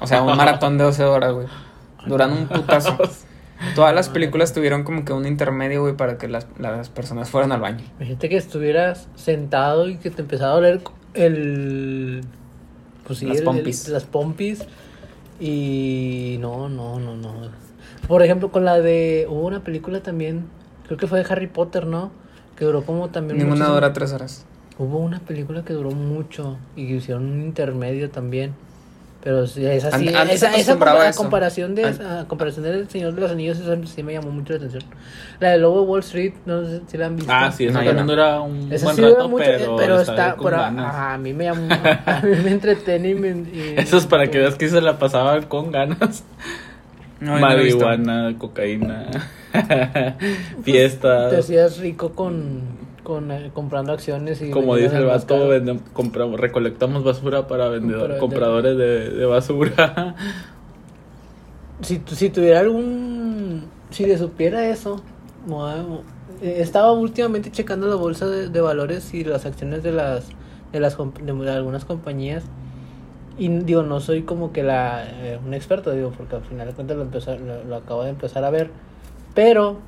O 0.01 0.07
sea, 0.07 0.23
un 0.23 0.37
maratón 0.37 0.79
de 0.79 0.85
12 0.85 1.05
horas, 1.05 1.33
güey. 1.33 1.47
Duran 2.07 2.33
un 2.33 2.47
putazo. 2.47 2.97
Todas 3.75 3.93
las 3.93 4.09
películas 4.09 4.53
tuvieron 4.53 4.85
como 4.85 5.05
que 5.05 5.13
un 5.13 5.27
intermedio, 5.27 5.81
güey, 5.83 5.97
para 5.97 6.17
que 6.17 6.29
las, 6.29 6.47
las 6.61 6.91
personas 6.91 7.29
fueran 7.29 7.51
al 7.51 7.61
baño. 7.61 7.85
Imagínate 7.99 8.29
que 8.29 8.37
estuvieras 8.37 9.09
sentado 9.17 9.89
y 9.89 9.97
que 9.97 10.11
te 10.11 10.23
empezara 10.23 10.53
a 10.53 10.55
doler 10.55 10.81
el. 11.15 12.21
Pues 13.05 13.19
sí, 13.19 13.27
Las 13.27 13.39
el- 13.39 13.41
el- 13.41 13.45
pompis. 13.45 13.89
las 13.89 14.05
pompis. 14.05 14.63
Y. 15.41 16.37
No, 16.41 16.69
no, 16.69 16.99
no, 17.01 17.17
no. 17.17 17.33
Por 18.07 18.23
ejemplo, 18.23 18.51
con 18.53 18.65
la 18.65 18.79
de. 18.81 19.27
Hubo 19.29 19.47
una 19.47 19.65
película 19.65 20.01
también. 20.03 20.47
Creo 20.89 20.99
que 20.99 21.07
fue 21.07 21.23
de 21.23 21.27
Harry 21.33 21.47
Potter, 21.47 21.87
¿no? 21.87 22.11
Que 22.57 22.65
duró 22.65 22.83
como 22.83 23.09
también. 23.11 23.39
Ninguna 23.39 23.55
muchísimo- 23.57 23.75
dura 23.77 23.93
3 23.93 24.13
horas. 24.13 24.45
Hubo 24.79 24.99
una 24.99 25.21
película 25.21 25.65
que 25.65 25.73
duró 25.75 25.91
mucho. 25.93 26.57
Y 26.75 26.89
que 26.89 26.95
hicieron 26.97 27.25
un 27.31 27.43
intermedio 27.43 28.11
también. 28.11 28.53
Pero 29.23 29.49
sí, 29.49 29.67
esa 29.67 29.91
sí. 29.99 30.09
An- 30.15 30.31
esa, 30.31 30.47
esa 30.47 30.49
acostumbraba 30.51 31.01
compa- 31.01 31.03
a 31.03 31.07
a 31.07 31.11
eso. 31.11 31.19
comparación, 31.23 31.75
de, 31.75 31.85
An- 31.87 32.07
a 32.07 32.29
comparación 32.29 32.65
del 32.65 32.89
Señor 32.89 33.15
de 33.15 33.21
los 33.21 33.31
Anillos, 33.33 33.59
esa 33.59 33.77
sí 33.87 34.03
me 34.05 34.13
llamó 34.13 34.31
mucho 34.31 34.53
la 34.53 34.59
atención. 34.59 34.85
La 35.41 35.51
de 35.51 35.59
Lobo 35.59 35.81
de 35.81 35.87
Wall 35.89 36.01
Street, 36.01 36.35
no 36.47 36.65
sé 36.65 36.83
si 36.87 36.97
la 36.97 37.07
han 37.07 37.17
visto. 37.17 37.31
Ah, 37.35 37.51
sí, 37.51 37.65
esa 37.65 37.81
No, 37.81 37.85
también 37.85 38.07
no. 38.07 38.13
dura 38.13 38.41
un 38.41 38.73
Esa 38.73 38.85
buen 38.87 38.97
sí 38.97 39.03
dura 39.03 39.15
rato, 39.15 39.29
mucho, 39.29 39.45
pero, 39.45 39.65
eh, 39.65 39.77
pero 39.77 40.01
está, 40.01 40.37
pero, 40.41 40.57
ajá, 40.57 41.15
a 41.15 41.19
mí 41.19 41.35
me 41.35 41.45
llamó, 41.45 41.67
a 42.07 42.21
mí 42.23 42.37
me 42.45 42.51
entretiene 42.53 43.11
y 43.11 43.15
me... 43.17 43.29
y- 43.31 43.75
Eso 43.77 43.97
es 43.99 44.07
para 44.07 44.29
que 44.31 44.39
veas 44.39 44.55
que 44.55 44.69
se 44.69 44.81
la 44.81 45.01
pasaban 45.01 45.43
con 45.47 45.73
ganas. 45.73 46.23
No, 47.21 47.35
no. 47.35 47.41
Marihuana, 47.41 48.35
cocaína, 48.39 49.07
Te 49.53 50.15
fiestas. 50.63 51.33
hacías 51.35 51.79
rico 51.79 52.11
con, 52.13 52.61
con 53.03 53.31
eh, 53.33 53.51
comprando 53.53 53.93
acciones 53.93 54.41
y... 54.41 54.51
Como 54.51 54.77
dice 54.77 54.97
el 54.99 55.05
vato, 55.07 55.49
compramos, 55.93 56.39
recolectamos 56.39 57.03
basura 57.03 57.49
para 57.49 57.69
vendedor- 57.69 58.07
Para 58.09 58.19
compradores 58.19 58.77
de, 58.77 59.11
de 59.11 59.25
basura. 59.27 60.15
Si, 61.81 61.99
tu- 61.99 62.15
si 62.15 62.31
tuviera 62.31 62.61
algún... 62.61 63.65
Si 63.91 64.05
le 64.07 64.19
supiera 64.19 64.69
eso... 64.69 65.03
eh, 66.43 66.57
Estaba 66.59 66.93
últimamente 66.93 67.51
checando 67.51 67.89
la 67.89 67.95
bolsa 67.97 68.27
de, 68.27 68.49
de 68.49 68.61
valores 68.61 69.13
y 69.15 69.25
las 69.25 69.47
acciones 69.47 69.83
de 69.83 69.93
las 69.93 70.29
de 70.73 70.81
las 70.81 70.99
de 70.99 71.51
algunas 71.51 71.87
compañías 71.87 72.45
y 73.39 73.49
digo 73.49 73.83
no 73.83 74.01
soy 74.01 74.23
como 74.23 74.53
que 74.53 74.63
la 74.63 75.05
eh, 75.07 75.39
un 75.45 75.55
experto 75.55 75.93
digo 75.93 76.13
porque 76.17 76.37
al 76.37 76.43
final 76.43 76.67
de 76.67 76.73
cuentas 76.75 76.97
lo, 76.97 77.05
empezar- 77.05 77.41
lo, 77.41 77.65
lo 77.65 77.77
acabo 77.77 78.03
de 78.03 78.11
empezar 78.11 78.45
a 78.45 78.51
ver 78.51 78.71
pero 79.35 79.79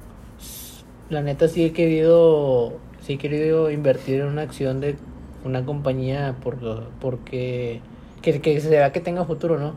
la 1.10 1.22
neta 1.22 1.48
sí 1.48 1.64
he 1.64 1.72
querido 1.72 2.74
sí 3.00 3.14
he 3.14 3.18
querido 3.18 3.70
invertir 3.70 4.20
en 4.20 4.26
una 4.28 4.42
acción 4.42 4.80
de 4.80 4.96
una 5.44 5.64
compañía 5.64 6.36
por 6.42 6.56
porque 7.00 7.80
que, 8.22 8.40
que 8.40 8.60
se 8.60 8.68
vea 8.70 8.92
que 8.92 9.00
tenga 9.00 9.24
futuro 9.24 9.58
no 9.58 9.74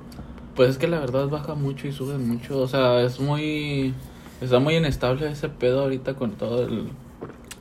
Pues 0.56 0.70
es 0.70 0.78
que 0.78 0.88
la 0.88 1.00
verdad 1.00 1.28
baja 1.30 1.56
mucho 1.56 1.88
y 1.88 1.92
sube 1.92 2.18
mucho. 2.20 2.60
O 2.60 2.68
sea, 2.68 3.02
es 3.02 3.20
muy. 3.20 3.92
Está 4.40 4.60
muy 4.60 4.76
inestable 4.76 5.32
ese 5.32 5.50
pedo 5.50 5.82
ahorita 5.82 6.14
con 6.14 6.34
todo 6.34 6.64
el. 6.68 6.90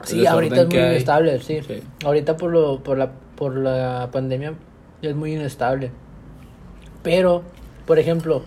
Sí, 0.05 0.27
ahorita 0.27 0.63
es 0.63 0.69
muy 0.69 0.79
inestable, 0.79 1.39
sí. 1.41 1.61
Sí. 1.67 1.81
Ahorita 2.05 2.37
por 2.37 2.51
lo 2.51 2.81
por 2.81 2.99
la 2.99 3.13
por 3.37 3.57
la 3.57 4.11
pandemia 4.13 4.53
es 5.01 5.15
muy 5.15 5.33
inestable. 5.33 5.91
Pero, 7.03 7.43
por 7.87 7.99
ejemplo, 7.99 8.43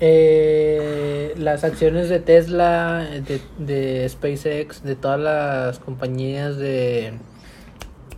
eh, 0.00 1.34
las 1.38 1.64
acciones 1.64 2.08
de 2.08 2.20
Tesla, 2.20 3.06
de, 3.26 3.40
de 3.58 4.08
SpaceX, 4.08 4.82
de 4.82 4.96
todas 4.96 5.20
las 5.20 5.78
compañías 5.78 6.56
de 6.56 7.14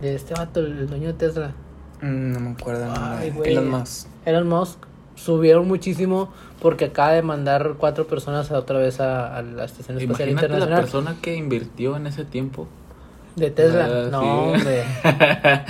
de 0.01 0.15
este 0.15 0.33
vato, 0.33 0.61
el 0.61 0.87
dueño 0.87 1.07
de 1.07 1.13
Tesla, 1.13 1.53
Mm, 2.01 2.31
No 2.31 2.39
me 2.39 2.49
acuerdo. 2.51 2.85
Ay, 2.97 3.31
güey. 3.31 3.51
Elon 3.51 3.69
Musk. 3.69 4.07
Elon 4.25 4.47
Musk, 4.47 4.79
subieron 5.15 5.67
muchísimo 5.67 6.31
porque 6.61 6.85
acaba 6.85 7.11
de 7.11 7.21
mandar 7.21 7.75
cuatro 7.77 8.07
personas 8.07 8.51
otra 8.51 8.79
vez 8.79 8.99
a, 9.01 9.35
a 9.35 9.41
la 9.41 9.65
Estación 9.65 9.97
Espacial 9.97 10.29
Imagínate 10.29 10.47
la 10.47 10.55
Internacional 10.59 10.81
persona 10.81 11.15
que 11.21 11.35
invirtió 11.35 11.97
en 11.97 12.07
ese 12.07 12.23
tiempo. 12.25 12.67
De 13.39 13.51
Tesla. 13.51 13.85
Ah, 13.89 14.09
no, 14.11 14.21
sí. 14.21 14.27
hombre, 14.27 14.83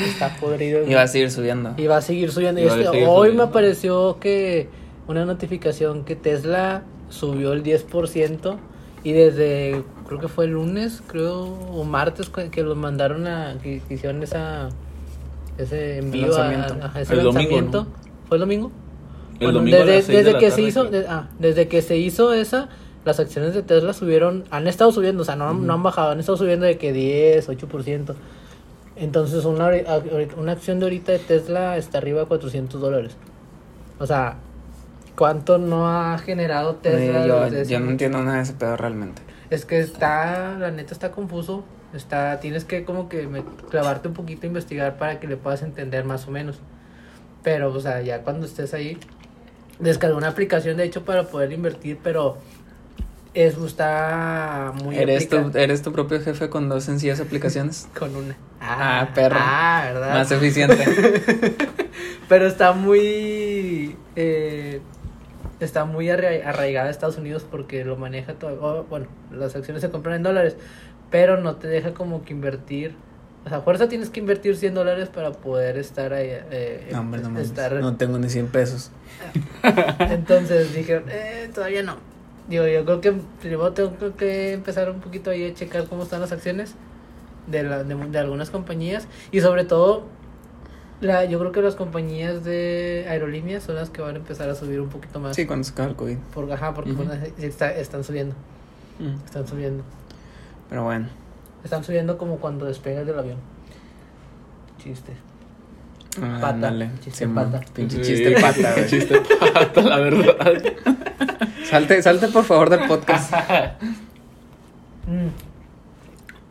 está 0.07 0.35
podrido. 0.39 0.85
Y 0.89 0.93
va 0.93 1.03
a 1.03 1.07
seguir 1.07 1.31
subiendo. 1.31 1.73
Y 1.77 1.87
va 1.87 1.97
a 1.97 2.01
seguir 2.01 2.31
subiendo. 2.31 2.61
A 2.61 2.63
Este, 2.65 2.85
seguir 2.85 3.05
hoy 3.07 3.17
subiendo. 3.29 3.43
me 3.43 3.49
apareció 3.49 4.17
que 4.19 4.69
una 5.07 5.25
notificación 5.25 6.03
que 6.03 6.15
Tesla 6.15 6.83
subió 7.09 7.53
el 7.53 7.63
10% 7.63 8.57
y 9.03 9.11
desde 9.13 9.83
creo 10.07 10.19
que 10.19 10.27
fue 10.27 10.45
el 10.45 10.51
lunes, 10.51 11.01
creo, 11.07 11.43
o 11.45 11.83
martes 11.83 12.29
que 12.29 12.63
los 12.63 12.75
mandaron 12.75 13.25
a 13.27 13.55
que, 13.63 13.81
que 13.87 13.93
hicieron 13.93 14.21
esa 14.23 14.69
ese 15.57 15.97
envío 15.97 16.35
a, 16.37 16.51
ese 16.99 17.13
El 17.13 17.23
domingo, 17.23 17.33
lanzamiento. 17.33 17.83
¿no? 17.83 17.87
¿Fue 18.27 18.37
el 18.37 18.41
domingo? 18.41 18.71
El 19.33 19.37
Bueno, 19.47 19.59
domingo 19.59 19.77
desde, 19.85 20.13
de 20.13 20.23
desde 20.23 20.39
que 20.39 20.45
se 20.51 20.55
tarde, 20.57 20.67
hizo, 20.69 20.83
de- 20.85 21.05
ah, 21.07 21.29
desde 21.39 21.67
que 21.67 21.81
se 21.81 21.97
hizo 21.97 22.33
esa, 22.33 22.69
las 23.05 23.19
acciones 23.19 23.53
de 23.53 23.63
Tesla 23.63 23.93
subieron, 23.93 24.43
han 24.51 24.67
estado 24.67 24.91
subiendo, 24.91 25.21
o 25.21 25.25
sea, 25.25 25.35
no, 25.35 25.53
no 25.53 25.73
han 25.73 25.83
bajado, 25.83 26.11
han 26.11 26.19
estado 26.19 26.37
subiendo 26.37 26.65
de 26.65 26.77
que 26.77 26.91
10, 26.93 27.49
8%. 27.49 28.15
Entonces, 28.95 29.45
una, 29.45 29.69
una 30.37 30.51
acción 30.51 30.79
de 30.79 30.85
ahorita 30.85 31.13
de 31.13 31.19
Tesla 31.19 31.77
está 31.77 31.99
arriba 31.99 32.21
de 32.21 32.25
400 32.27 32.81
dólares. 32.81 33.15
O 33.97 34.05
sea, 34.05 34.35
¿cuánto 35.15 35.57
no 35.57 35.87
ha 35.87 36.17
generado 36.17 36.75
Tesla? 36.75 37.25
Yo, 37.63 37.79
no 37.79 37.91
entiendo 37.91 38.21
nada 38.21 38.37
de 38.37 38.43
ese 38.43 38.53
pedo 38.53 38.75
realmente. 38.75 39.21
Es 39.49 39.65
que 39.65 39.79
está, 39.79 40.57
la 40.59 40.71
neta 40.71 40.93
está 40.93 41.11
confuso. 41.11 41.63
Está, 41.93 42.39
tienes 42.39 42.65
que 42.65 42.83
como 42.85 43.09
que 43.09 43.25
me- 43.27 43.43
clavarte 43.71 44.09
un 44.09 44.13
poquito 44.13 44.43
a 44.43 44.47
investigar 44.47 44.97
para 44.97 45.19
que 45.19 45.27
le 45.27 45.37
puedas 45.37 45.63
entender 45.63 46.03
más 46.03 46.27
o 46.27 46.31
menos. 46.31 46.59
Pero, 47.41 47.73
o 47.73 47.79
sea, 47.79 48.01
ya 48.01 48.21
cuando 48.21 48.45
estés 48.45 48.73
ahí, 48.73 48.97
descargué 49.79 50.15
una 50.15 50.27
aplicación 50.27 50.77
de 50.77 50.83
hecho 50.83 51.03
para 51.03 51.23
poder 51.23 51.51
invertir, 51.53 51.97
pero 52.03 52.37
es 53.33 53.57
está 53.57 54.73
muy 54.83 54.97
¿Eres 54.97 55.29
tu, 55.29 55.51
¿Eres 55.55 55.81
tu 55.81 55.91
propio 55.93 56.19
jefe 56.21 56.49
con 56.49 56.67
dos 56.69 56.83
sencillas 56.83 57.19
aplicaciones? 57.19 57.87
con 57.97 58.15
una. 58.15 58.35
Ah, 58.61 59.09
perro. 59.13 59.37
Ah, 59.39 59.83
¿verdad? 59.85 60.13
Más 60.13 60.31
eficiente. 60.31 60.77
Pero 62.29 62.47
está 62.47 62.73
muy. 62.73 63.95
eh, 64.15 64.81
está 65.59 65.85
muy 65.85 66.09
arra- 66.09 66.45
arraigada 66.47 66.87
a 66.87 66.91
Estados 66.91 67.17
Unidos 67.17 67.45
porque 67.49 67.83
lo 67.85 67.95
maneja 67.97 68.33
todo. 68.33 68.85
bueno, 68.89 69.07
las 69.31 69.55
acciones 69.55 69.81
se 69.81 69.89
compran 69.89 70.15
en 70.17 70.23
dólares, 70.23 70.55
pero 71.09 71.37
no 71.37 71.55
te 71.55 71.67
deja 71.67 71.93
como 71.93 72.23
que 72.23 72.33
invertir. 72.33 72.95
O 73.45 73.49
sea, 73.49 73.61
fuerza 73.61 73.87
tienes 73.87 74.09
que 74.09 74.19
invertir 74.19 74.55
100 74.57 74.73
dólares 74.75 75.09
para 75.09 75.31
poder 75.31 75.77
estar 75.77 76.13
ahí. 76.13 76.27
eh, 76.51 76.89
No, 76.91 76.99
hombre, 76.99 77.21
no 77.21 77.39
estar- 77.39 77.73
No 77.79 77.95
tengo 77.95 78.19
ni 78.19 78.29
100 78.29 78.47
pesos. 78.47 78.91
Entonces 79.99 80.73
dije, 80.73 81.01
eh, 81.09 81.49
todavía 81.53 81.83
no. 81.83 81.97
Digo, 82.49 82.65
yo 82.67 82.83
creo 82.83 82.99
que 83.01 83.13
primero 83.41 83.71
tengo 83.73 84.15
que 84.17 84.53
empezar 84.53 84.89
un 84.89 84.99
poquito 85.01 85.29
ahí 85.29 85.49
a 85.49 85.53
checar 85.53 85.85
cómo 85.85 86.03
están 86.03 86.19
las 86.21 86.31
acciones 86.31 86.73
de, 87.47 87.63
la, 87.63 87.83
de, 87.83 87.95
de 87.95 88.17
algunas 88.19 88.49
compañías 88.49 89.07
y 89.31 89.41
sobre 89.41 89.65
todo, 89.65 90.05
la, 91.01 91.25
yo 91.25 91.37
creo 91.39 91.51
que 91.51 91.61
las 91.61 91.75
compañías 91.75 92.43
de 92.43 93.05
aerolíneas 93.07 93.63
son 93.63 93.75
las 93.75 93.89
que 93.91 94.01
van 94.01 94.15
a 94.15 94.17
empezar 94.17 94.49
a 94.49 94.55
subir 94.55 94.81
un 94.81 94.89
poquito 94.89 95.19
más. 95.19 95.35
Sí, 95.35 95.45
cuando 95.45 95.63
se 95.63 95.71
acaba 95.73 95.89
el 95.89 95.95
COVID. 95.95 96.17
Por, 96.33 96.51
ajá, 96.51 96.73
porque 96.73 96.91
está- 97.37 97.71
están 97.75 98.03
subiendo, 98.03 98.33
Mm. 98.99 99.23
están 99.25 99.47
subiendo. 99.47 99.83
Pero 100.69 100.83
bueno. 100.83 101.07
Están 101.63 101.83
subiendo 101.83 102.17
como 102.17 102.37
cuando 102.37 102.65
despegas 102.65 103.05
del 103.05 103.19
avión. 103.19 103.37
Chiste. 104.83 105.13
Ah, 106.21 106.37
Pata, 106.41 106.49
ándale. 106.53 106.89
chiste 107.01 107.27
pata. 107.27 107.61
Pinche 107.73 108.03
Sí, 108.03 108.13
chiste 108.15 108.31
pata, 108.41 108.73
güey. 108.73 108.87
Chiste 108.89 109.21
pata, 109.53 109.81
la 109.81 109.99
verdad. 109.99 110.35
Salte, 111.69 112.01
salte 112.01 112.27
por 112.29 112.43
favor 112.43 112.69
del 112.69 112.87
podcast. 112.87 113.33
Mm. 115.07 115.29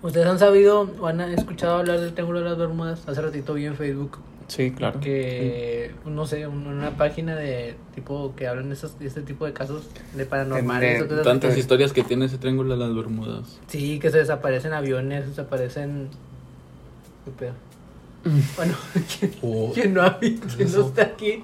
¿Ustedes 0.05 0.27
han 0.27 0.39
sabido 0.41 0.91
o 1.01 1.07
han 1.07 1.21
escuchado 1.21 1.77
hablar 1.77 2.01
del 2.01 2.13
Triángulo 2.13 2.41
de 2.41 2.47
las 2.49 2.59
Bermudas? 2.59 3.03
Hace 3.07 3.23
ratito 3.23 3.55
vi 3.55 3.67
en 3.67 3.77
Facebook 3.77 4.19
Sí, 4.49 4.73
claro. 4.73 4.99
que, 4.99 5.95
no 6.07 6.27
sé, 6.27 6.45
un- 6.49 6.67
una 6.67 6.91
página 6.97 7.37
de 7.37 7.77
tipo 7.95 8.35
que 8.35 8.49
hablan 8.49 8.69
de, 8.71 8.75
este 8.75 9.21
tipo 9.23 9.45
de 9.47 9.53
casos 9.53 9.89
de 10.15 10.25
paranormales. 10.27 11.09
De- 11.09 11.23
Tantas 11.23 11.57
historias 11.57 11.93
que 11.93 12.03
tiene 12.03 12.25
ese 12.25 12.39
triángulo 12.39 12.77
de 12.77 12.85
las 12.85 12.97
Bermudas. 12.97 13.61
Sí, 13.69 14.01
que 14.01 14.11
se 14.11 14.19
desaparecen 14.19 14.73
aviones, 14.73 15.29
desaparecen... 15.29 16.09
¿Qué 17.25 17.31
pedo? 17.31 17.53
Bueno, 18.57 18.75
¿quién, 19.19 19.33
Oh. 19.43 19.71
quién 19.73 19.95
no, 19.95 20.03
ha 20.03 20.11
visto? 20.19 20.47
¿Quién 20.57 20.73
no 20.73 20.87
está 20.89 21.03
aquí? 21.03 21.43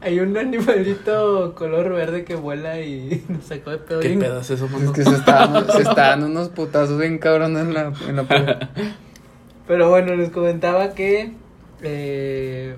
Hay 0.00 0.20
un 0.20 0.36
animalito 0.36 1.54
color 1.54 1.92
verde 1.92 2.24
que 2.24 2.34
vuela 2.36 2.80
y 2.80 3.24
nos 3.28 3.44
sacó 3.44 3.70
de 3.70 3.78
pedo. 3.78 4.00
¿Qué 4.00 4.10
pedo 4.10 4.40
es 4.40 4.50
eso, 4.50 4.66
Es 4.66 4.70
mano? 4.70 4.92
que 4.92 5.04
se 5.04 5.14
estaban, 5.14 5.66
se 5.70 5.82
estaban 5.82 6.22
unos 6.30 6.48
putazos 6.50 6.98
bien 6.98 7.18
cabrones 7.18 7.62
en 7.62 7.74
la, 7.74 7.92
en 8.08 8.16
la. 8.16 8.70
Pero 9.66 9.90
bueno, 9.90 10.14
les 10.14 10.30
comentaba 10.30 10.94
que 10.94 11.32
eh, 11.82 12.76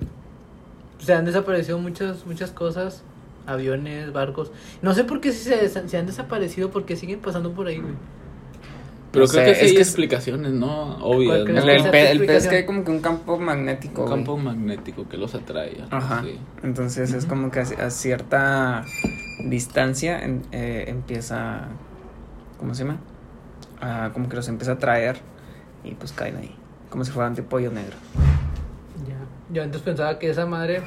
se 0.99 1.13
han 1.13 1.25
desaparecido 1.25 1.77
muchas, 1.77 2.25
muchas 2.25 2.51
cosas. 2.51 3.03
Aviones, 3.47 4.11
barcos. 4.11 4.51
No 4.81 4.95
sé 4.95 5.03
por 5.03 5.21
qué 5.21 5.31
si 5.31 5.43
se, 5.43 5.69
se 5.69 5.97
han 5.97 6.05
desaparecido, 6.07 6.71
porque 6.71 6.95
siguen 6.95 7.19
pasando 7.19 7.51
por 7.51 7.67
ahí, 7.67 7.77
güey. 7.77 7.93
Pero 9.15 9.25
No 9.25 9.31
creo 9.31 9.45
sé, 9.45 9.49
que 9.51 9.55
sí 9.55 9.65
es 9.65 9.69
hay 9.71 9.75
que- 9.77 9.81
explicaciones, 9.81 10.51
¿no? 10.51 10.97
Obvias, 10.97 11.27
¿Cuál 11.43 11.55
¿no? 11.55 11.61
crees 11.63 11.63
El, 11.63 11.85
el 11.85 11.91
pe- 11.91 12.11
el 12.11 12.25
pe- 12.25 12.35
es 12.37 12.47
que 12.47 12.55
hay 12.57 12.65
como 12.65 12.83
que 12.83 12.91
un 12.91 12.99
campo 12.99 13.37
magnético, 13.39 14.01
Un 14.03 14.07
güey. 14.07 14.17
campo 14.19 14.37
magnético 14.37 15.07
que 15.09 15.17
los 15.17 15.33
atrae. 15.35 15.77
Ajá. 15.89 16.19
así. 16.19 16.37
Entonces 16.63 17.13
es 17.13 17.25
como 17.25 17.49
que 17.49 17.59
a, 17.59 17.63
a 17.63 17.89
cierta 17.89 18.85
distancia 19.45 20.23
en- 20.23 20.43
eh, 20.51 20.85
empieza, 20.87 21.67
¿cómo 22.59 22.73
se 22.75 22.83
llama? 22.83 22.99
Ah, 23.81 24.11
como 24.13 24.29
que 24.29 24.35
los 24.35 24.47
empieza 24.47 24.73
a 24.73 24.77
traer 24.79 25.17
y 25.83 25.91
pues 25.95 26.11
caen 26.11 26.37
ahí, 26.37 26.55
como 26.89 27.03
si 27.05 27.11
fueran 27.11 27.35
tipo 27.35 27.49
pollo 27.49 27.71
negro. 27.71 27.95
Ya. 29.07 29.15
Yo 29.53 29.63
antes 29.63 29.81
pensaba 29.81 30.17
que 30.19 30.29
esa 30.29 30.45
madre 30.45 30.81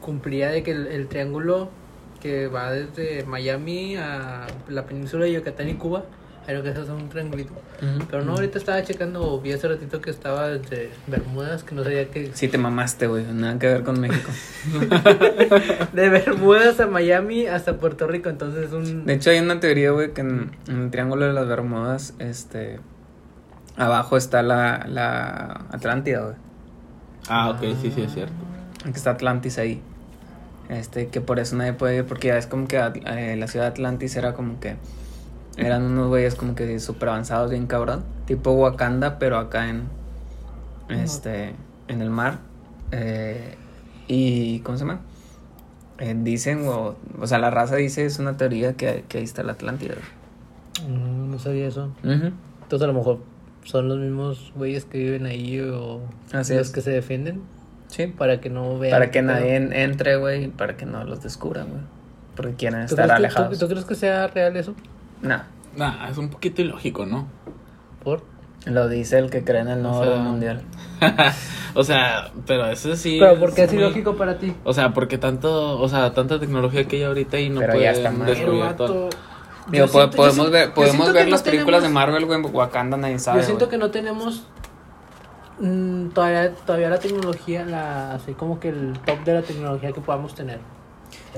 cumplía 0.00 0.50
de 0.50 0.62
que 0.62 0.72
el, 0.72 0.86
el 0.88 1.08
triángulo 1.08 1.68
que 2.20 2.46
va 2.48 2.70
desde 2.72 3.24
Miami 3.24 3.96
a 3.96 4.46
la 4.68 4.86
península 4.86 5.24
de 5.26 5.32
Yucatán 5.32 5.68
y 5.68 5.74
Cuba, 5.74 6.04
era 6.46 6.62
que 6.62 6.68
eso 6.70 6.82
es 6.82 6.88
un 6.88 7.08
triangulito. 7.08 7.52
Pero 8.10 8.24
no, 8.24 8.32
ahorita 8.32 8.58
estaba 8.58 8.82
checando, 8.82 9.40
vi 9.40 9.52
hace 9.52 9.68
ratito 9.68 10.00
que 10.00 10.10
estaba 10.10 10.48
desde 10.48 10.90
Bermudas, 11.06 11.64
que 11.64 11.74
no 11.74 11.82
sabía 11.82 12.10
que... 12.10 12.30
Sí, 12.34 12.48
te 12.48 12.58
mamaste, 12.58 13.06
güey, 13.06 13.24
nada 13.32 13.58
que 13.58 13.66
ver 13.66 13.82
con 13.82 14.00
México. 14.00 14.30
De 15.92 16.08
Bermudas 16.08 16.80
a 16.80 16.86
Miami 16.86 17.46
hasta 17.46 17.78
Puerto 17.78 18.06
Rico, 18.06 18.28
entonces 18.28 18.66
es 18.66 18.72
un... 18.72 19.06
De 19.06 19.14
hecho, 19.14 19.30
hay 19.30 19.38
una 19.38 19.60
teoría, 19.60 19.90
güey, 19.90 20.12
que 20.12 20.20
en, 20.20 20.56
en 20.68 20.82
el 20.82 20.90
Triángulo 20.90 21.26
de 21.26 21.32
las 21.32 21.46
Bermudas, 21.46 22.14
este, 22.18 22.80
abajo 23.76 24.16
está 24.16 24.42
la, 24.42 24.86
la 24.88 25.66
Atlántida, 25.70 26.20
güey. 26.20 26.36
Ah, 27.28 27.50
ok, 27.50 27.60
sí, 27.80 27.90
sí, 27.94 28.02
es 28.02 28.12
cierto. 28.12 28.34
que 28.82 28.90
está 28.90 29.10
Atlantis 29.10 29.58
ahí. 29.58 29.80
Este, 30.68 31.08
que 31.08 31.20
por 31.20 31.38
eso 31.40 31.56
nadie 31.56 31.74
puede 31.74 31.96
ir, 31.98 32.04
porque 32.04 32.28
ya 32.28 32.38
es 32.38 32.46
como 32.46 32.68
que 32.68 32.76
eh, 32.78 33.36
la 33.36 33.48
ciudad 33.48 33.66
de 33.66 33.70
Atlantis 33.72 34.16
era 34.16 34.32
como 34.32 34.60
que 34.60 34.76
eran 35.56 35.82
unos 35.82 36.08
güeyes 36.08 36.34
como 36.34 36.54
que 36.54 36.78
súper 36.80 37.10
avanzados, 37.10 37.50
bien 37.50 37.66
cabrón. 37.66 38.02
Tipo 38.26 38.52
Wakanda, 38.52 39.18
pero 39.18 39.38
acá 39.38 39.68
en 39.68 39.82
este 40.88 41.54
en 41.88 42.00
el 42.02 42.10
mar. 42.10 42.38
Eh, 42.92 43.54
y 44.08 44.60
¿cómo 44.60 44.76
se 44.78 44.84
llama? 44.84 45.00
Eh, 45.98 46.14
dicen, 46.18 46.66
o, 46.66 46.96
o 47.20 47.26
sea, 47.26 47.38
la 47.38 47.50
raza 47.50 47.76
dice, 47.76 48.04
es 48.04 48.18
una 48.18 48.36
teoría 48.36 48.74
que, 48.74 49.04
que 49.08 49.18
ahí 49.18 49.24
está 49.24 49.42
la 49.42 49.52
Atlántida. 49.52 49.94
Mm, 50.88 51.30
no 51.30 51.38
sabía 51.38 51.66
eso. 51.68 51.90
Entonces 52.02 52.82
a 52.82 52.86
lo 52.86 52.94
mejor 52.94 53.18
son 53.64 53.88
los 53.88 53.98
mismos 53.98 54.52
güeyes 54.56 54.84
que 54.84 54.98
viven 54.98 55.26
ahí 55.26 55.60
o 55.60 56.00
Así 56.32 56.54
los 56.54 56.66
es. 56.68 56.72
que 56.72 56.80
se 56.82 56.90
defienden 56.90 57.42
Sí, 57.88 58.08
para 58.08 58.40
que 58.40 58.50
no 58.50 58.78
vean. 58.78 58.92
para 58.98 59.10
que 59.10 59.22
nadie 59.22 59.54
en- 59.56 59.72
entre, 59.72 60.16
güey, 60.16 60.48
para 60.48 60.76
que 60.76 60.84
no 60.84 61.04
los 61.04 61.22
descubran, 61.22 61.68
güey. 61.68 61.80
Porque 62.34 62.54
quieren 62.54 62.80
¿Tú 62.86 62.94
estar 62.94 63.06
que, 63.06 63.12
alejados. 63.12 63.56
tú- 63.58 63.66
tú 63.66 63.70
crees 63.70 63.84
que 63.86 63.94
sea 63.94 64.26
real 64.26 64.56
eso? 64.56 64.74
No. 65.24 65.42
Nah, 65.76 66.08
es 66.08 66.18
un 66.18 66.28
poquito 66.28 66.62
ilógico, 66.62 67.04
¿no? 67.06 67.26
¿Por? 68.04 68.22
Lo 68.66 68.88
dice 68.88 69.18
el 69.18 69.28
que 69.30 69.42
cree 69.44 69.60
en 69.60 69.68
el 69.68 69.82
nuevo 69.82 69.98
O 69.98 70.04
sea, 70.04 70.12
orden 70.12 70.24
mundial. 70.24 70.62
o 71.74 71.82
sea, 71.84 72.30
pero 72.46 72.66
eso 72.70 72.94
sí. 72.96 73.18
Pero 73.20 73.38
¿por 73.40 73.52
qué 73.54 73.64
es 73.64 73.72
muy- 73.72 73.82
ilógico 73.82 74.14
para 74.16 74.38
ti? 74.38 74.54
O 74.64 74.72
sea, 74.72 74.94
porque 74.94 75.18
tanto, 75.18 75.78
o 75.80 75.88
sea, 75.88 76.12
tanta 76.14 76.38
tecnología 76.38 76.84
que 76.86 76.96
hay 76.96 77.02
ahorita 77.02 77.38
y 77.40 77.50
no 77.50 77.60
Pero 77.60 77.72
ya 77.74 77.78
pueden 77.78 77.94
está 77.96 78.10
mal. 78.10 78.26
descubrir 78.26 78.62
Pero, 78.62 78.74
todo. 78.76 79.08
Digo, 79.70 79.86
po- 79.86 79.92
siento- 79.98 80.16
podemos 80.16 80.50
ver, 80.50 80.72
podemos 80.74 81.12
ver 81.12 81.28
las 81.28 81.44
no 81.44 81.50
películas 81.50 81.82
de 81.82 81.88
Marvel, 81.88 82.24
güey, 82.26 82.38
en 82.38 82.54
Wakanda 82.54 82.96
nadie 82.96 83.18
sabe. 83.18 83.40
Yo 83.40 83.44
siento 83.46 83.66
güey. 83.66 83.70
que 83.72 83.78
no 83.78 83.90
tenemos 83.90 84.44
mm, 85.58 86.08
todavía, 86.08 86.54
todavía 86.54 86.90
la 86.90 86.98
tecnología, 86.98 87.64
la, 87.64 88.12
así 88.14 88.32
como 88.32 88.60
que 88.60 88.68
el 88.70 88.92
top 89.04 89.24
de 89.24 89.34
la 89.34 89.42
tecnología 89.42 89.92
que 89.92 90.00
podamos 90.00 90.34
tener. 90.34 90.58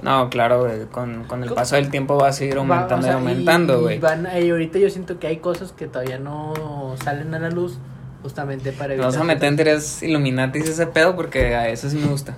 No, 0.02 0.28
claro, 0.30 0.60
güey, 0.64 0.86
con, 0.86 1.24
con 1.24 1.42
el 1.42 1.52
paso 1.52 1.76
del 1.76 1.90
tiempo 1.90 2.16
va 2.18 2.28
a 2.28 2.32
seguir 2.32 2.56
Va- 2.56 2.60
aumentando 2.60 2.96
o 2.98 3.02
sea, 3.02 3.12
y 3.12 3.14
aumentando, 3.14 3.78
y- 3.78 3.82
güey. 3.82 3.96
Y, 3.96 3.98
van, 4.00 4.28
y 4.40 4.50
ahorita 4.50 4.78
yo 4.78 4.90
siento 4.90 5.18
que 5.18 5.26
hay 5.26 5.38
cosas 5.38 5.72
que 5.72 5.86
todavía 5.86 6.18
no 6.18 6.94
salen 7.02 7.34
a 7.34 7.38
la 7.38 7.50
luz 7.50 7.78
justamente 8.22 8.72
para 8.72 8.94
evitar. 8.94 9.10
Vamos 9.10 9.16
a 9.20 9.24
meter 9.24 9.48
en 9.48 9.56
teorías 9.56 10.02
Illuminati 10.02 10.58
ese 10.58 10.86
pedo 10.86 11.16
porque 11.16 11.54
a 11.54 11.68
eso 11.68 11.88
sí 11.88 11.96
me 11.96 12.06
gusta. 12.08 12.36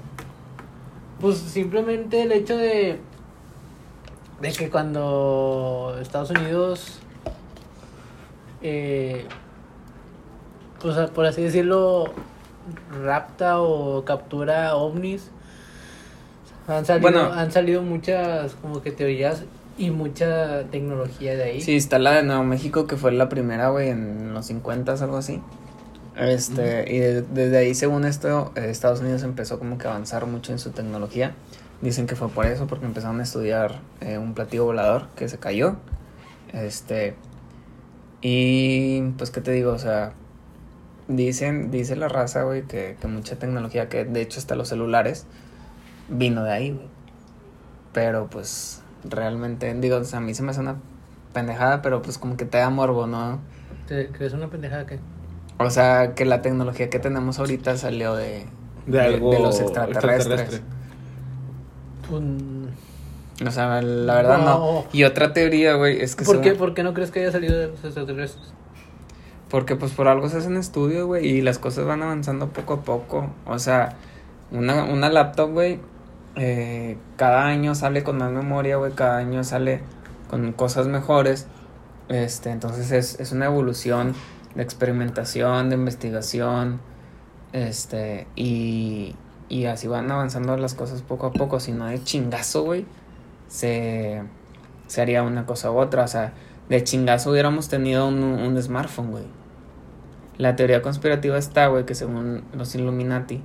Pues 1.20 1.38
simplemente 1.38 2.22
el 2.22 2.32
hecho 2.32 2.56
de 2.56 3.00
de 4.40 4.52
que 4.52 4.70
cuando 4.70 5.96
Estados 6.00 6.30
Unidos 6.30 7.00
eh, 8.62 9.26
pues 10.80 10.96
por 11.10 11.26
así 11.26 11.42
decirlo 11.42 12.12
rapta 13.02 13.60
o 13.60 14.04
captura 14.04 14.76
ovnis 14.76 15.30
han 16.68 16.84
salido 16.86 17.10
Bueno. 17.10 17.32
han 17.32 17.50
salido 17.52 17.82
muchas 17.82 18.54
como 18.56 18.82
que 18.82 18.90
teorías 18.92 19.44
y 19.78 19.90
mucha 19.90 20.64
tecnología 20.70 21.34
de 21.36 21.42
ahí 21.44 21.60
Sí, 21.60 21.76
está 21.76 21.98
la 21.98 22.12
de 22.12 22.22
Nuevo 22.24 22.44
México 22.44 22.86
que 22.86 22.96
fue 22.96 23.12
la 23.12 23.28
primera, 23.28 23.68
güey, 23.70 23.88
en 23.90 24.34
los 24.34 24.46
50 24.46 24.92
algo 24.94 25.16
así. 25.18 25.40
Este, 26.16 26.92
y 26.92 26.98
de- 26.98 27.22
desde 27.22 27.58
ahí, 27.58 27.74
según 27.76 28.04
esto, 28.04 28.50
Estados 28.56 29.00
Unidos 29.00 29.22
empezó 29.22 29.58
como 29.60 29.78
que 29.78 29.86
a 29.86 29.90
avanzar 29.90 30.26
mucho 30.26 30.50
en 30.52 30.58
su 30.58 30.70
tecnología. 30.70 31.32
Dicen 31.80 32.08
que 32.08 32.16
fue 32.16 32.28
por 32.28 32.44
eso, 32.46 32.66
porque 32.66 32.86
empezaron 32.86 33.20
a 33.20 33.22
estudiar 33.22 33.78
eh, 34.00 34.18
un 34.18 34.34
platillo 34.34 34.64
volador 34.64 35.06
que 35.14 35.28
se 35.28 35.38
cayó. 35.38 35.76
Este, 36.52 37.14
y 38.20 39.00
pues, 39.16 39.30
¿qué 39.30 39.40
te 39.40 39.52
digo? 39.52 39.72
O 39.72 39.78
sea, 39.78 40.12
dicen, 41.06 41.70
dice 41.70 41.94
la 41.96 42.08
raza, 42.08 42.42
güey, 42.42 42.62
que, 42.62 42.96
que 43.00 43.06
mucha 43.06 43.36
tecnología, 43.36 43.88
que 43.88 44.04
de 44.04 44.20
hecho 44.20 44.40
hasta 44.40 44.56
los 44.56 44.68
celulares, 44.68 45.26
vino 46.08 46.42
de 46.44 46.52
ahí, 46.52 46.70
güey. 46.72 46.86
Pero 47.92 48.28
pues, 48.30 48.82
realmente, 49.04 49.72
digo, 49.74 49.96
o 49.96 50.04
sea, 50.04 50.18
a 50.18 50.22
mí 50.22 50.34
se 50.34 50.42
me 50.42 50.50
hace 50.50 50.60
una 50.60 50.76
pendejada, 51.32 51.82
pero 51.82 52.02
pues 52.02 52.18
como 52.18 52.36
que 52.36 52.44
te 52.44 52.58
da 52.58 52.70
morbo, 52.70 53.06
¿no? 53.06 53.40
¿Te 53.86 54.08
crees 54.08 54.32
una 54.32 54.48
pendejada 54.48 54.86
que 54.86 54.98
O 55.58 55.70
sea, 55.70 56.14
que 56.14 56.24
la 56.24 56.42
tecnología 56.42 56.90
que 56.90 56.98
tenemos 56.98 57.38
ahorita 57.38 57.76
salió 57.76 58.14
de, 58.14 58.46
De 58.86 59.00
algo 59.00 59.32
de 59.32 59.40
los 59.40 59.60
extraterrestres. 59.60 60.16
extraterrestre. 60.16 60.60
Un- 62.10 62.70
O 63.46 63.50
sea, 63.50 63.80
la 63.82 64.14
verdad 64.14 64.38
No. 64.38 64.44
no. 64.44 64.84
Y 64.92 65.04
otra 65.04 65.32
teoría, 65.32 65.74
güey, 65.74 66.00
es 66.00 66.16
que 66.16 66.24
¿Por, 66.24 66.40
qué, 66.40 66.52
¿Por 66.54 66.74
qué 66.74 66.82
no 66.82 66.92
crees 66.94 67.10
que 67.10 67.20
haya 67.20 67.30
salido 67.32 67.56
de 67.56 67.68
los 67.68 67.84
extraterrestres? 67.84 68.52
Porque 69.48 69.76
pues 69.76 69.92
por 69.92 70.08
algo 70.08 70.28
se 70.28 70.38
hacen 70.38 70.56
estudios, 70.56 71.06
güey, 71.06 71.26
y 71.26 71.40
las 71.40 71.58
cosas 71.58 71.84
van 71.86 72.02
avanzando 72.02 72.48
poco 72.48 72.74
a 72.74 72.80
poco. 72.82 73.30
O 73.46 73.58
sea, 73.58 73.96
una, 74.50 74.84
una 74.84 75.08
laptop, 75.08 75.50
güey, 75.52 75.78
eh, 76.38 76.96
cada 77.16 77.46
año 77.46 77.74
sale 77.74 78.04
con 78.04 78.18
más 78.18 78.30
memoria, 78.30 78.76
güey, 78.76 78.92
cada 78.92 79.18
año 79.18 79.42
sale 79.44 79.80
con 80.30 80.52
cosas 80.52 80.86
mejores. 80.86 81.46
Este, 82.08 82.50
entonces 82.50 82.90
es, 82.92 83.20
es 83.20 83.32
una 83.32 83.46
evolución 83.46 84.14
de 84.54 84.62
experimentación, 84.62 85.68
de 85.68 85.74
investigación, 85.76 86.80
este, 87.52 88.26
y, 88.36 89.14
y 89.48 89.66
así 89.66 89.88
van 89.88 90.10
avanzando 90.10 90.56
las 90.56 90.74
cosas 90.74 91.02
poco 91.02 91.26
a 91.26 91.32
poco. 91.32 91.60
Si 91.60 91.72
no 91.72 91.86
de 91.86 92.02
chingazo, 92.02 92.64
güey, 92.64 92.86
se, 93.48 94.22
se 94.86 95.02
haría 95.02 95.22
una 95.22 95.44
cosa 95.44 95.70
u 95.70 95.78
otra. 95.78 96.04
O 96.04 96.08
sea, 96.08 96.32
de 96.68 96.84
chingazo 96.84 97.30
hubiéramos 97.30 97.68
tenido 97.68 98.06
un, 98.08 98.22
un 98.22 98.62
smartphone, 98.62 99.10
güey. 99.10 99.24
La 100.38 100.54
teoría 100.54 100.82
conspirativa 100.82 101.36
está, 101.36 101.66
güey, 101.66 101.84
que 101.84 101.96
según 101.96 102.44
los 102.52 102.74
Illuminati, 102.76 103.42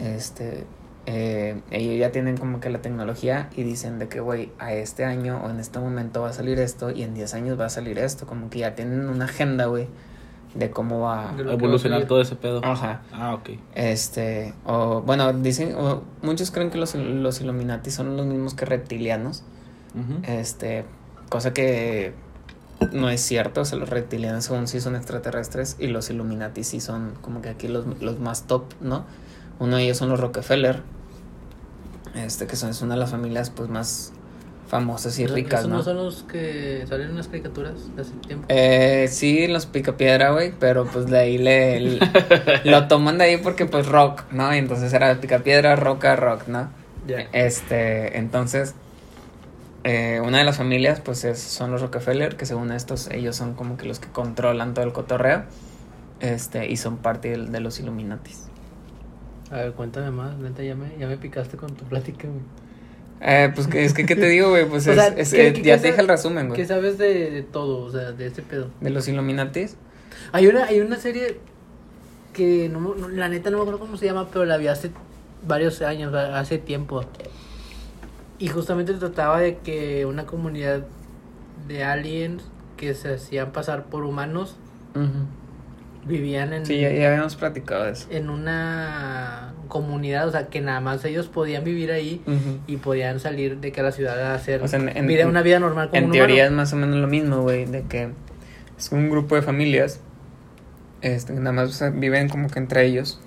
este, 0.00 0.64
eh, 1.06 1.60
ellos 1.70 1.98
ya 1.98 2.10
tienen 2.10 2.36
como 2.36 2.58
que 2.58 2.68
la 2.68 2.82
tecnología 2.82 3.48
y 3.56 3.62
dicen 3.62 4.00
de 4.00 4.08
que, 4.08 4.18
güey, 4.18 4.50
a 4.58 4.72
este 4.72 5.04
año 5.04 5.40
o 5.44 5.50
en 5.50 5.60
este 5.60 5.78
momento 5.78 6.22
va 6.22 6.30
a 6.30 6.32
salir 6.32 6.58
esto 6.58 6.90
y 6.90 7.04
en 7.04 7.14
10 7.14 7.34
años 7.34 7.60
va 7.60 7.66
a 7.66 7.70
salir 7.70 7.98
esto. 7.98 8.26
Como 8.26 8.50
que 8.50 8.58
ya 8.60 8.74
tienen 8.74 9.08
una 9.08 9.26
agenda, 9.26 9.66
güey, 9.66 9.86
de 10.54 10.70
cómo 10.70 11.00
va 11.00 11.32
De 11.36 11.44
va 11.44 11.52
Evolucionar 11.52 12.06
todo 12.06 12.20
ese 12.20 12.34
pedo. 12.34 12.60
Ajá. 12.64 13.02
Ah, 13.12 13.34
ok. 13.34 13.50
Este, 13.76 14.52
o 14.64 15.02
bueno, 15.02 15.32
dicen, 15.32 15.76
o 15.76 16.02
muchos 16.22 16.50
creen 16.50 16.70
que 16.70 16.78
los, 16.78 16.96
los 16.96 17.40
Illuminati 17.40 17.92
son 17.92 18.16
los 18.16 18.26
mismos 18.26 18.54
que 18.54 18.64
reptilianos. 18.64 19.44
Este, 20.24 20.84
cosa 21.30 21.54
que 21.54 22.12
no 22.92 23.08
es 23.08 23.22
cierto, 23.22 23.62
o 23.62 23.64
sea, 23.64 23.78
los 23.78 23.88
reptilianos 23.88 24.44
según 24.44 24.68
sí 24.68 24.80
son 24.80 24.94
extraterrestres 24.94 25.76
y 25.78 25.86
los 25.86 26.10
Illuminati 26.10 26.64
sí 26.64 26.80
son 26.80 27.14
como 27.22 27.40
que 27.40 27.48
aquí 27.48 27.68
los, 27.68 27.86
los 28.02 28.20
más 28.20 28.46
top, 28.46 28.64
¿no? 28.82 29.06
Uno 29.58 29.76
de 29.76 29.84
ellos 29.84 29.96
son 29.96 30.10
los 30.10 30.20
Rockefeller, 30.20 30.82
este, 32.16 32.46
que 32.46 32.56
son, 32.56 32.70
es 32.70 32.82
una 32.82 32.94
de 32.94 33.00
las 33.00 33.10
familias 33.10 33.50
pues 33.50 33.68
más, 33.68 34.12
famosas 34.68 35.16
y 35.20 35.24
¿Esos- 35.24 35.34
ricas, 35.34 35.60
esos 35.60 35.70
¿no? 35.70 35.76
no 35.78 35.82
son 35.84 35.96
los 35.96 36.22
que 36.24 36.84
salen 36.88 37.10
en 37.10 37.16
las 37.16 37.28
caricaturas 37.28 37.74
de 37.94 38.02
hace 38.02 38.12
tiempo? 38.26 38.46
Eh, 38.48 39.06
sí, 39.10 39.46
los 39.46 39.66
picapiedra, 39.66 40.30
güey, 40.32 40.52
pero 40.58 40.86
pues 40.86 41.06
de 41.06 41.18
ahí 41.18 41.38
le, 41.38 41.80
le- 41.80 42.00
lo 42.64 42.88
toman 42.88 43.18
de 43.18 43.24
ahí 43.24 43.36
porque 43.36 43.66
pues 43.66 43.86
rock, 43.86 44.24
¿no? 44.32 44.52
Y 44.54 44.58
entonces 44.58 44.92
era 44.92 45.20
picapiedra, 45.20 45.76
roca, 45.76 46.16
rock, 46.16 46.48
¿no? 46.48 46.68
Este, 47.32 48.18
entonces, 48.18 48.74
eh, 49.84 50.20
una 50.24 50.38
de 50.38 50.44
las 50.44 50.56
familias, 50.56 51.00
pues 51.00 51.22
es, 51.24 51.38
son 51.40 51.70
los 51.70 51.80
Rockefeller, 51.80 52.36
que 52.36 52.44
según 52.46 52.72
estos, 52.72 53.08
ellos 53.12 53.36
son 53.36 53.54
como 53.54 53.76
que 53.76 53.86
los 53.86 54.00
que 54.00 54.08
controlan 54.08 54.74
todo 54.74 54.84
el 54.84 54.92
cotorreo, 54.92 55.44
este, 56.18 56.68
y 56.68 56.76
son 56.76 56.96
parte 56.96 57.30
del- 57.30 57.52
de, 57.52 57.60
los 57.60 57.78
Illuminatis. 57.78 58.45
A 59.50 59.56
ver, 59.56 59.72
cuéntame 59.72 60.10
más, 60.10 60.36
neta, 60.38 60.62
ya 60.62 60.74
me, 60.74 60.96
ya 60.98 61.06
me 61.06 61.16
picaste 61.16 61.56
con 61.56 61.74
tu 61.74 61.84
plática, 61.84 62.26
güey. 62.28 62.40
Eh, 63.20 63.50
pues 63.54 63.66
que- 63.66 63.84
es 63.84 63.94
que, 63.94 64.04
¿qué 64.04 64.14
te 64.16 64.26
digo, 64.28 64.50
güey? 64.50 64.68
Pues 64.68 64.86
O 64.88 64.90
es, 64.90 64.96
sea, 64.96 65.08
es- 65.08 65.30
¿qué- 65.32 65.48
eh, 65.48 65.52
qué- 65.52 65.62
ya 65.62 65.76
qué 65.76 65.82
te 65.82 65.86
dije 65.88 65.96
sa- 65.96 66.02
el 66.02 66.08
resumen, 66.08 66.48
¿Qué 66.48 66.54
güey. 66.54 66.66
sabes 66.66 66.98
de, 66.98 67.30
de 67.30 67.42
todo, 67.42 67.84
o 67.84 67.90
sea, 67.90 68.12
de 68.12 68.26
este 68.26 68.42
pedo? 68.42 68.68
De 68.80 68.90
los 68.90 69.06
Illuminatis. 69.08 69.76
Hay 70.32 70.46
una, 70.48 70.64
hay 70.66 70.80
una 70.80 70.96
serie 70.96 71.38
que 72.32 72.68
no, 72.68 72.94
no- 72.94 73.08
la 73.08 73.28
neta 73.28 73.50
no 73.50 73.56
me 73.58 73.62
acuerdo 73.62 73.80
cómo 73.80 73.96
se 73.96 74.04
llama, 74.06 74.28
pero 74.32 74.44
la 74.44 74.56
vi 74.58 74.66
hace 74.68 74.90
varios 75.46 75.80
años, 75.82 76.12
hace 76.14 76.58
tiempo. 76.58 77.02
Y 78.38 78.48
justamente 78.48 78.92
trataba 78.94 79.40
de 79.40 79.58
que 79.58 80.04
una 80.04 80.26
comunidad 80.26 80.84
de 81.68 81.84
aliens 81.84 82.42
que 82.76 82.94
se 82.94 83.14
hacían 83.14 83.52
pasar 83.52 83.84
por 83.86 84.04
humanos 84.04 84.56
vivían 86.06 86.52
en, 86.52 86.64
Sí, 86.66 86.80
ya, 86.80 86.90
ya 86.92 87.08
habíamos 87.08 87.36
platicado 87.36 87.84
de 87.84 87.92
eso. 87.92 88.06
en 88.10 88.30
una 88.30 89.52
comunidad, 89.68 90.28
o 90.28 90.30
sea, 90.30 90.46
que 90.46 90.60
nada 90.60 90.80
más 90.80 91.04
ellos 91.04 91.26
podían 91.28 91.64
vivir 91.64 91.90
ahí 91.90 92.22
y 92.66 92.76
podían 92.76 93.18
salir 93.20 93.58
de 93.58 93.72
que 93.72 93.82
la 93.82 93.90
ciudad 93.92 94.20
a 94.22 94.34
hacer 94.34 94.62
O 94.62 94.68
sea, 94.68 94.78
en- 94.78 94.96
en- 94.96 95.06
vida- 95.06 95.26
una 95.26 95.42
vida 95.42 95.58
normal 95.58 95.88
como 95.88 95.98
En 95.98 96.04
un 96.06 96.12
teoría 96.12 96.46
es 96.46 96.52
más 96.52 96.72
o 96.72 96.76
menos 96.76 96.96
lo 96.96 97.08
mismo, 97.08 97.42
güey, 97.42 97.64
de 97.66 97.82
que 97.82 98.10
es 98.78 98.92
un 98.92 99.10
grupo 99.10 99.34
de 99.34 99.42
familias, 99.42 100.00
este, 101.02 101.32
nada 101.34 101.52
más 101.52 101.68
o 101.70 101.72
sea, 101.72 101.90
viven 101.90 102.28
como 102.28 102.48
que 102.48 102.58
entre 102.60 102.84
ellos 102.86 103.20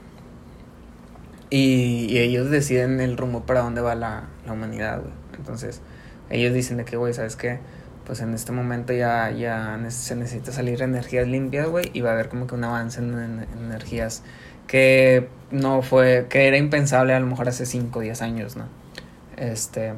y, 1.50 2.06
y 2.10 2.20
ellos 2.20 2.50
deciden 2.50 3.00
el 3.02 3.18
rumbo 3.18 3.42
para 3.46 3.62
dónde 3.62 3.82
va 3.82 3.96
la, 3.96 4.26
la 4.46 4.54
humanidad, 4.54 5.02
güey. 5.02 5.14
Entonces, 5.38 5.82
ellos 6.30 6.54
dicen 6.54 6.78
de 6.78 6.86
que, 6.86 6.96
güey, 6.98 7.14
¿sabes 7.14 7.36
qué? 7.36 7.60
Pues 8.10 8.22
en 8.22 8.34
este 8.34 8.51
momento 8.51 8.91
ya, 8.91 9.30
ya 9.30 9.80
se 9.89 10.16
necesita 10.16 10.51
salir 10.51 10.82
energías 10.82 11.28
limpias, 11.28 11.68
güey, 11.70 11.91
y 11.93 12.01
va 12.01 12.10
a 12.10 12.14
haber 12.14 12.28
como 12.28 12.47
que 12.47 12.55
un 12.55 12.64
avance 12.64 12.99
en, 12.99 13.14
en- 13.14 13.39
en 13.43 13.66
energías 13.68 14.24
que 14.66 15.30
no 15.51 15.84
fue, 15.84 16.26
que 16.28 16.47
era 16.47 16.57
impensable 16.57 17.14
a 17.14 17.20
lo 17.20 17.28
mejor 17.28 17.47
hace 17.49 17.68
5 17.68 17.99
o 17.99 18.01
10 18.01 18.24
años, 18.24 18.55
¿no? 18.55 18.66
Este, 19.38 19.93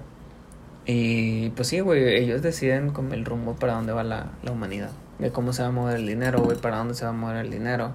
y 0.86 1.51
pues 1.51 1.70
sí, 1.70 1.80
güey, 1.80 2.18
ellos 2.18 2.41
deciden 2.41 2.91
como 2.91 3.14
el 3.14 3.24
rumbo 3.24 3.55
para 3.55 3.76
dónde 3.76 3.93
va 3.93 4.03
la, 4.03 4.32
la 4.43 4.51
humanidad, 4.51 4.91
de 5.20 5.32
cómo 5.32 5.53
se 5.53 5.62
va 5.62 5.70
a 5.70 5.72
mover 5.72 5.95
el 5.95 6.05
dinero, 6.07 6.41
güey, 6.41 6.57
para 6.57 6.78
dónde 6.80 6.95
se 6.95 7.05
va 7.05 7.12
a 7.12 7.14
mover 7.14 7.38
el 7.38 7.49
dinero, 7.51 7.93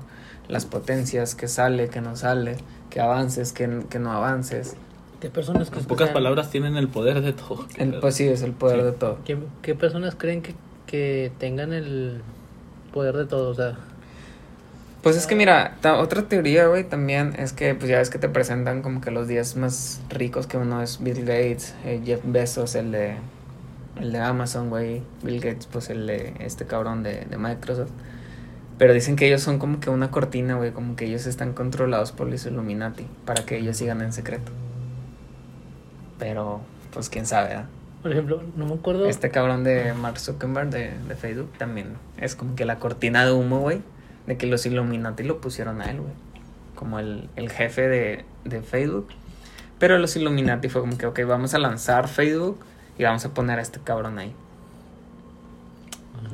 las 0.48 0.64
potencias, 0.64 1.34
que 1.34 1.46
sale, 1.46 1.88
que 1.88 2.00
no 2.00 2.16
sale, 2.16 2.56
que 2.88 3.00
avances, 3.00 3.52
que 3.52 3.66
no 3.98 4.12
avances. 4.12 4.76
¿Qué 5.20 5.30
personas 5.30 5.68
En 5.68 5.74
que 5.74 5.80
pocas 5.80 6.08
sean- 6.08 6.14
palabras 6.14 6.50
tienen 6.50 6.76
el 6.76 6.88
poder 6.88 7.20
de 7.22 7.32
todo. 7.32 7.66
El- 7.76 8.00
pues 8.00 8.14
sí, 8.14 8.24
es 8.28 8.42
el 8.42 8.52
poder 8.52 8.80
Sí. 8.80 8.84
de 8.86 8.92
todo. 8.92 9.18
¿Qué, 9.24 9.38
qué 9.62 9.74
personas 9.74 10.14
creen 10.14 10.42
que, 10.42 10.54
que 10.86 11.32
tengan 11.38 11.72
el 11.72 12.20
poder 12.92 13.16
de 13.16 13.26
todo? 13.26 13.50
O 13.50 13.54
sea, 13.54 13.76
Pues 15.02 15.16
es 15.16 15.26
que 15.28 15.36
mira, 15.36 15.76
ta- 15.82 15.98
otra 15.98 16.22
teoría, 16.22 16.66
güey, 16.66 16.82
también 16.82 17.34
es 17.38 17.52
que 17.52 17.74
pues 17.76 17.88
ya 17.88 17.98
ves 17.98 18.10
que 18.10 18.18
te 18.18 18.28
presentan 18.28 18.82
como 18.82 19.00
que 19.00 19.10
los 19.12 19.28
10 19.28 19.54
más 19.56 20.00
ricos 20.10 20.46
que 20.48 20.56
uno 20.56 20.82
es 20.82 21.00
Bill 21.02 21.20
Gates, 21.20 21.74
eh, 21.84 22.00
Jeff 22.04 22.20
Bezos, 22.24 22.74
el 22.74 22.90
de 22.92 23.16
el 24.00 24.12
de 24.12 24.18
Amazon, 24.18 24.68
güey, 24.68 25.00
Bill 25.22 25.40
Gates, 25.40 25.66
pues 25.72 25.88
el 25.90 26.06
de 26.06 26.34
este 26.40 26.66
cabrón 26.66 27.02
de, 27.02 27.24
de 27.24 27.36
Microsoft. 27.38 27.90
Pero 28.78 28.92
dicen 28.92 29.16
que 29.16 29.26
ellos 29.26 29.40
son 29.42 29.58
como 29.58 29.80
que 29.80 29.88
una 29.88 30.10
cortina, 30.10 30.56
güey, 30.56 30.72
como 30.72 30.96
que 30.96 31.06
ellos 31.06 31.24
están 31.26 31.54
controlados 31.54 32.12
por 32.12 32.26
los 32.28 32.44
Illuminati 32.44 33.06
para 33.24 33.46
que 33.46 33.56
ellos 33.56 33.76
sigan 33.78 34.02
en 34.02 34.12
secreto. 34.12 34.52
Pero, 36.18 36.60
pues 36.92 37.08
quién 37.08 37.26
sabe, 37.26 37.48
¿verdad? 37.48 37.66
por 38.02 38.12
ejemplo, 38.12 38.40
no 38.56 38.66
me 38.66 38.74
acuerdo. 38.74 39.06
Este 39.06 39.30
cabrón 39.30 39.64
de 39.64 39.92
Mark 39.94 40.20
Zuckerberg 40.20 40.70
de, 40.70 40.92
de 41.08 41.16
Facebook 41.16 41.50
también 41.58 41.94
es 42.18 42.36
como 42.36 42.54
que 42.54 42.64
la 42.64 42.78
cortina 42.78 43.24
de 43.26 43.32
humo, 43.32 43.58
güey, 43.60 43.80
de 44.28 44.36
que 44.36 44.46
los 44.46 44.64
Illuminati 44.64 45.24
lo 45.24 45.40
pusieron 45.40 45.80
a 45.82 45.90
él, 45.90 46.00
güey, 46.00 46.12
como 46.76 47.00
el, 47.00 47.28
el 47.34 47.50
jefe 47.50 47.88
de, 47.88 48.24
de 48.44 48.62
Facebook. 48.62 49.08
Pero 49.80 49.98
los 49.98 50.14
Illuminati 50.14 50.68
fue 50.68 50.82
como 50.82 50.96
que, 50.96 51.06
ok, 51.06 51.20
vamos 51.26 51.54
a 51.54 51.58
lanzar 51.58 52.06
Facebook 52.06 52.60
y 52.96 53.02
vamos 53.02 53.24
a 53.24 53.34
poner 53.34 53.58
a 53.58 53.62
este 53.62 53.80
cabrón 53.80 54.18
ahí. 54.20 54.32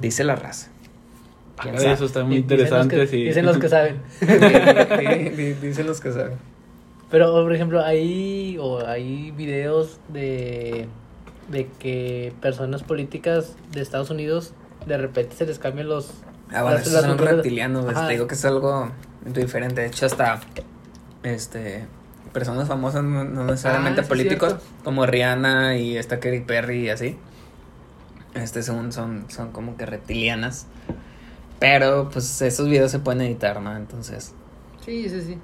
Dice 0.00 0.24
la 0.24 0.36
raza. 0.36 0.68
¿Quién 1.60 1.74
Ay, 1.76 1.80
sabe? 1.82 1.92
eso 1.94 2.04
está 2.04 2.24
muy 2.24 2.42
dicen 2.42 2.50
los 2.50 2.60
interesante, 2.60 2.96
que- 2.96 3.06
sí. 3.06 3.24
Dicen 3.24 3.46
los 3.46 3.58
que 3.58 3.68
saben. 3.68 3.96
Di- 4.20 5.28
di- 5.30 5.52
Dicen 5.54 5.86
los 5.86 6.00
que 6.00 6.12
saben. 6.12 6.34
Pero, 7.12 7.30
por 7.30 7.54
ejemplo, 7.54 7.84
hay, 7.84 8.56
o 8.58 8.84
hay 8.86 9.32
videos 9.32 10.00
de, 10.08 10.88
de 11.50 11.68
que 11.78 12.32
personas 12.40 12.82
políticas 12.82 13.54
de 13.70 13.82
Estados 13.82 14.08
Unidos 14.08 14.54
de 14.86 14.96
repente 14.96 15.36
se 15.36 15.44
les 15.44 15.58
cambian 15.58 15.90
los... 15.90 16.10
Ah, 16.50 16.62
bueno, 16.62 16.78
esos 16.78 17.04
son 17.04 17.18
reptilianos. 17.18 17.86
Ajá. 17.86 18.06
Te 18.06 18.14
digo 18.14 18.26
que 18.26 18.34
es 18.34 18.44
algo 18.46 18.90
diferente. 19.26 19.82
De 19.82 19.88
hecho, 19.88 20.06
hasta 20.06 20.40
este 21.22 21.84
personas 22.32 22.66
famosas, 22.66 23.04
no, 23.04 23.24
no 23.24 23.44
necesariamente 23.44 24.00
Ah, 24.00 24.04
sí, 24.04 24.08
políticos, 24.08 24.56
como 24.82 25.04
Rihanna 25.04 25.76
y 25.76 25.98
esta 25.98 26.18
Katy 26.18 26.40
Perry 26.40 26.86
y 26.86 26.88
así. 26.88 27.18
Este 28.32 28.62
son, 28.62 28.90
son, 28.90 29.26
son 29.28 29.52
como 29.52 29.76
que 29.76 29.84
reptilianas. 29.84 30.66
Pero 31.58 32.08
pues 32.10 32.40
esos 32.40 32.68
videos 32.68 32.90
se 32.90 33.00
pueden 33.00 33.20
editar, 33.20 33.60
¿no? 33.60 33.76
Entonces. 33.76 34.32
Sí, 34.82 35.10
sí, 35.10 35.20
sí. 35.20 35.38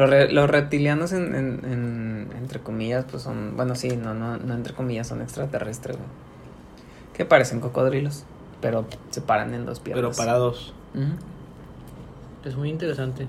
Los, 0.00 0.10
re- 0.10 0.32
los 0.32 0.48
reptilianos 0.48 1.12
en, 1.12 1.34
en, 1.34 1.64
en- 1.64 2.28
entre 2.38 2.60
comillas, 2.60 3.04
pues 3.10 3.22
son, 3.22 3.56
bueno, 3.56 3.74
sí, 3.74 3.96
no, 3.96 4.14
no, 4.14 4.38
no 4.38 4.54
entre 4.54 4.72
comillas, 4.74 5.06
son 5.08 5.20
extraterrestres, 5.20 5.96
güey. 5.96 6.08
Que 7.14 7.24
parecen 7.26 7.60
cocodrilos, 7.60 8.24
pero 8.62 8.86
se 9.10 9.20
paran 9.20 9.52
en 9.54 9.66
dos 9.66 9.78
piernas. 9.80 10.02
Pero 10.02 10.16
parados. 10.16 10.72
Ujú. 10.94 12.48
Es 12.48 12.56
muy 12.56 12.70
interesante. 12.70 13.26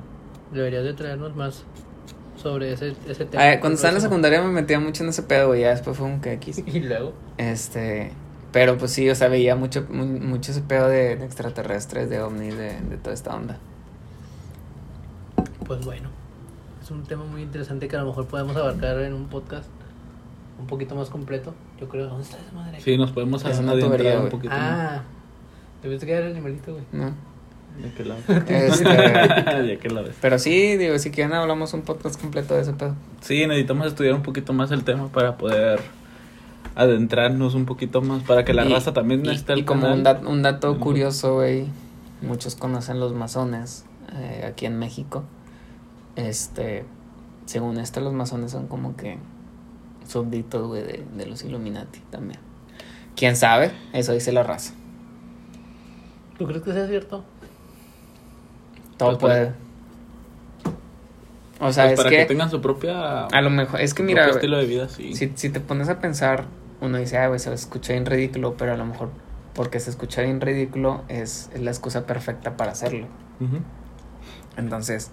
Deberías 0.53 0.83
de 0.85 0.93
traernos 0.93 1.35
más 1.35 1.63
sobre 2.41 2.71
ese, 2.71 2.95
ese 3.07 3.25
tema. 3.25 3.43
Ah, 3.51 3.59
cuando 3.59 3.75
estaba 3.75 3.89
en 3.89 3.95
la 3.95 4.01
secundaria 4.01 4.41
me 4.41 4.49
metía 4.51 4.79
mucho 4.79 5.03
en 5.03 5.09
ese 5.09 5.23
pedo, 5.23 5.47
güey. 5.47 5.61
Ya 5.61 5.71
después 5.71 5.97
fue 5.97 6.07
un 6.07 6.21
que 6.21 6.33
X. 6.33 6.63
Y 6.65 6.79
luego. 6.79 7.13
Este. 7.37 8.13
Pero 8.53 8.77
pues 8.77 8.91
sí, 8.91 9.09
o 9.09 9.15
sea, 9.15 9.27
veía 9.27 9.55
mucho, 9.55 9.85
mu- 9.89 10.05
mucho 10.05 10.51
ese 10.51 10.61
pedo 10.61 10.87
de, 10.87 11.17
de 11.17 11.25
extraterrestres, 11.25 12.09
de 12.09 12.21
ovnis, 12.21 12.57
de, 12.57 12.79
de 12.81 12.97
toda 12.97 13.13
esta 13.13 13.35
onda. 13.35 13.57
Pues 15.65 15.85
bueno, 15.85 16.09
es 16.91 16.97
un 16.97 17.03
tema 17.03 17.23
muy 17.25 17.41
interesante 17.41 17.87
que 17.87 17.95
a 17.95 17.99
lo 18.01 18.07
mejor 18.07 18.27
podemos 18.27 18.55
abarcar 18.55 18.99
en 19.01 19.13
un 19.13 19.25
podcast 19.27 19.69
un 20.59 20.67
poquito 20.67 20.95
más 20.95 21.09
completo. 21.09 21.53
Yo 21.79 21.87
creo, 21.89 22.07
¿dónde 22.07 22.23
está 22.23 22.37
esa 22.37 22.51
madre? 22.53 22.79
Sí, 22.81 22.97
nos 22.97 23.11
podemos 23.11 23.43
Es 23.45 23.59
una 23.59 23.77
tubería, 23.79 24.19
un 24.19 24.29
poquito 24.29 24.53
más. 24.53 24.59
Ah, 24.61 25.01
debes 25.81 26.03
que 26.03 26.11
era 26.11 26.25
el 26.25 26.31
animalito, 26.33 26.73
güey. 26.73 26.83
¿No? 26.91 27.13
¿De 27.81 27.89
qué 27.95 28.03
lado? 28.05 28.19
Este, 28.47 28.83
¿De 29.63 29.77
qué 29.81 29.89
lado 29.89 30.07
es? 30.07 30.15
pero 30.21 30.37
sí, 30.37 30.75
digo, 30.77 30.99
si 30.99 31.09
quieren 31.09 31.33
hablamos 31.33 31.73
un 31.73 31.81
podcast 31.83 32.19
completo 32.19 32.53
de 32.55 32.61
ese 32.61 32.73
pedo. 32.73 32.95
Sí, 33.21 33.47
necesitamos 33.47 33.87
estudiar 33.87 34.13
un 34.13 34.21
poquito 34.23 34.51
más 34.53 34.71
el 34.71 34.83
tema 34.83 35.07
para 35.07 35.37
poder 35.37 35.79
adentrarnos 36.75 37.55
un 37.55 37.65
poquito 37.65 38.01
más, 38.01 38.23
para 38.23 38.45
que 38.45 38.53
la 38.53 38.65
Y- 38.65 38.73
raza 38.73 38.93
también 38.93 39.25
y, 39.25 39.29
esté 39.29 39.53
y 39.53 39.59
al 39.59 39.65
como 39.65 39.81
canal. 39.83 39.97
un, 39.97 40.03
dat- 40.03 40.25
un 40.27 40.41
dato 40.41 40.77
curioso, 40.79 41.35
güey, 41.35 41.65
muchos 42.21 42.55
conocen 42.55 42.99
los 42.99 43.13
masones 43.13 43.85
eh, 44.15 44.45
aquí 44.47 44.65
en 44.65 44.77
México. 44.77 45.23
Este, 46.15 46.85
según 47.45 47.77
esto, 47.77 48.01
los 48.01 48.13
masones 48.13 48.51
son 48.51 48.67
como 48.67 48.95
que 48.95 49.17
súbditos, 50.07 50.67
güey, 50.67 50.83
de, 50.83 51.05
de 51.15 51.25
los 51.25 51.43
Illuminati 51.43 51.99
también. 52.09 52.39
¿Quién 53.15 53.35
sabe? 53.35 53.71
Eso 53.93 54.13
dice 54.13 54.31
la 54.31 54.43
raza. 54.43 54.73
¿Tú 56.37 56.47
crees 56.47 56.63
que 56.63 56.73
sea 56.73 56.87
cierto? 56.87 57.23
Todo 58.97 59.17
Pues, 59.17 59.19
puede. 59.19 59.53
O 61.59 61.71
sea, 61.71 61.83
Pues 61.83 61.93
es 61.93 61.97
para 61.97 62.09
que, 62.09 62.17
que, 62.17 62.25
tengan 62.25 62.49
su 62.49 62.59
propia 62.59 63.25
a 63.25 63.41
lo 63.41 63.51
mejor, 63.51 63.79
es 63.81 63.93
que 63.93 64.01
mira, 64.01 64.23
propio 64.23 64.33
güey, 64.33 64.37
estilo 64.39 64.57
de 64.57 64.65
vida, 64.65 64.89
sí. 64.89 65.13
si, 65.13 65.31
si 65.35 65.49
te 65.51 65.59
pones 65.59 65.89
a 65.89 65.99
pensar, 65.99 66.45
uno 66.81 66.97
dice, 66.97 67.19
ah, 67.19 67.27
güey, 67.27 67.39
se 67.39 67.53
escucha 67.53 67.93
bien 67.93 68.07
ridículo, 68.07 68.55
pero 68.57 68.73
a 68.73 68.77
lo 68.77 68.85
mejor 68.85 69.11
porque 69.53 69.79
se 69.79 69.89
escucha 69.89 70.21
bien 70.21 70.41
ridículo 70.41 71.03
es, 71.07 71.49
es 71.53 71.61
la 71.61 71.71
excusa 71.71 72.05
perfecta 72.05 72.57
para 72.57 72.71
hacerlo. 72.71 73.07
Entonces, 74.57 75.11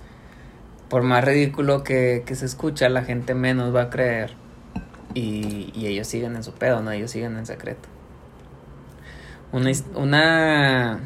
por 0.88 1.02
más 1.02 1.24
ridículo 1.24 1.82
que, 1.84 2.22
que 2.26 2.34
se 2.34 2.46
escucha, 2.46 2.88
la 2.88 3.02
gente 3.02 3.34
menos 3.34 3.74
va 3.74 3.82
a 3.82 3.90
creer. 3.90 4.34
Y, 5.14 5.70
y 5.74 5.86
ellos 5.86 6.06
siguen 6.06 6.36
en 6.36 6.42
su 6.44 6.52
pedo, 6.52 6.80
¿no? 6.82 6.90
Ellos 6.92 7.10
siguen 7.10 7.36
en 7.36 7.46
secreto. 7.46 7.88
Una, 9.52 9.70
una, 9.94 11.00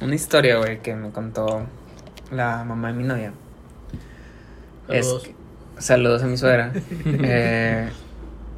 una 0.00 0.14
historia, 0.14 0.58
güey, 0.58 0.80
que 0.80 0.94
me 0.94 1.10
contó 1.10 1.66
la 2.30 2.64
mamá 2.64 2.88
de 2.88 2.94
mi 2.94 3.04
novia. 3.04 3.32
Es 4.88 5.06
Saludos. 5.06 5.24
que- 5.24 5.34
saludos 5.82 6.22
a 6.22 6.26
mi 6.26 6.36
suegra. 6.36 6.72
Eh, 7.06 7.88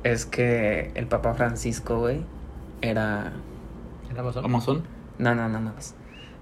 es 0.04 0.26
que 0.26 0.92
el 0.94 1.06
Papa 1.06 1.34
Francisco, 1.34 1.98
güey, 1.98 2.22
era... 2.82 3.32
¿El 4.10 4.18
Amazon? 4.18 4.44
Amazon. 4.44 4.82
No, 5.18 5.34
no, 5.34 5.48
no, 5.48 5.60
no. 5.60 5.72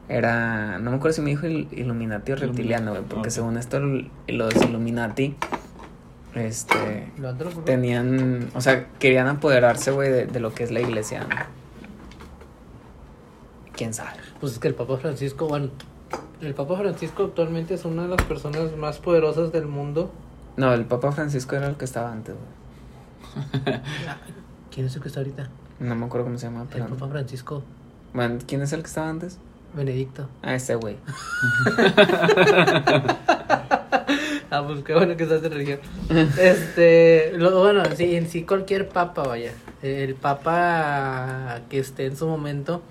Era... 0.09 0.79
No 0.79 0.91
me 0.91 0.97
acuerdo 0.97 1.15
si 1.15 1.21
me 1.23 1.31
dijo 1.31 1.47
il- 1.47 1.69
Illuminati 1.73 2.33
o 2.33 2.37
reptiliano, 2.37 2.93
güey, 2.93 3.03
porque 3.05 3.31
según 3.31 3.57
esto 3.59 3.79
los 3.81 4.57
Illuminati, 4.57 5.37
este... 6.35 7.13
Tenían... 7.65 8.49
O 8.55 8.61
sea, 8.61 8.87
querían 8.99 9.27
apoderarse, 9.29 9.91
güey, 9.91 10.11
de, 10.11 10.27
de 10.27 10.41
lo 10.41 10.55
que 10.55 10.65
es 10.65 10.71
la 10.71 10.81
iglesia, 10.81 11.21
¿no? 11.25 11.37
¿Quién 13.77 13.95
sabe? 13.95 14.19
Pues 14.41 14.55
es 14.55 14.59
que 14.59 14.69
el 14.69 14.75
Papa 14.75 14.97
Francisco, 14.97 15.47
bueno, 15.47 15.69
el 16.41 16.55
Papa 16.55 16.77
Francisco 16.77 17.25
actualmente 17.25 17.75
es 17.75 17.85
una 17.85 18.03
de 18.03 18.09
las 18.09 18.23
personas 18.23 18.77
más 18.77 18.99
poderosas 18.99 19.53
del 19.53 19.67
mundo. 19.67 20.11
No, 20.57 20.73
el 20.75 20.85
Papa 20.85 21.13
Francisco 21.13 21.55
era 21.55 21.69
el 21.69 21.77
que 21.77 21.85
estaba 21.85 22.11
antes, 22.13 22.35
güey. 22.35 23.59
¿Quién 24.73 24.87
es 24.87 24.97
el 24.97 25.03
que 25.03 25.09
está 25.09 25.21
ahorita? 25.21 25.49
No 25.81 25.95
me 25.95 26.07
acuerdo 26.07 26.27
cómo 26.27 26.39
se 26.39 26.47
llama, 26.47 26.63
El 26.63 26.69
pero... 26.69 26.87
Papa 26.89 27.09
Francisco 27.09 27.63
Bueno, 28.13 28.39
¿quién 28.47 28.63
es 28.63 28.73
el 28.73 28.81
que 28.81 28.87
estaba 28.89 29.09
antes? 29.09 29.39
Benedicto. 29.79 30.29
Ah, 30.43 30.55
ese 30.55 30.75
güey. 30.75 30.97
Ah, 34.51 34.65
pues 34.67 34.83
qué 34.83 34.95
bueno 34.95 35.15
que 35.15 35.25
estás 35.25 35.45
en 35.45 35.53
religión. 35.53 35.79
Este, 36.41 37.33
lo, 37.37 37.61
bueno, 37.61 37.83
sí, 37.95 38.17
en 38.17 38.29
sí 38.31 38.45
cualquier 38.45 38.89
papa, 38.89 39.23
vaya. 39.23 39.53
El 39.83 40.15
papa 40.15 41.61
que 41.69 41.79
esté 41.81 42.07
en 42.07 42.17
su 42.17 42.27
momento. 42.27 42.83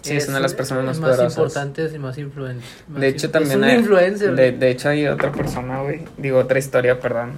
Sí, 0.00 0.16
es 0.16 0.26
una 0.28 0.38
de 0.38 0.42
las 0.44 0.54
personas 0.54 0.84
más 0.84 0.98
más 1.00 1.10
poderosas. 1.10 1.36
importantes 1.36 1.94
y 1.94 1.98
más 1.98 2.16
influentes. 2.16 2.64
De 2.88 3.08
hecho, 3.08 3.30
también 3.30 3.62
es 3.62 3.72
hay, 3.72 3.78
influencer. 3.78 4.34
De, 4.34 4.52
de 4.52 4.70
hecho, 4.70 4.88
hay 4.88 5.06
otra 5.06 5.32
persona, 5.32 5.82
güey. 5.82 6.02
Digo, 6.16 6.38
otra 6.38 6.58
historia, 6.58 6.98
perdón. 6.98 7.32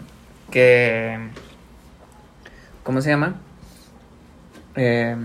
Que. 0.52 1.18
¿Cómo 2.84 3.02
se 3.02 3.10
llama? 3.10 3.40
Eh, 4.76 5.16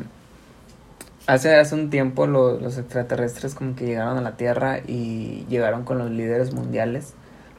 hace, 1.28 1.56
hace 1.56 1.76
un 1.76 1.90
tiempo 1.90 2.28
lo- 2.28 2.60
los 2.60 2.78
extraterrestres 2.78 3.56
como 3.56 3.76
que 3.76 3.86
llegaron 3.86 4.18
a 4.18 4.22
la 4.22 4.38
Tierra 4.38 4.80
y 4.80 5.46
llegaron 5.50 5.84
con 5.84 5.98
los 5.98 6.10
líderes 6.12 6.54
mundiales. 6.54 7.14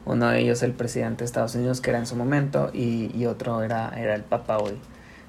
Uno 0.06 0.28
de 0.28 0.40
ellos 0.40 0.62
el 0.62 0.72
presidente 0.72 1.20
de 1.20 1.24
Estados 1.26 1.54
Unidos, 1.54 1.80
que 1.80 1.90
era 1.90 1.98
en 1.98 2.06
su 2.06 2.14
momento, 2.16 2.70
y, 2.74 3.10
y 3.16 3.26
otro 3.26 3.62
era, 3.62 3.90
era 3.96 4.14
el 4.14 4.22
Papa, 4.22 4.58
güey. 4.58 4.74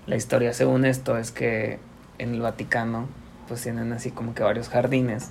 La 0.06 0.18
historia, 0.18 0.54
según 0.54 0.86
esto, 0.86 1.18
es 1.18 1.32
que 1.32 1.80
en 2.18 2.34
el 2.34 2.42
Vaticano, 2.42 3.08
pues 3.48 3.62
tienen 3.62 3.94
así 3.94 4.12
como 4.12 4.34
que 4.34 4.44
varios 4.44 4.70
jardines 4.70 5.30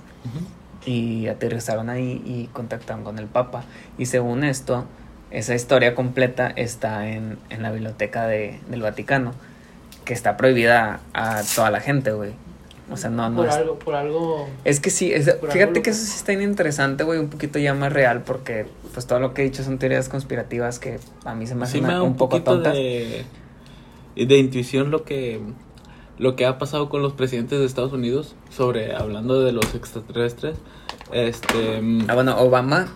y 0.87 1.29
aterrizaron 1.29 1.91
ahí 1.91 2.23
y 2.25 2.49
contactaron 2.53 3.05
con 3.05 3.19
el 3.19 3.27
Papa. 3.27 3.65
Y 3.99 4.07
según 4.07 4.45
esto, 4.45 4.87
esa 5.31 5.55
historia 5.55 5.95
completa 5.95 6.49
está 6.57 7.09
en, 7.09 7.39
en 7.51 7.63
la 7.63 7.71
biblioteca 7.71 8.27
de, 8.27 8.61
del 8.71 8.83
Vaticano, 8.83 9.33
que 10.05 10.15
está 10.15 10.37
prohibida 10.37 11.01
a 11.13 11.43
toda 11.55 11.71
la 11.71 11.81
gente, 11.81 12.13
güey. 12.13 12.33
O 12.91 12.97
sea, 12.99 13.09
no, 13.11 13.31
no 13.31 13.37
por 13.39 13.47
es... 13.49 13.55
algo, 13.55 13.79
por 13.79 13.95
algo. 13.95 14.49
Es 14.65 14.79
que 14.81 14.91
sí, 14.91 15.11
es- 15.13 15.37
fíjate 15.51 15.81
que 15.83 15.91
eso 15.91 16.05
sí 16.05 16.13
está 16.17 16.33
interesante, 16.35 17.03
güey, 17.05 17.19
un 17.19 17.29
poquito 17.31 17.59
ya 17.59 17.73
más 17.75 17.93
real, 17.93 18.23
porque 18.23 18.67
pues 18.93 19.07
todo 19.07 19.21
lo 19.21 19.33
que 19.33 19.41
he 19.43 19.45
dicho 19.47 19.65
son 19.65 19.79
teorías 19.79 20.09
conspirativas 20.11 20.79
que 20.79 20.99
a 21.25 21.35
mí 21.35 21.47
se 21.47 21.55
me 21.55 21.65
Sí 21.67 21.79
hacen 21.79 21.87
me 21.87 21.93
da 21.95 22.03
un, 22.03 22.11
un 22.11 22.17
poco 22.17 22.43
tontas. 22.43 22.75
de, 22.75 23.25
de 24.17 24.37
intuición 24.39 24.91
lo 24.91 25.05
que 25.05 25.41
lo 26.19 26.37
que 26.37 26.47
ha 26.47 26.59
pasado 26.59 26.89
con 26.91 27.03
los 27.03 27.13
presidentes 27.15 27.59
de 27.59 27.65
Estados 27.67 27.93
Unidos 27.93 28.37
sobre 28.51 28.95
hablando 28.95 29.41
de 29.43 29.51
los 29.53 29.75
extraterrestres. 29.75 30.57
Este 31.13 31.81
mm, 31.83 32.05
Ah, 32.09 32.15
bueno, 32.15 32.39
Obama, 32.39 32.87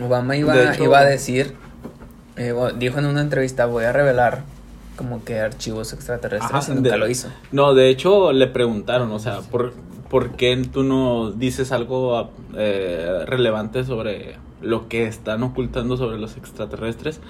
Obama 0.00 0.36
iba, 0.36 0.54
hecho- 0.72 0.84
iba 0.84 0.98
a 1.00 1.04
decir, 1.04 1.54
eh, 2.36 2.54
dijo 2.78 2.98
en 2.98 3.06
una 3.06 3.20
entrevista, 3.22 3.66
voy 3.66 3.84
a 3.84 3.92
revelar 3.92 4.44
como 4.98 5.24
que 5.24 5.38
archivos 5.40 5.92
extraterrestres 5.94 6.52
Ajá, 6.52 6.72
y 6.72 6.74
nunca 6.74 6.90
de- 6.90 6.98
lo 6.98 7.08
hizo. 7.08 7.28
No, 7.52 7.72
de 7.74 7.88
hecho 7.88 8.32
le 8.32 8.48
preguntaron, 8.48 9.10
o 9.12 9.18
sea, 9.18 9.40
¿por, 9.40 9.72
por 10.10 10.32
qué 10.32 10.60
tú 10.70 10.82
no 10.82 11.30
dices 11.30 11.72
algo 11.72 12.30
eh, 12.56 13.22
relevante 13.26 13.84
sobre 13.84 14.36
lo 14.60 14.88
que 14.88 15.06
están 15.06 15.42
ocultando 15.44 15.96
sobre 15.96 16.18
los 16.18 16.36
extraterrestres? 16.36 17.20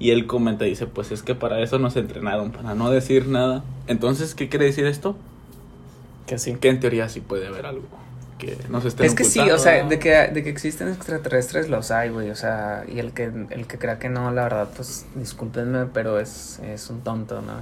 Y 0.00 0.10
él 0.10 0.26
comenta, 0.26 0.64
dice, 0.64 0.86
pues 0.88 1.12
es 1.12 1.22
que 1.22 1.36
para 1.36 1.60
eso 1.60 1.78
nos 1.78 1.94
entrenaron, 1.96 2.50
para 2.50 2.74
no 2.74 2.90
decir 2.90 3.28
nada. 3.28 3.62
Entonces, 3.86 4.34
¿qué 4.34 4.48
quiere 4.48 4.64
decir 4.66 4.84
esto? 4.86 5.16
Que 6.26 6.36
sí. 6.38 6.56
Que 6.60 6.68
en 6.68 6.80
teoría 6.80 7.08
sí 7.08 7.20
puede 7.20 7.46
haber 7.46 7.64
algo 7.66 7.84
que 8.38 8.58
nos 8.68 8.84
estén 8.84 9.06
Es 9.06 9.14
que 9.14 9.24
sí, 9.24 9.40
o 9.40 9.58
sea, 9.58 9.84
de 9.86 9.98
que, 9.98 10.10
de 10.28 10.42
que 10.42 10.50
existen 10.50 10.88
extraterrestres 10.88 11.68
los 11.68 11.90
hay, 11.90 12.10
güey, 12.10 12.30
o 12.30 12.34
sea, 12.36 12.84
y 12.92 12.98
el 12.98 13.12
que, 13.12 13.24
el 13.24 13.66
que 13.66 13.78
crea 13.78 13.98
que 13.98 14.08
no, 14.08 14.30
la 14.32 14.42
verdad, 14.44 14.68
pues 14.74 15.06
discúlpenme, 15.14 15.86
pero 15.86 16.18
es, 16.20 16.58
es 16.64 16.90
un 16.90 17.00
tonto, 17.02 17.40
¿no? 17.42 17.52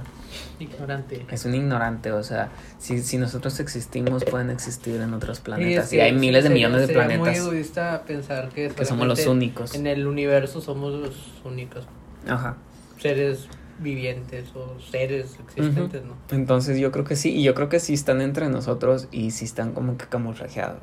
Ignorante. 0.59 1.25
Es 1.31 1.45
un 1.45 1.55
ignorante, 1.55 2.11
o 2.11 2.23
sea, 2.23 2.49
si, 2.79 3.01
si 3.03 3.17
nosotros 3.17 3.59
existimos, 3.59 4.23
pueden 4.25 4.49
existir 4.49 4.99
en 5.01 5.13
otros 5.13 5.39
planetas. 5.39 5.89
Sí, 5.89 5.97
y 5.97 5.99
hay 5.99 6.11
sí, 6.11 6.17
miles 6.17 6.43
de 6.43 6.49
sería- 6.49 6.67
millones 6.67 6.87
de 6.87 6.93
sería 6.93 7.07
planetas 7.07 7.27
muy 7.43 7.47
egoísta 7.53 8.03
pensar 8.07 8.49
que, 8.49 8.69
que 8.69 8.85
somos 8.85 9.07
los 9.07 9.25
únicos. 9.27 9.75
En 9.75 9.87
el 9.87 10.07
universo 10.07 10.61
somos 10.61 10.93
los 10.93 11.15
únicos 11.45 11.85
Ajá. 12.27 12.57
seres 12.99 13.47
vivientes 13.83 14.55
o 14.55 14.79
seres 14.79 15.37
existentes, 15.43 16.03
¿no? 16.03 16.15
Entonces 16.35 16.79
yo 16.79 16.91
creo 16.91 17.05
que 17.05 17.15
sí, 17.15 17.35
y 17.35 17.43
yo 17.43 17.53
creo 17.53 17.69
que 17.69 17.79
sí 17.79 17.93
están 17.93 18.21
entre 18.21 18.49
nosotros 18.49 19.07
y 19.11 19.31
sí 19.31 19.45
están 19.45 19.73
como 19.73 19.97
que 19.97 20.05
camuflajeados. 20.07 20.79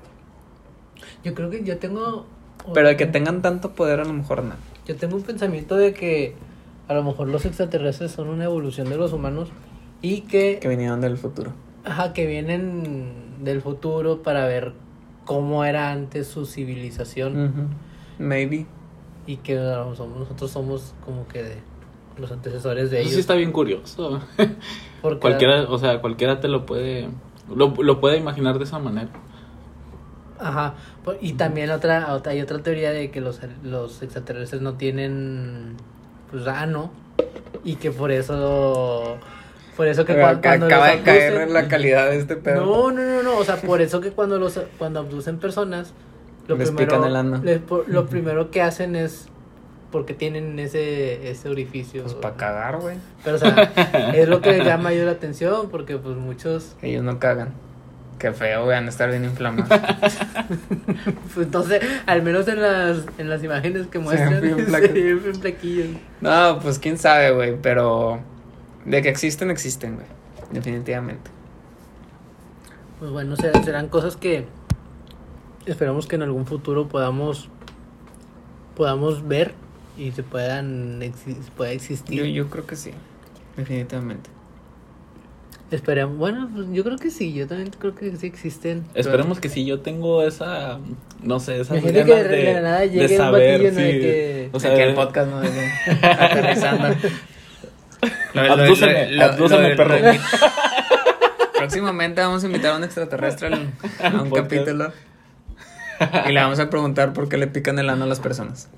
Yo 1.24 1.34
creo 1.34 1.50
que 1.50 1.64
yo 1.64 1.78
tengo. 1.78 2.26
Pero 2.74 2.88
de 2.88 2.96
que 2.96 3.06
tengan 3.06 3.42
tanto 3.42 3.72
poder 3.72 4.00
a 4.00 4.04
lo 4.04 4.12
mejor 4.12 4.44
no. 4.44 4.54
Yo 4.86 4.96
tengo 4.96 5.16
un 5.16 5.22
pensamiento 5.22 5.76
de 5.76 5.92
que 5.94 6.34
a 6.88 6.94
lo 6.94 7.02
mejor 7.02 7.28
los 7.28 7.44
extraterrestres 7.46 8.12
son 8.12 8.28
una 8.28 8.44
evolución 8.44 8.88
de 8.90 8.96
los 8.96 9.12
humanos 9.12 9.48
y 10.02 10.22
que, 10.22 10.58
Que 10.60 10.68
vinieron 10.68 11.00
del 11.00 11.16
futuro. 11.16 11.52
ajá, 11.84 12.12
que 12.12 12.26
vienen 12.26 13.12
del 13.42 13.62
futuro 13.62 14.22
para 14.22 14.46
ver 14.46 14.72
cómo 15.24 15.64
era 15.64 15.90
antes 15.92 16.26
su 16.26 16.44
civilización. 16.46 17.68
Maybe. 18.18 18.66
y 19.26 19.36
que 19.36 19.54
nosotros 19.54 20.50
somos 20.50 20.94
como 21.04 21.26
que 21.28 21.42
de 21.42 21.56
los 22.20 22.30
antecesores 22.32 22.90
de 22.90 22.98
Eso 22.98 23.02
ellos. 23.02 23.14
sí 23.14 23.20
está 23.20 23.34
bien 23.34 23.52
curioso. 23.52 24.20
porque 25.02 25.20
cualquiera, 25.20 25.62
o 25.68 25.78
sea, 25.78 26.00
cualquiera 26.00 26.40
te 26.40 26.48
lo 26.48 26.66
puede 26.66 27.08
lo, 27.54 27.74
lo 27.82 28.00
puede 28.00 28.16
imaginar 28.18 28.58
de 28.58 28.64
esa 28.64 28.78
manera. 28.78 29.08
Ajá, 30.38 30.74
po- 31.04 31.14
y 31.20 31.34
también 31.34 31.70
otra, 31.70 32.14
otra 32.14 32.32
hay 32.32 32.40
otra 32.40 32.58
teoría 32.60 32.92
de 32.92 33.10
que 33.10 33.20
los, 33.20 33.40
los 33.62 34.02
extraterrestres 34.02 34.62
no 34.62 34.74
tienen 34.74 35.76
pues 36.30 36.46
ano 36.46 36.90
y 37.64 37.74
que 37.76 37.90
por 37.90 38.10
eso 38.10 39.18
por 39.76 39.86
eso 39.86 40.04
que 40.06 40.14
cua- 40.14 40.36
Ac- 40.36 40.42
cuando 40.42 40.66
Acaba 40.66 40.88
los 40.88 40.96
de 40.98 41.02
caer 41.02 41.32
abducen- 41.34 41.42
en 41.48 41.52
la 41.52 41.68
calidad 41.68 42.10
de 42.10 42.16
este 42.18 42.36
pedo. 42.36 42.64
No, 42.64 42.90
no, 42.90 43.02
no, 43.02 43.22
no, 43.22 43.36
o 43.36 43.44
sea, 43.44 43.56
por 43.60 43.82
eso 43.82 44.00
que 44.00 44.12
cuando 44.12 44.38
los 44.38 44.58
cuando 44.78 45.00
abducen 45.00 45.38
personas 45.38 45.92
lo 46.48 46.56
Les 46.56 46.70
primero 46.70 46.88
pican 46.96 47.04
el 47.08 47.16
ano. 47.16 47.40
les- 47.42 47.60
lo 47.88 48.06
primero 48.06 48.50
que 48.50 48.62
hacen 48.62 48.96
es 48.96 49.28
porque 49.90 50.14
tienen 50.14 50.58
ese 50.58 51.30
ese 51.30 51.48
orificio. 51.48 52.02
Pues 52.02 52.14
para 52.14 52.36
cagar, 52.36 52.80
güey. 52.80 52.96
Pero 53.24 53.36
o 53.36 53.38
sea, 53.38 53.72
es 54.14 54.28
lo 54.28 54.40
que 54.40 54.64
llama 54.64 54.92
yo 54.92 55.04
la 55.04 55.12
atención 55.12 55.68
porque 55.70 55.96
pues 55.96 56.16
muchos 56.16 56.76
Ellos 56.82 57.02
no 57.02 57.18
cagan. 57.18 57.52
Qué 58.18 58.32
feo, 58.32 58.64
güey, 58.64 58.76
van 58.76 58.84
a 58.84 58.90
estar 58.90 59.10
bien 59.10 59.24
inflamados. 59.24 59.68
Pues 61.32 61.46
entonces, 61.46 61.80
al 62.06 62.22
menos 62.22 62.46
en 62.48 62.60
las, 62.60 63.04
en 63.18 63.30
las 63.30 63.42
imágenes 63.42 63.86
que 63.86 63.98
muestran, 63.98 64.42
se 64.42 65.34
flaquillos. 65.34 65.88
no, 66.20 66.58
pues 66.60 66.78
quién 66.78 66.98
sabe, 66.98 67.30
güey, 67.30 67.56
pero 67.62 68.20
de 68.84 69.00
que 69.00 69.08
existen, 69.08 69.50
existen, 69.50 69.94
güey. 69.94 70.06
Definitivamente. 70.50 71.30
Pues 72.98 73.10
bueno, 73.10 73.36
serán, 73.36 73.64
serán 73.64 73.88
cosas 73.88 74.16
que 74.16 74.44
esperamos 75.64 76.06
que 76.06 76.16
en 76.16 76.22
algún 76.22 76.46
futuro 76.46 76.88
podamos 76.88 77.48
podamos 78.76 79.26
ver 79.26 79.54
y 80.00 80.12
se 80.12 80.22
puedan 80.22 81.00
exi- 81.00 81.36
pueda 81.56 81.70
existir. 81.72 82.18
Yo, 82.18 82.24
yo 82.24 82.48
creo 82.50 82.66
que 82.66 82.76
sí. 82.76 82.90
Definitivamente. 83.56 84.30
Esperemos, 85.70 86.16
bueno, 86.18 86.50
pues 86.52 86.66
yo 86.72 86.82
creo 86.82 86.96
que 86.98 87.10
sí, 87.10 87.32
yo 87.32 87.46
también 87.46 87.70
creo 87.78 87.94
que 87.94 88.16
sí 88.16 88.26
existen. 88.26 88.84
Esperemos 88.94 89.38
que 89.38 89.48
si 89.48 89.64
yo 89.64 89.80
tengo 89.80 90.22
esa, 90.24 90.80
no 91.22 91.38
sé, 91.38 91.60
esa 91.60 91.74
que 91.80 91.92
de, 91.92 92.02
de 92.02 92.54
la 92.54 92.60
nada 92.60 92.78
de 92.80 92.88
que... 94.00 94.50
o 94.52 94.58
sea, 94.58 94.72
Aquí 94.72 94.80
el 94.80 94.94
podcast 94.94 95.30
no 95.30 95.40
Desde- 95.40 95.70
aterrizando. 96.02 96.88
Lo- 98.34 99.76
perro. 99.76 99.96
lo- 99.98 100.12
Próximamente 101.56 102.20
vamos 102.20 102.42
a 102.42 102.46
invitar 102.46 102.72
a 102.72 102.76
un 102.76 102.84
extraterrestre 102.84 103.48
al- 103.48 103.70
a 104.16 104.22
un 104.22 104.30
capítulo. 104.30 104.92
Y 106.26 106.32
le 106.32 106.40
vamos 106.40 106.58
a 106.58 106.70
preguntar 106.70 107.12
por 107.12 107.28
qué 107.28 107.36
le 107.36 107.46
pican 107.46 107.78
el 107.78 107.90
ano 107.90 108.04
a 108.04 108.08
las 108.08 108.18
personas. 108.20 108.68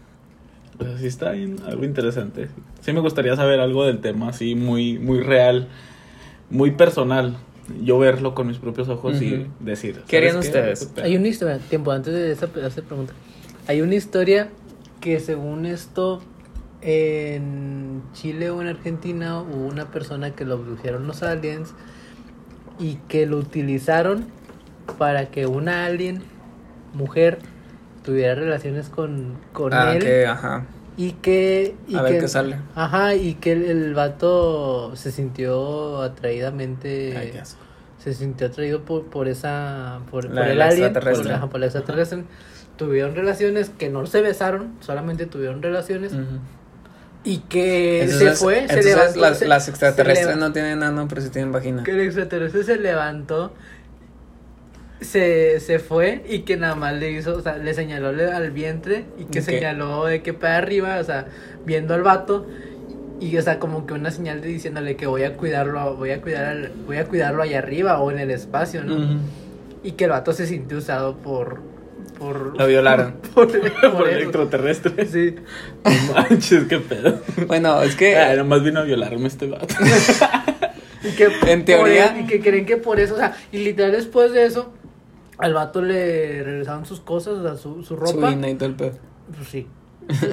Pues 0.84 1.00
sí 1.00 1.06
está 1.06 1.32
bien, 1.32 1.56
algo 1.66 1.84
interesante. 1.84 2.48
Sí 2.80 2.92
me 2.92 3.00
gustaría 3.00 3.36
saber 3.36 3.60
algo 3.60 3.84
del 3.84 4.00
tema 4.00 4.28
así 4.28 4.54
muy 4.54 4.98
muy 4.98 5.20
real, 5.20 5.68
muy 6.50 6.72
personal. 6.72 7.36
Yo 7.82 7.98
verlo 7.98 8.34
con 8.34 8.48
mis 8.48 8.58
propios 8.58 8.88
ojos 8.88 9.22
y 9.22 9.46
decir. 9.60 10.02
¿Qué 10.08 10.18
harían 10.18 10.42
¿sabes 10.42 10.82
ustedes? 10.82 11.04
Hay 11.04 11.16
una 11.16 11.28
historia, 11.28 11.58
tiempo 11.58 11.92
antes 11.92 12.12
de 12.12 12.32
esa, 12.32 12.46
esa 12.46 12.82
pregunta. 12.82 13.14
Hay 13.68 13.80
una 13.80 13.94
historia 13.94 14.50
que 15.00 15.20
según 15.20 15.66
esto 15.66 16.20
en 16.82 18.02
Chile 18.12 18.50
o 18.50 18.60
en 18.60 18.68
Argentina 18.68 19.40
hubo 19.40 19.66
una 19.66 19.90
persona 19.90 20.34
que 20.34 20.44
lo 20.44 20.54
abdujeron 20.54 21.06
los 21.06 21.22
aliens 21.22 21.74
y 22.78 22.96
que 23.08 23.26
lo 23.26 23.38
utilizaron 23.38 24.26
para 24.98 25.26
que 25.26 25.46
una 25.46 25.84
alien 25.84 26.22
mujer 26.92 27.38
tuviera 28.04 28.34
relaciones 28.34 28.88
con, 28.88 29.36
con 29.52 29.72
Ah, 29.72 29.92
él 29.94 30.00
que, 30.02 30.26
ajá. 30.26 30.64
y 30.96 31.12
que 31.12 31.74
y 31.88 31.96
A 31.96 32.02
ver 32.02 32.12
que- 32.14 32.18
qué 32.20 32.28
sale. 32.28 32.56
ajá 32.74 33.14
y 33.14 33.34
que 33.34 33.52
el, 33.52 33.64
el 33.64 33.94
vato 33.94 34.94
se 34.96 35.10
sintió 35.12 36.00
atraídamente 36.02 37.16
Ay, 37.16 37.30
qué 37.32 37.40
asco. 37.40 37.60
se 37.98 38.12
sintió 38.14 38.48
atraído 38.48 38.82
por, 38.82 39.04
por 39.06 39.28
esa 39.28 40.00
por, 40.10 40.24
La- 40.24 40.42
por 40.42 40.50
el 40.50 40.60
alien 40.62 40.84
extraterrestre. 40.84 41.24
por, 41.28 41.32
ajá, 41.34 41.46
por 41.48 41.60
la 41.60 41.66
extraterrestre 41.66 42.24
tuvieron 42.76 43.14
relaciones 43.14 43.70
que 43.70 43.88
no 43.90 44.04
se 44.06 44.20
besaron 44.22 44.72
solamente 44.80 45.26
tuvieron 45.26 45.62
relaciones 45.62 46.12
y 47.24 47.38
que 47.38 48.02
Entonces, 48.02 48.38
se 48.38 48.44
fue 48.44 48.54
se 48.56 48.60
entonces 48.62 48.84
levantó 48.96 49.20
las, 49.20 49.38
se- 49.38 49.46
las 49.46 49.64
se 49.64 49.70
extraterrestres 49.70 50.36
no 50.36 50.52
tienen 50.52 50.82
ano, 50.82 51.06
pero 51.08 51.20
sí 51.20 51.30
tienen 51.30 51.52
vagina. 51.52 51.84
que 51.84 51.92
el 51.92 52.00
extraterrestre 52.00 52.64
se 52.64 52.76
levantó 52.78 53.52
se, 55.04 55.60
se 55.60 55.78
fue 55.78 56.22
y 56.28 56.40
que 56.40 56.56
nada 56.56 56.74
más 56.74 56.94
le 56.94 57.10
hizo, 57.12 57.36
o 57.36 57.40
sea, 57.40 57.58
le 57.58 57.74
señaló 57.74 58.12
le- 58.12 58.30
al 58.32 58.50
vientre 58.50 59.04
y 59.18 59.24
que 59.24 59.40
Ok. 59.40 59.44
señaló 59.44 60.06
de 60.06 60.22
que 60.22 60.32
para 60.34 60.56
arriba, 60.58 60.98
o 61.00 61.04
sea, 61.04 61.26
viendo 61.64 61.94
al 61.94 62.02
vato 62.02 62.46
y 63.20 63.36
o 63.36 63.42
sea, 63.42 63.58
como 63.58 63.86
que 63.86 63.94
una 63.94 64.10
señal 64.10 64.40
de 64.40 64.48
diciéndole 64.48 64.96
que 64.96 65.06
voy 65.06 65.22
a 65.22 65.36
cuidarlo, 65.36 65.96
voy 65.96 66.10
a 66.10 66.20
cuidar 66.20 66.44
al- 66.44 66.72
voy 66.86 66.96
a 66.96 67.04
cuidarlo 67.06 67.42
allá 67.42 67.58
arriba 67.58 68.00
o 68.00 68.10
en 68.10 68.18
el 68.18 68.30
espacio, 68.30 68.82
¿no? 68.84 68.94
Ujú. 68.96 69.18
Y 69.84 69.92
que 69.92 70.04
el 70.04 70.10
vato 70.10 70.32
se 70.32 70.46
sintió 70.46 70.78
usado 70.78 71.16
por 71.18 71.60
por 72.18 72.56
Lo 72.58 72.66
violaron. 72.66 73.14
por, 73.34 73.48
Por 73.50 73.92
por 73.96 74.08
el 74.08 74.22
extraterrestre. 74.22 75.06
Sí. 75.06 75.34
No 75.84 76.14
manches, 76.14 76.64
qué 76.68 76.78
pedo. 76.78 77.20
Bueno, 77.46 77.82
es 77.82 77.96
que 77.96 78.16
Ah, 78.16 78.34
nomás 78.36 78.62
vino 78.62 78.80
a 78.80 78.84
violarme 78.84 79.26
este 79.28 79.46
vato. 79.46 79.66
Y 81.04 81.10
que 81.16 81.28
En 81.46 81.64
teoría- 81.64 82.14
él- 82.16 82.20
y 82.22 82.26
que 82.28 82.40
creen 82.40 82.64
que 82.64 82.76
por 82.76 83.00
eso, 83.00 83.14
o 83.14 83.16
sea, 83.18 83.34
y 83.50 83.58
literal 83.58 83.90
después 83.90 84.30
de 84.32 84.46
eso 84.46 84.72
al 85.42 85.54
vato 85.54 85.82
le 85.82 86.42
regresaron 86.42 86.86
sus 86.86 87.00
cosas, 87.00 87.34
o 87.34 87.42
sea, 87.42 87.56
su, 87.56 87.76
su 87.82 87.84
su 87.84 87.96
ropa. 87.96 88.30
INA 88.30 88.48
y 88.50 88.54
todo 88.54 88.68
el 88.68 88.74
pedo. 88.76 88.92
Pues 89.36 89.48
sí. 89.48 89.66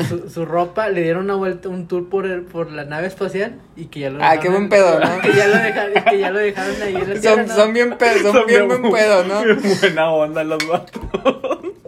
Su, 0.07 0.29
su 0.29 0.45
ropa, 0.45 0.89
le 0.89 1.03
dieron 1.03 1.25
una 1.25 1.35
vuelta, 1.35 1.69
un 1.69 1.87
tour 1.87 2.09
por 2.09 2.25
el, 2.25 2.41
por 2.41 2.71
la 2.71 2.85
nave 2.85 3.05
espacial 3.07 3.59
y 3.75 3.85
que 3.85 3.99
ya 3.99 4.09
lo 4.09 4.17
Ah, 4.23 4.39
qué 4.39 4.49
buen 4.49 4.67
pedo, 4.67 4.99
¿no? 4.99 5.07
Que 5.21 5.31
ya 5.33 5.47
lo 5.47 5.57
dejaron, 5.57 6.03
que 6.09 6.19
ya 6.19 6.31
lo 6.31 6.39
dejaron 6.39 6.81
ahí 6.81 6.95
en 6.95 7.13
la 7.13 7.19
tierra, 7.19 7.35
Son, 7.35 7.47
¿no? 7.47 7.55
son 7.55 7.73
bien 7.73 7.97
pedo, 7.99 8.31
son, 8.33 8.45
bien 8.47 8.67
buen 8.67 8.81
pedo, 8.91 9.23
¿no? 9.25 9.41
Buena 9.81 10.11
onda 10.11 10.43
los 10.43 10.67
vatos. 10.67 11.01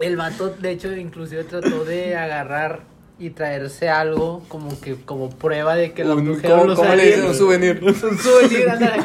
El 0.00 0.16
vato, 0.16 0.48
de 0.50 0.70
hecho, 0.70 0.92
inclusive 0.94 1.42
trató 1.44 1.84
de 1.84 2.14
agarrar 2.16 2.80
y 3.18 3.30
traerse 3.30 3.88
algo 3.88 4.42
como 4.48 4.80
que 4.80 4.94
como 5.04 5.30
prueba 5.30 5.74
de 5.74 5.92
que 5.92 6.04
lo 6.04 6.14
Un- 6.14 6.20
abdujeron 6.20 6.58
¿Cómo, 6.58 6.70
los 6.70 6.78
cómo 6.78 6.94
le 6.94 7.04
dicen? 7.06 7.24
Un 7.26 7.34
souvenir. 7.34 7.80
Un 7.84 7.94
souvenir, 8.18 8.70
ándale. 8.70 9.02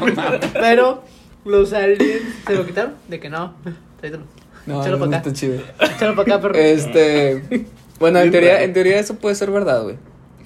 Pero 0.54 1.04
los 1.46 1.74
aliens 1.74 2.22
se 2.46 2.54
lo 2.56 2.64
quitaron 2.66 2.94
de 3.08 3.20
que 3.20 3.30
no. 3.30 3.54
Tráetelo. 4.00 4.24
No, 4.66 4.82
Échalo 4.82 4.98
no 4.98 5.06
para 5.06 5.18
acá. 5.20 5.30
está 5.30 5.40
chido. 5.40 5.62
Échalo 5.80 6.16
para 6.16 6.36
acá, 6.36 6.42
perro. 6.42 6.56
Este. 6.56 7.66
Bueno, 8.00 8.20
en 8.20 8.32
teoría, 8.32 8.64
en 8.64 8.74
teoría 8.74 9.00
eso 9.00 9.16
puede 9.16 9.36
ser 9.36 9.50
verdad, 9.52 9.84
güey. 9.84 9.96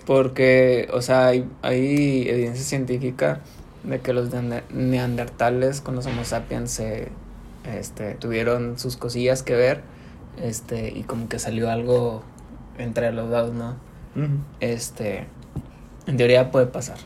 Porque, 0.05 0.87
o 0.93 1.01
sea, 1.01 1.27
hay, 1.27 1.45
hay 1.61 2.27
evidencia 2.29 2.63
científica 2.63 3.39
de 3.83 3.99
que 3.99 4.13
los 4.13 4.29
neander- 4.31 4.63
neandertales 4.71 5.81
con 5.81 5.95
los 5.95 6.05
Homo 6.05 6.23
sapiens 6.23 6.71
se, 6.71 7.09
este, 7.77 8.13
tuvieron 8.15 8.77
sus 8.79 8.95
cosillas 8.97 9.43
que 9.43 9.55
ver. 9.55 9.81
Este, 10.41 10.89
y 10.95 11.03
como 11.03 11.27
que 11.29 11.39
salió 11.39 11.69
algo 11.69 12.23
entre 12.77 13.11
los 13.11 13.29
dos, 13.29 13.53
¿no? 13.53 13.75
Este. 14.59 15.25
En 16.07 16.17
teoría 16.17 16.51
puede 16.51 16.67
pasar. 16.67 16.97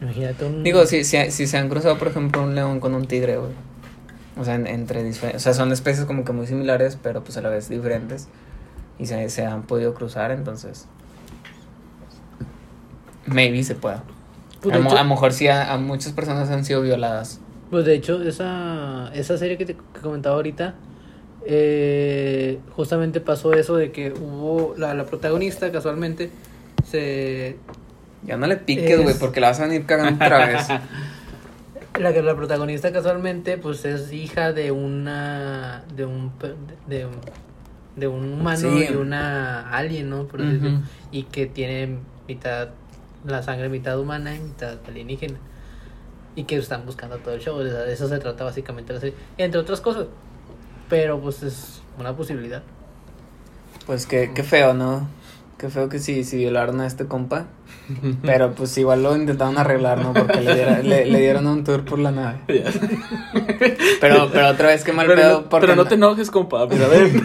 Imagínate 0.00 0.44
un. 0.44 0.62
Digo, 0.62 0.86
si, 0.86 1.04
si, 1.04 1.30
si 1.30 1.46
se 1.46 1.58
han 1.58 1.68
cruzado, 1.68 1.98
por 1.98 2.08
ejemplo, 2.08 2.42
un 2.42 2.54
león 2.54 2.80
con 2.80 2.94
un 2.94 3.06
tigre, 3.06 3.36
güey. 3.38 3.52
O 4.38 4.44
sea, 4.44 4.54
en- 4.54 4.66
entre 4.66 5.08
o 5.08 5.38
sea, 5.38 5.52
son 5.54 5.72
especies 5.72 6.06
como 6.06 6.24
que 6.24 6.32
muy 6.32 6.46
similares, 6.46 6.98
pero 7.02 7.22
pues 7.22 7.36
a 7.36 7.42
la 7.42 7.48
vez 7.50 7.68
diferentes. 7.68 8.28
Y 8.98 9.06
se, 9.06 9.28
se 9.28 9.44
han 9.46 9.62
podido 9.62 9.94
cruzar, 9.94 10.30
entonces. 10.30 10.86
Maybe 13.26 13.62
se 13.62 13.74
pueda. 13.74 14.02
Pues, 14.60 14.74
a, 14.74 14.78
hecho- 14.78 14.96
a 14.96 15.02
lo 15.02 15.08
mejor 15.08 15.32
sí, 15.32 15.48
a, 15.48 15.72
a 15.72 15.78
muchas 15.78 16.12
personas 16.12 16.50
han 16.50 16.64
sido 16.64 16.82
violadas. 16.82 17.40
Pues 17.70 17.84
de 17.84 17.94
hecho, 17.94 18.22
esa, 18.22 19.10
esa 19.14 19.38
serie 19.38 19.56
que 19.56 19.64
te 19.66 19.74
que 19.74 20.00
comentaba 20.02 20.36
ahorita, 20.36 20.74
eh, 21.46 22.58
justamente 22.76 23.20
pasó 23.20 23.52
eso 23.54 23.76
de 23.76 23.90
que 23.92 24.12
hubo 24.12 24.74
la, 24.76 24.94
la 24.94 25.04
protagonista 25.06 25.72
casualmente 25.72 26.30
se 26.88 27.56
Ya 28.24 28.36
no 28.36 28.46
le 28.46 28.56
piques, 28.58 28.90
Es- 28.90 29.02
güey, 29.02 29.14
porque 29.18 29.40
la 29.40 29.48
vas 29.48 29.60
a 29.60 29.66
venir 29.66 29.86
cagando 29.86 30.24
otra 30.24 30.46
vez. 30.46 30.66
la 31.98 32.12
que 32.12 32.22
la 32.22 32.34
protagonista 32.34 32.92
casualmente 32.92 33.58
pues 33.58 33.84
es 33.84 34.12
hija 34.12 34.52
de 34.52 34.70
una 34.72 35.84
de 35.94 36.06
un 36.06 36.32
de, 36.88 37.06
un- 37.06 37.20
de 37.96 38.08
un 38.08 38.32
humano 38.40 38.56
Sí. 38.58 38.86
y 38.90 38.94
una 38.94 39.70
alien, 39.70 40.08
¿no? 40.08 40.24
Por 40.24 40.40
Ujú. 40.40 40.50
decirlo, 40.50 40.80
y 41.10 41.24
que 41.24 41.46
tiene 41.46 41.98
mitad 42.26 42.68
la 43.26 43.42
sangre 43.42 43.68
mitad 43.68 43.98
humana 44.00 44.34
y 44.34 44.38
mitad 44.40 44.78
alienígena. 44.88 45.36
Y 46.34 46.44
que 46.44 46.56
están 46.56 46.86
buscando 46.86 47.18
todo 47.18 47.34
el 47.34 47.40
show, 47.42 47.56
o 47.58 47.62
sea, 47.62 47.80
de 47.80 47.92
eso 47.92 48.08
se 48.08 48.18
trata 48.18 48.44
básicamente 48.44 48.94
la 48.94 49.00
serie, 49.00 49.14
entre 49.36 49.60
otras 49.60 49.82
cosas. 49.82 50.06
Pero 50.88 51.20
pues 51.20 51.42
es 51.42 51.82
una 51.98 52.16
posibilidad. 52.16 52.62
Pues 53.86 54.06
qué, 54.06 54.32
qué 54.34 54.42
feo, 54.42 54.72
¿no? 54.72 55.08
Qué 55.58 55.68
feo 55.68 55.88
que 55.90 55.98
sí, 55.98 56.24
sí 56.24 56.38
violaron 56.38 56.80
a 56.80 56.86
este 56.86 57.06
compa. 57.06 57.46
Pero 58.22 58.52
pues 58.52 58.76
igual 58.78 59.02
lo 59.02 59.14
intentaron 59.16 59.58
arreglar, 59.58 59.98
¿no? 59.98 60.12
Porque 60.14 60.40
le, 60.40 60.54
diera- 60.54 60.78
le, 60.82 61.04
le 61.06 61.20
dieron 61.20 61.46
un 61.46 61.64
tour 61.64 61.84
por 61.84 61.98
la 61.98 62.10
nave. 62.10 62.38
Pero, 64.00 64.28
pero 64.32 64.48
otra 64.48 64.68
vez, 64.68 64.82
qué 64.82 64.92
mal 64.92 65.06
pero, 65.06 65.20
pedo. 65.20 65.40
no, 65.42 65.48
porque 65.48 65.66
pero 65.66 65.76
no 65.76 65.84
te 65.86 65.94
enojes, 65.94 66.30
compa. 66.30 66.66
Mira, 66.66 66.88
ven. 66.88 67.12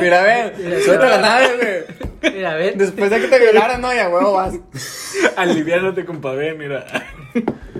Mira, 0.00 0.22
ve, 0.22 0.80
súbete 0.84 1.04
a 1.06 1.08
la 1.10 1.18
nave, 1.18 1.46
güey. 2.20 2.34
Mira, 2.34 2.52
a 2.52 2.54
ver, 2.56 2.76
Después 2.76 3.10
de 3.10 3.20
que 3.20 3.28
te 3.28 3.38
violaron, 3.38 3.80
no, 3.80 3.94
ya 3.94 4.08
huevo 4.08 4.32
vas. 4.32 4.54
Aliviánate, 5.36 6.04
compa, 6.04 6.32
ven, 6.32 6.58
mira. 6.58 6.84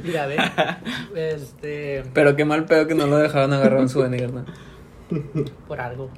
mira, 0.02 0.24
a 0.24 0.26
ver. 0.26 0.40
Este, 1.16 2.04
Pero 2.14 2.36
qué 2.36 2.44
mal 2.44 2.64
pedo 2.66 2.86
que 2.86 2.94
no 2.94 3.06
lo 3.06 3.16
dejaron 3.18 3.52
agarrar 3.52 3.80
un 3.80 3.88
souvenir, 3.88 4.30
¿no? 4.32 4.44
por 5.66 5.80
algo. 5.80 6.10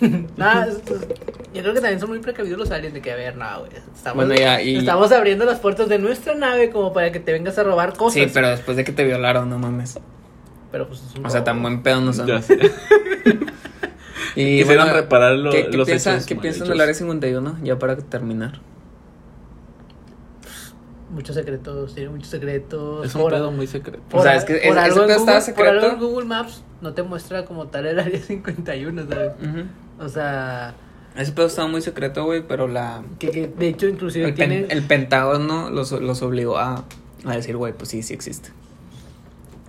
Nada, 0.36 0.66
es- 0.66 0.76
es- 0.76 1.08
yo 1.52 1.62
creo 1.62 1.74
que 1.74 1.80
también 1.80 1.98
son 2.00 2.10
muy 2.10 2.18
precavidos 2.20 2.58
los 2.58 2.70
aliens 2.70 2.94
de 2.94 3.00
que, 3.02 3.10
a 3.12 3.16
ver, 3.16 3.36
no, 3.36 3.46
güey. 3.60 3.72
Estamos, 3.94 4.24
Bueno, 4.26 4.40
ya, 4.40 4.62
y- 4.62 4.76
estamos 4.78 5.10
abriendo 5.12 5.44
las 5.44 5.58
puertas 5.58 5.88
de 5.88 5.98
nuestra 5.98 6.34
nave 6.34 6.70
como 6.70 6.92
para 6.92 7.10
que 7.12 7.20
te 7.20 7.32
vengas 7.32 7.58
a 7.58 7.62
robar 7.64 7.96
cosas. 7.96 8.22
Sí, 8.22 8.30
pero 8.32 8.48
después 8.50 8.76
de 8.76 8.84
que 8.84 8.92
te 8.92 9.04
violaron, 9.04 9.48
no 9.50 9.58
mames. 9.58 9.98
Pero 10.70 10.86
pues 10.86 11.02
es 11.02 11.16
un 11.16 11.26
O 11.26 11.30
sea, 11.30 11.42
tan 11.42 11.60
buen 11.62 11.82
pedo 11.82 12.00
no 12.00 12.12
son. 12.12 12.26
Ya 12.26 12.40
sé. 12.40 12.58
Y 14.36 14.58
Quisieron 14.60 14.90
reparar 14.92 15.32
lo- 15.34 15.50
¿qué, 15.50 15.68
qué 15.70 15.76
los 15.76 15.88
piensa- 15.88 16.14
hechos 16.14 16.26
¿Qué 16.26 16.36
piensan 16.36 16.68
del 16.68 16.80
área 16.80 16.94
51? 16.94 17.58
Ya 17.64 17.78
para 17.80 17.96
terminar. 17.96 18.60
Muchos 21.10 21.34
secretos, 21.34 21.94
tiene 21.94 22.10
muchos 22.10 22.28
secretos. 22.28 23.04
Es 23.04 23.14
un 23.14 23.22
Por- 23.22 23.32
pedo 23.32 23.50
muy 23.50 23.66
secreto. 23.66 24.02
O 24.12 24.22
sea, 24.22 24.36
es 24.36 24.44
que 24.44 24.56
es- 24.56 24.62
ese 24.62 24.68
en 24.68 24.74
pedo 24.74 24.86
estaba 24.86 25.16
Google- 25.16 25.24
Por 25.34 25.42
secreto. 25.42 25.70
algo 25.70 25.86
en 25.88 25.98
Google 25.98 26.26
Maps 26.26 26.62
no 26.80 26.94
te 26.94 27.02
muestra 27.02 27.44
como 27.44 27.66
tal 27.66 27.86
el 27.86 27.98
área 27.98 28.20
51, 28.22 29.06
¿sabes? 29.08 29.32
Ujú. 29.42 30.04
O 30.04 30.08
sea, 30.08 30.74
Ese 31.16 31.32
pedo 31.32 31.46
estaba 31.46 31.66
muy 31.68 31.82
secreto, 31.82 32.24
güey, 32.24 32.46
pero 32.46 32.68
la... 32.68 33.02
que, 33.18 33.30
que 33.30 33.48
de 33.48 33.68
hecho 33.68 33.88
inclusive 33.88 34.26
El, 34.26 34.34
pen- 34.34 34.66
el 34.70 34.82
Pentágono 34.84 35.68
los, 35.68 35.90
los 35.92 36.22
obligó 36.22 36.56
a, 36.58 36.84
a 37.24 37.32
decir, 37.34 37.56
güey, 37.56 37.72
pues 37.72 37.88
sí, 37.90 38.02
sí 38.04 38.14
existe. 38.14 38.50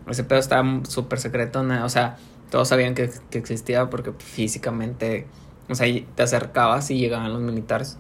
Ese 0.08 0.24
pedo 0.24 0.40
estaba 0.40 0.82
súper 0.88 1.20
secreto, 1.20 1.64
na- 1.64 1.84
o 1.86 1.90
sea, 1.90 2.18
todos 2.52 2.68
sabían 2.68 2.94
que, 2.96 3.10
que 3.32 3.40
existía 3.40 3.90
porque 3.90 4.12
físicamente, 4.20 5.26
o 5.70 5.76
sea, 5.76 5.88
te 6.16 6.24
acercabas 6.24 6.92
y 6.92 7.00
llegaban 7.00 7.32
los 7.34 7.42
militares 7.42 7.98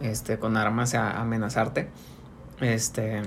este, 0.00 0.38
con 0.38 0.56
armas 0.56 0.94
a 0.94 1.20
amenazarte. 1.20 1.88
Este, 2.60 3.22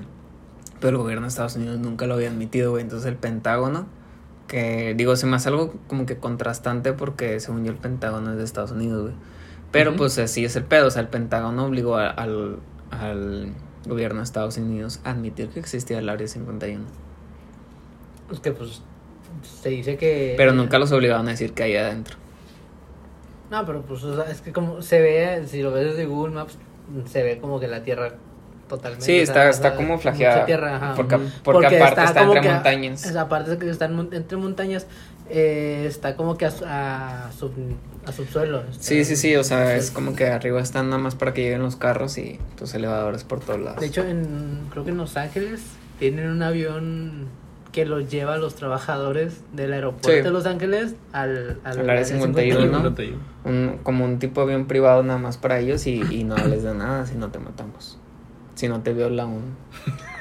pero 0.80 0.90
el 0.90 1.02
gobierno 1.02 1.22
de 1.22 1.28
Estados 1.28 1.56
Unidos 1.56 1.78
nunca 1.78 2.06
lo 2.06 2.14
había 2.14 2.28
admitido, 2.30 2.70
güey. 2.72 2.82
Entonces 2.82 3.06
el 3.08 3.16
Pentágono, 3.16 3.86
que 4.46 4.94
digo, 4.96 5.16
se 5.16 5.26
me 5.26 5.36
hace 5.36 5.48
algo 5.48 5.74
como 5.86 6.06
que 6.06 6.16
contrastante 6.18 6.92
porque 6.92 7.38
según 7.40 7.64
yo 7.64 7.70
el 7.72 7.78
Pentágono 7.78 8.30
es 8.32 8.38
de 8.38 8.44
Estados 8.44 8.70
Unidos, 8.70 9.02
güey. 9.02 9.14
Pero 9.70 9.94
pues 9.96 10.18
así 10.18 10.44
es 10.46 10.56
el 10.56 10.64
pedo, 10.64 10.86
o 10.86 10.90
sea, 10.90 11.02
el 11.02 11.08
Pentágono 11.08 11.66
obligó 11.66 11.96
a- 11.96 12.08
al, 12.08 12.58
al 12.90 13.52
gobierno 13.86 14.20
de 14.20 14.24
Estados 14.24 14.56
Unidos 14.56 15.00
a 15.04 15.10
admitir 15.10 15.50
que 15.50 15.60
existía 15.60 15.98
el 15.98 16.08
Área 16.08 16.26
51. 16.26 16.84
Es 18.32 18.40
que 18.40 18.52
pues 18.52 18.80
se 19.42 19.68
dice 19.68 19.98
que... 19.98 20.34
Pero 20.38 20.52
nunca 20.54 20.78
los 20.78 20.90
obligaron 20.92 21.28
a 21.28 21.32
decir 21.32 21.52
que 21.52 21.64
hay 21.64 21.76
adentro. 21.76 22.16
No, 23.50 23.64
pero 23.66 23.82
pues 23.82 24.02
o 24.04 24.14
sea, 24.16 24.30
es 24.30 24.40
que 24.40 24.52
como 24.52 24.80
se 24.80 25.00
ve, 25.00 25.46
si 25.46 25.60
lo 25.62 25.70
ves 25.70 25.88
desde 25.90 26.06
Google 26.06 26.34
Maps, 26.34 26.56
se 27.06 27.22
ve 27.22 27.38
como 27.38 27.60
que 27.60 27.68
la 27.68 27.82
Tierra 27.82 28.14
totalmente... 28.68 29.04
Sí, 29.04 29.18
o 29.18 29.22
está- 29.22 29.34
sea, 29.34 29.48
está 29.50 29.68
o 29.68 29.70
sea, 29.70 29.76
como 29.76 29.98
flageada, 29.98 30.46
tierra, 30.46 30.76
ajá. 30.76 30.94
porque- 30.94 31.18
porque 31.42 31.66
aparte 31.66 32.04
está 32.04 32.22
entre 32.22 32.40
que- 32.40 32.48
montañas. 32.52 33.12
parte 33.28 33.52
es 33.52 33.58
que 33.58 33.70
están 33.70 33.94
mon- 33.96 34.10
entre 34.12 34.36
montañas, 34.38 34.86
eh, 35.30 35.84
está 35.86 36.14
como 36.16 36.36
que 36.38 36.46
a, 36.46 36.50
su- 36.50 36.64
a, 36.66 37.30
sub- 37.36 37.52
a 38.06 38.12
subsuelo. 38.12 38.60
está- 38.70 38.82
Sí, 38.82 39.04
sí, 39.04 39.16
sí, 39.16 39.34
o 39.36 39.44
sea, 39.44 39.74
es 39.76 39.90
como 39.90 40.14
que 40.14 40.26
arriba 40.28 40.60
están 40.60 40.90
nada 40.90 41.02
más 41.02 41.14
para 41.14 41.34
que 41.34 41.42
lleguen 41.42 41.62
los 41.62 41.76
carros 41.76 42.16
y 42.18 42.38
tus 42.56 42.74
elevadores 42.74 43.24
por 43.24 43.40
todos 43.40 43.60
lados. 43.60 43.80
De 43.80 43.86
hecho, 43.86 44.02
en, 44.06 44.60
creo 44.70 44.84
que 44.84 44.90
en 44.90 44.96
Los 44.98 45.16
Ángeles 45.16 45.60
tienen 45.98 46.28
un 46.30 46.42
avión 46.42 47.26
que 47.72 47.84
los 47.84 48.08
lleva 48.10 48.34
a 48.34 48.38
los 48.38 48.54
trabajadores 48.54 49.42
del 49.52 49.74
aeropuerto 49.74 50.08
Sí. 50.10 50.22
de 50.22 50.30
Los 50.30 50.46
Ángeles 50.46 50.94
al, 51.12 51.60
al, 51.64 51.80
Al 51.80 51.90
área 51.90 52.04
51, 52.04 52.60
¿no? 52.66 52.78
51. 52.78 53.18
un, 53.44 53.78
como 53.82 54.06
un 54.06 54.18
tipo 54.18 54.40
de 54.40 54.54
avión 54.54 54.66
privado 54.66 55.02
nada 55.02 55.18
más 55.18 55.36
para 55.36 55.58
ellos 55.58 55.86
y, 55.86 56.00
y 56.10 56.24
no 56.24 56.34
les 56.36 56.62
da 56.62 56.72
nada 56.72 57.04
si 57.04 57.14
no 57.16 57.28
te 57.30 57.38
matamos. 57.38 57.98
Si 58.58 58.66
no 58.66 58.80
te 58.82 58.92
viola 58.92 59.24
un, 59.24 59.56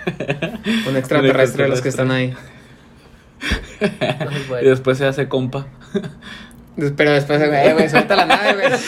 un 0.88 0.96
extraterrestre 0.96 1.64
de 1.64 1.70
los 1.70 1.82
que 1.82 1.90
están 1.90 2.12
ahí. 2.12 2.36
Y 4.62 4.66
después 4.66 5.00
se 5.00 5.08
hace 5.08 5.28
compa. 5.28 5.66
Pero 6.96 7.12
después, 7.14 7.40
güey, 7.40 7.74
güey, 7.74 7.90
suelta 7.90 8.16
la 8.16 8.26
nave, 8.28 8.54
güey. 8.54 8.80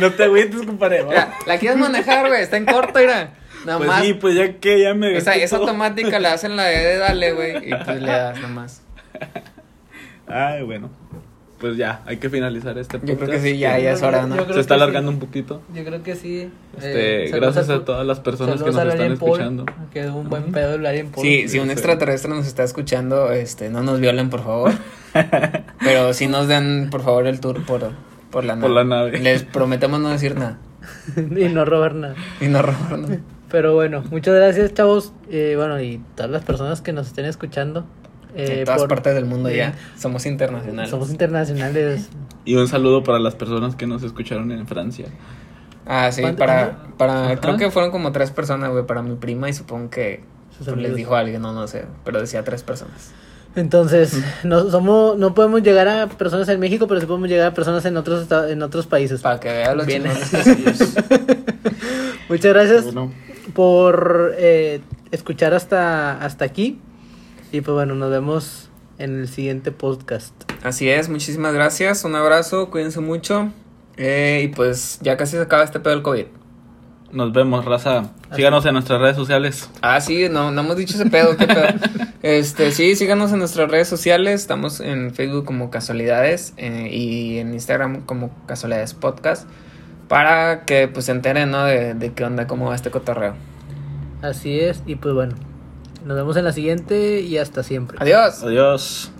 no 0.00 0.10
te 0.10 0.24
agüites, 0.24 0.62
compadre. 0.66 1.04
Mira, 1.04 1.32
la 1.46 1.56
quieres 1.58 1.78
manejar, 1.78 2.26
güey, 2.26 2.42
está 2.42 2.56
en 2.56 2.64
corto, 2.66 2.98
mira. 2.98 3.30
Nada 3.64 3.78
Pues 3.78 3.88
más. 3.88 4.02
sí, 4.04 4.14
pues 4.14 4.34
ya 4.34 4.54
que 4.54 4.80
ya 4.82 4.92
me 4.94 5.16
esa, 5.16 5.30
gasté 5.30 5.44
es 5.44 5.50
todo. 5.50 5.60
automática, 5.60 6.18
le 6.18 6.26
hacen 6.28 6.56
la 6.56 6.64
de 6.64 6.96
dale, 6.98 7.32
güey, 7.32 7.68
y 7.68 7.74
pues 7.74 8.00
le 8.02 8.10
das 8.10 8.36
nada 8.38 8.48
más. 8.48 8.82
Ay, 10.26 10.62
bueno. 10.64 10.90
Pues 11.60 11.78
ya, 11.78 12.02
hay 12.04 12.18
que 12.18 12.28
finalizar 12.28 12.76
este 12.76 12.98
Yo 12.98 13.04
creo 13.04 13.18
que 13.18 13.24
podcast. 13.24 13.44
sí, 13.44 13.56
ya, 13.58 13.78
ya 13.78 13.92
es 13.92 14.02
hora, 14.02 14.26
¿no? 14.26 14.36
Se 14.52 14.60
está 14.60 14.74
alargando 14.74 15.10
sí. 15.10 15.14
un 15.14 15.20
poquito. 15.20 15.62
Yo 15.74 15.84
creo 15.84 16.02
que 16.02 16.14
sí. 16.14 16.50
Este, 16.76 17.24
Eh, 17.24 17.30
gracias 17.30 17.70
a 17.70 17.76
tu- 17.78 17.84
todas 17.84 18.06
las 18.06 18.20
personas 18.20 18.56
que 18.62 18.66
nos 18.70 18.76
están 18.76 18.90
Alien 18.90 19.16
Paul, 19.16 19.30
escuchando. 19.30 19.64
Que 19.90 20.00
es 20.00 20.10
un 20.10 20.28
buen 20.28 20.52
pedo 20.52 20.74
el 20.74 20.84
Alien 20.84 21.08
Paul. 21.10 21.24
Sí, 21.24 21.48
si 21.48 21.58
un 21.58 21.66
sí. 21.66 21.72
extraterrestre 21.72 22.30
nos 22.30 22.46
está 22.46 22.62
escuchando, 22.62 23.32
este, 23.32 23.70
no 23.70 23.82
nos 23.82 24.00
violen, 24.00 24.28
por 24.28 24.44
favor. 24.44 24.72
Pero 25.82 26.12
sí 26.12 26.26
nos 26.26 26.46
den, 26.46 26.88
por 26.90 27.02
favor, 27.02 27.26
el 27.26 27.40
tour 27.40 27.64
por, 27.64 27.90
por 28.30 28.44
la 28.44 28.54
nave. 28.56 28.66
Por 28.66 28.70
la 28.72 28.84
nave. 28.84 29.18
Les 29.18 29.42
prometemos 29.44 29.98
no 30.00 30.10
decir 30.10 30.36
nada. 30.36 30.58
y 31.16 31.44
no 31.48 31.64
robar 31.64 31.94
nada. 31.94 32.14
Y 32.40 32.48
no 32.48 32.60
robarnos. 32.60 33.10
Pero 33.50 33.74
bueno, 33.74 34.04
muchas 34.10 34.34
gracias, 34.34 34.74
chavos. 34.74 35.12
Eh, 35.30 35.54
bueno, 35.56 35.80
y 35.80 36.02
todas 36.16 36.30
las 36.30 36.44
personas 36.44 36.82
que 36.82 36.92
nos 36.92 37.06
estén 37.06 37.24
escuchando. 37.24 37.86
Eh, 38.36 38.58
en 38.60 38.64
todas 38.64 38.80
por- 38.80 38.88
partes 38.88 39.14
del 39.14 39.24
mundo 39.24 39.48
eh, 39.48 39.56
ya. 39.56 39.74
Somos 39.98 40.26
internacionales. 40.26 40.90
Somos 40.90 41.10
internacionales. 41.10 42.08
Y 42.44 42.54
un 42.56 42.68
saludo 42.68 43.02
para 43.02 43.18
las 43.18 43.34
personas 43.34 43.74
que 43.76 43.86
nos 43.86 44.02
escucharon 44.02 44.52
en 44.52 44.66
Francia. 44.66 45.06
Ah, 45.86 46.10
sí, 46.12 46.20
¿Cuánto- 46.22 46.38
para, 46.40 46.78
para, 46.96 47.24
Ajá. 47.26 47.36
creo 47.40 47.56
que 47.56 47.70
fueron 47.70 47.90
como 47.90 48.12
tres 48.12 48.30
personas, 48.30 48.70
güey, 48.70 48.84
para 48.86 49.02
mi 49.02 49.14
prima 49.16 49.48
y 49.48 49.52
supongo 49.52 49.90
que 49.90 50.24
pues, 50.64 50.76
les 50.76 50.94
dijo 50.96 51.14
a 51.14 51.20
alguien, 51.20 51.42
no, 51.42 51.52
no 51.52 51.66
sé, 51.68 51.84
pero 52.04 52.20
decía 52.20 52.42
tres 52.44 52.62
personas. 52.62 53.12
Entonces, 53.54 54.20
no 54.44 54.68
somos, 54.70 55.16
no 55.16 55.32
podemos 55.32 55.62
llegar 55.62 55.88
a 55.88 56.08
personas 56.08 56.46
en 56.50 56.60
México, 56.60 56.86
pero 56.86 57.00
sí 57.00 57.06
podemos 57.06 57.28
llegar 57.28 57.46
a 57.46 57.54
personas 57.54 57.84
en 57.86 57.96
otros 57.96 58.26
en 58.50 58.62
otros 58.62 58.86
países. 58.86 59.22
Para 59.22 59.40
que 59.40 59.48
vean 59.48 59.78
los 59.78 59.86
somos. 59.86 60.94
Muchas 62.28 62.52
gracias 62.52 62.84
Bueno, 62.84 63.12
por 63.54 64.34
eh, 64.36 64.80
escuchar 65.10 65.54
hasta, 65.54 66.20
hasta 66.22 66.44
aquí. 66.44 66.80
Y 67.56 67.62
pues 67.62 67.74
bueno, 67.74 67.94
nos 67.94 68.10
vemos 68.10 68.68
en 68.98 69.18
el 69.18 69.28
siguiente 69.28 69.72
podcast. 69.72 70.34
Así 70.62 70.90
es, 70.90 71.08
muchísimas 71.08 71.54
gracias, 71.54 72.04
un 72.04 72.14
abrazo, 72.14 72.68
cuídense 72.68 73.00
mucho. 73.00 73.50
Eh, 73.96 74.42
y 74.44 74.48
pues 74.48 74.98
ya 75.00 75.16
casi 75.16 75.38
se 75.38 75.40
acaba 75.40 75.64
este 75.64 75.80
pedo 75.80 75.94
del 75.94 76.02
COVID. 76.02 76.26
nos 77.12 77.32
vemos, 77.32 77.64
raza. 77.64 78.12
Síganos 78.34 78.66
en 78.66 78.74
nuestras 78.74 79.00
redes 79.00 79.16
sociales. 79.16 79.70
Ah, 79.80 80.02
sí, 80.02 80.28
no, 80.30 80.50
no 80.50 80.60
hemos 80.60 80.76
dicho 80.76 80.96
ese 80.96 81.08
pedo, 81.08 81.34
qué 81.38 81.46
pedo. 81.46 81.66
Este, 82.22 82.72
sí, 82.72 82.94
síganos 82.94 83.32
en 83.32 83.38
nuestras 83.38 83.70
redes 83.70 83.88
sociales. 83.88 84.42
Estamos 84.42 84.80
en 84.80 85.14
Facebook 85.14 85.46
como 85.46 85.70
Casualidades 85.70 86.52
eh, 86.58 86.90
y 86.92 87.38
en 87.38 87.54
Instagram 87.54 88.02
como 88.02 88.34
Casualidades 88.44 88.92
Podcast. 88.92 89.48
Para 90.08 90.66
que 90.66 90.88
pues 90.88 91.06
se 91.06 91.12
enteren, 91.12 91.52
¿no? 91.52 91.64
De, 91.64 91.94
de 91.94 92.12
qué 92.12 92.22
onda, 92.22 92.46
cómo 92.46 92.66
va 92.66 92.74
este 92.74 92.90
cotorreo. 92.90 93.34
Así 94.20 94.60
es, 94.60 94.82
y 94.86 94.96
pues 94.96 95.14
bueno, 95.14 95.36
nos 96.06 96.16
vemos 96.16 96.36
en 96.36 96.44
la 96.44 96.52
siguiente 96.52 97.20
y 97.20 97.36
hasta 97.36 97.62
siempre. 97.62 97.98
Adiós. 98.00 98.42
Adiós. 98.42 99.10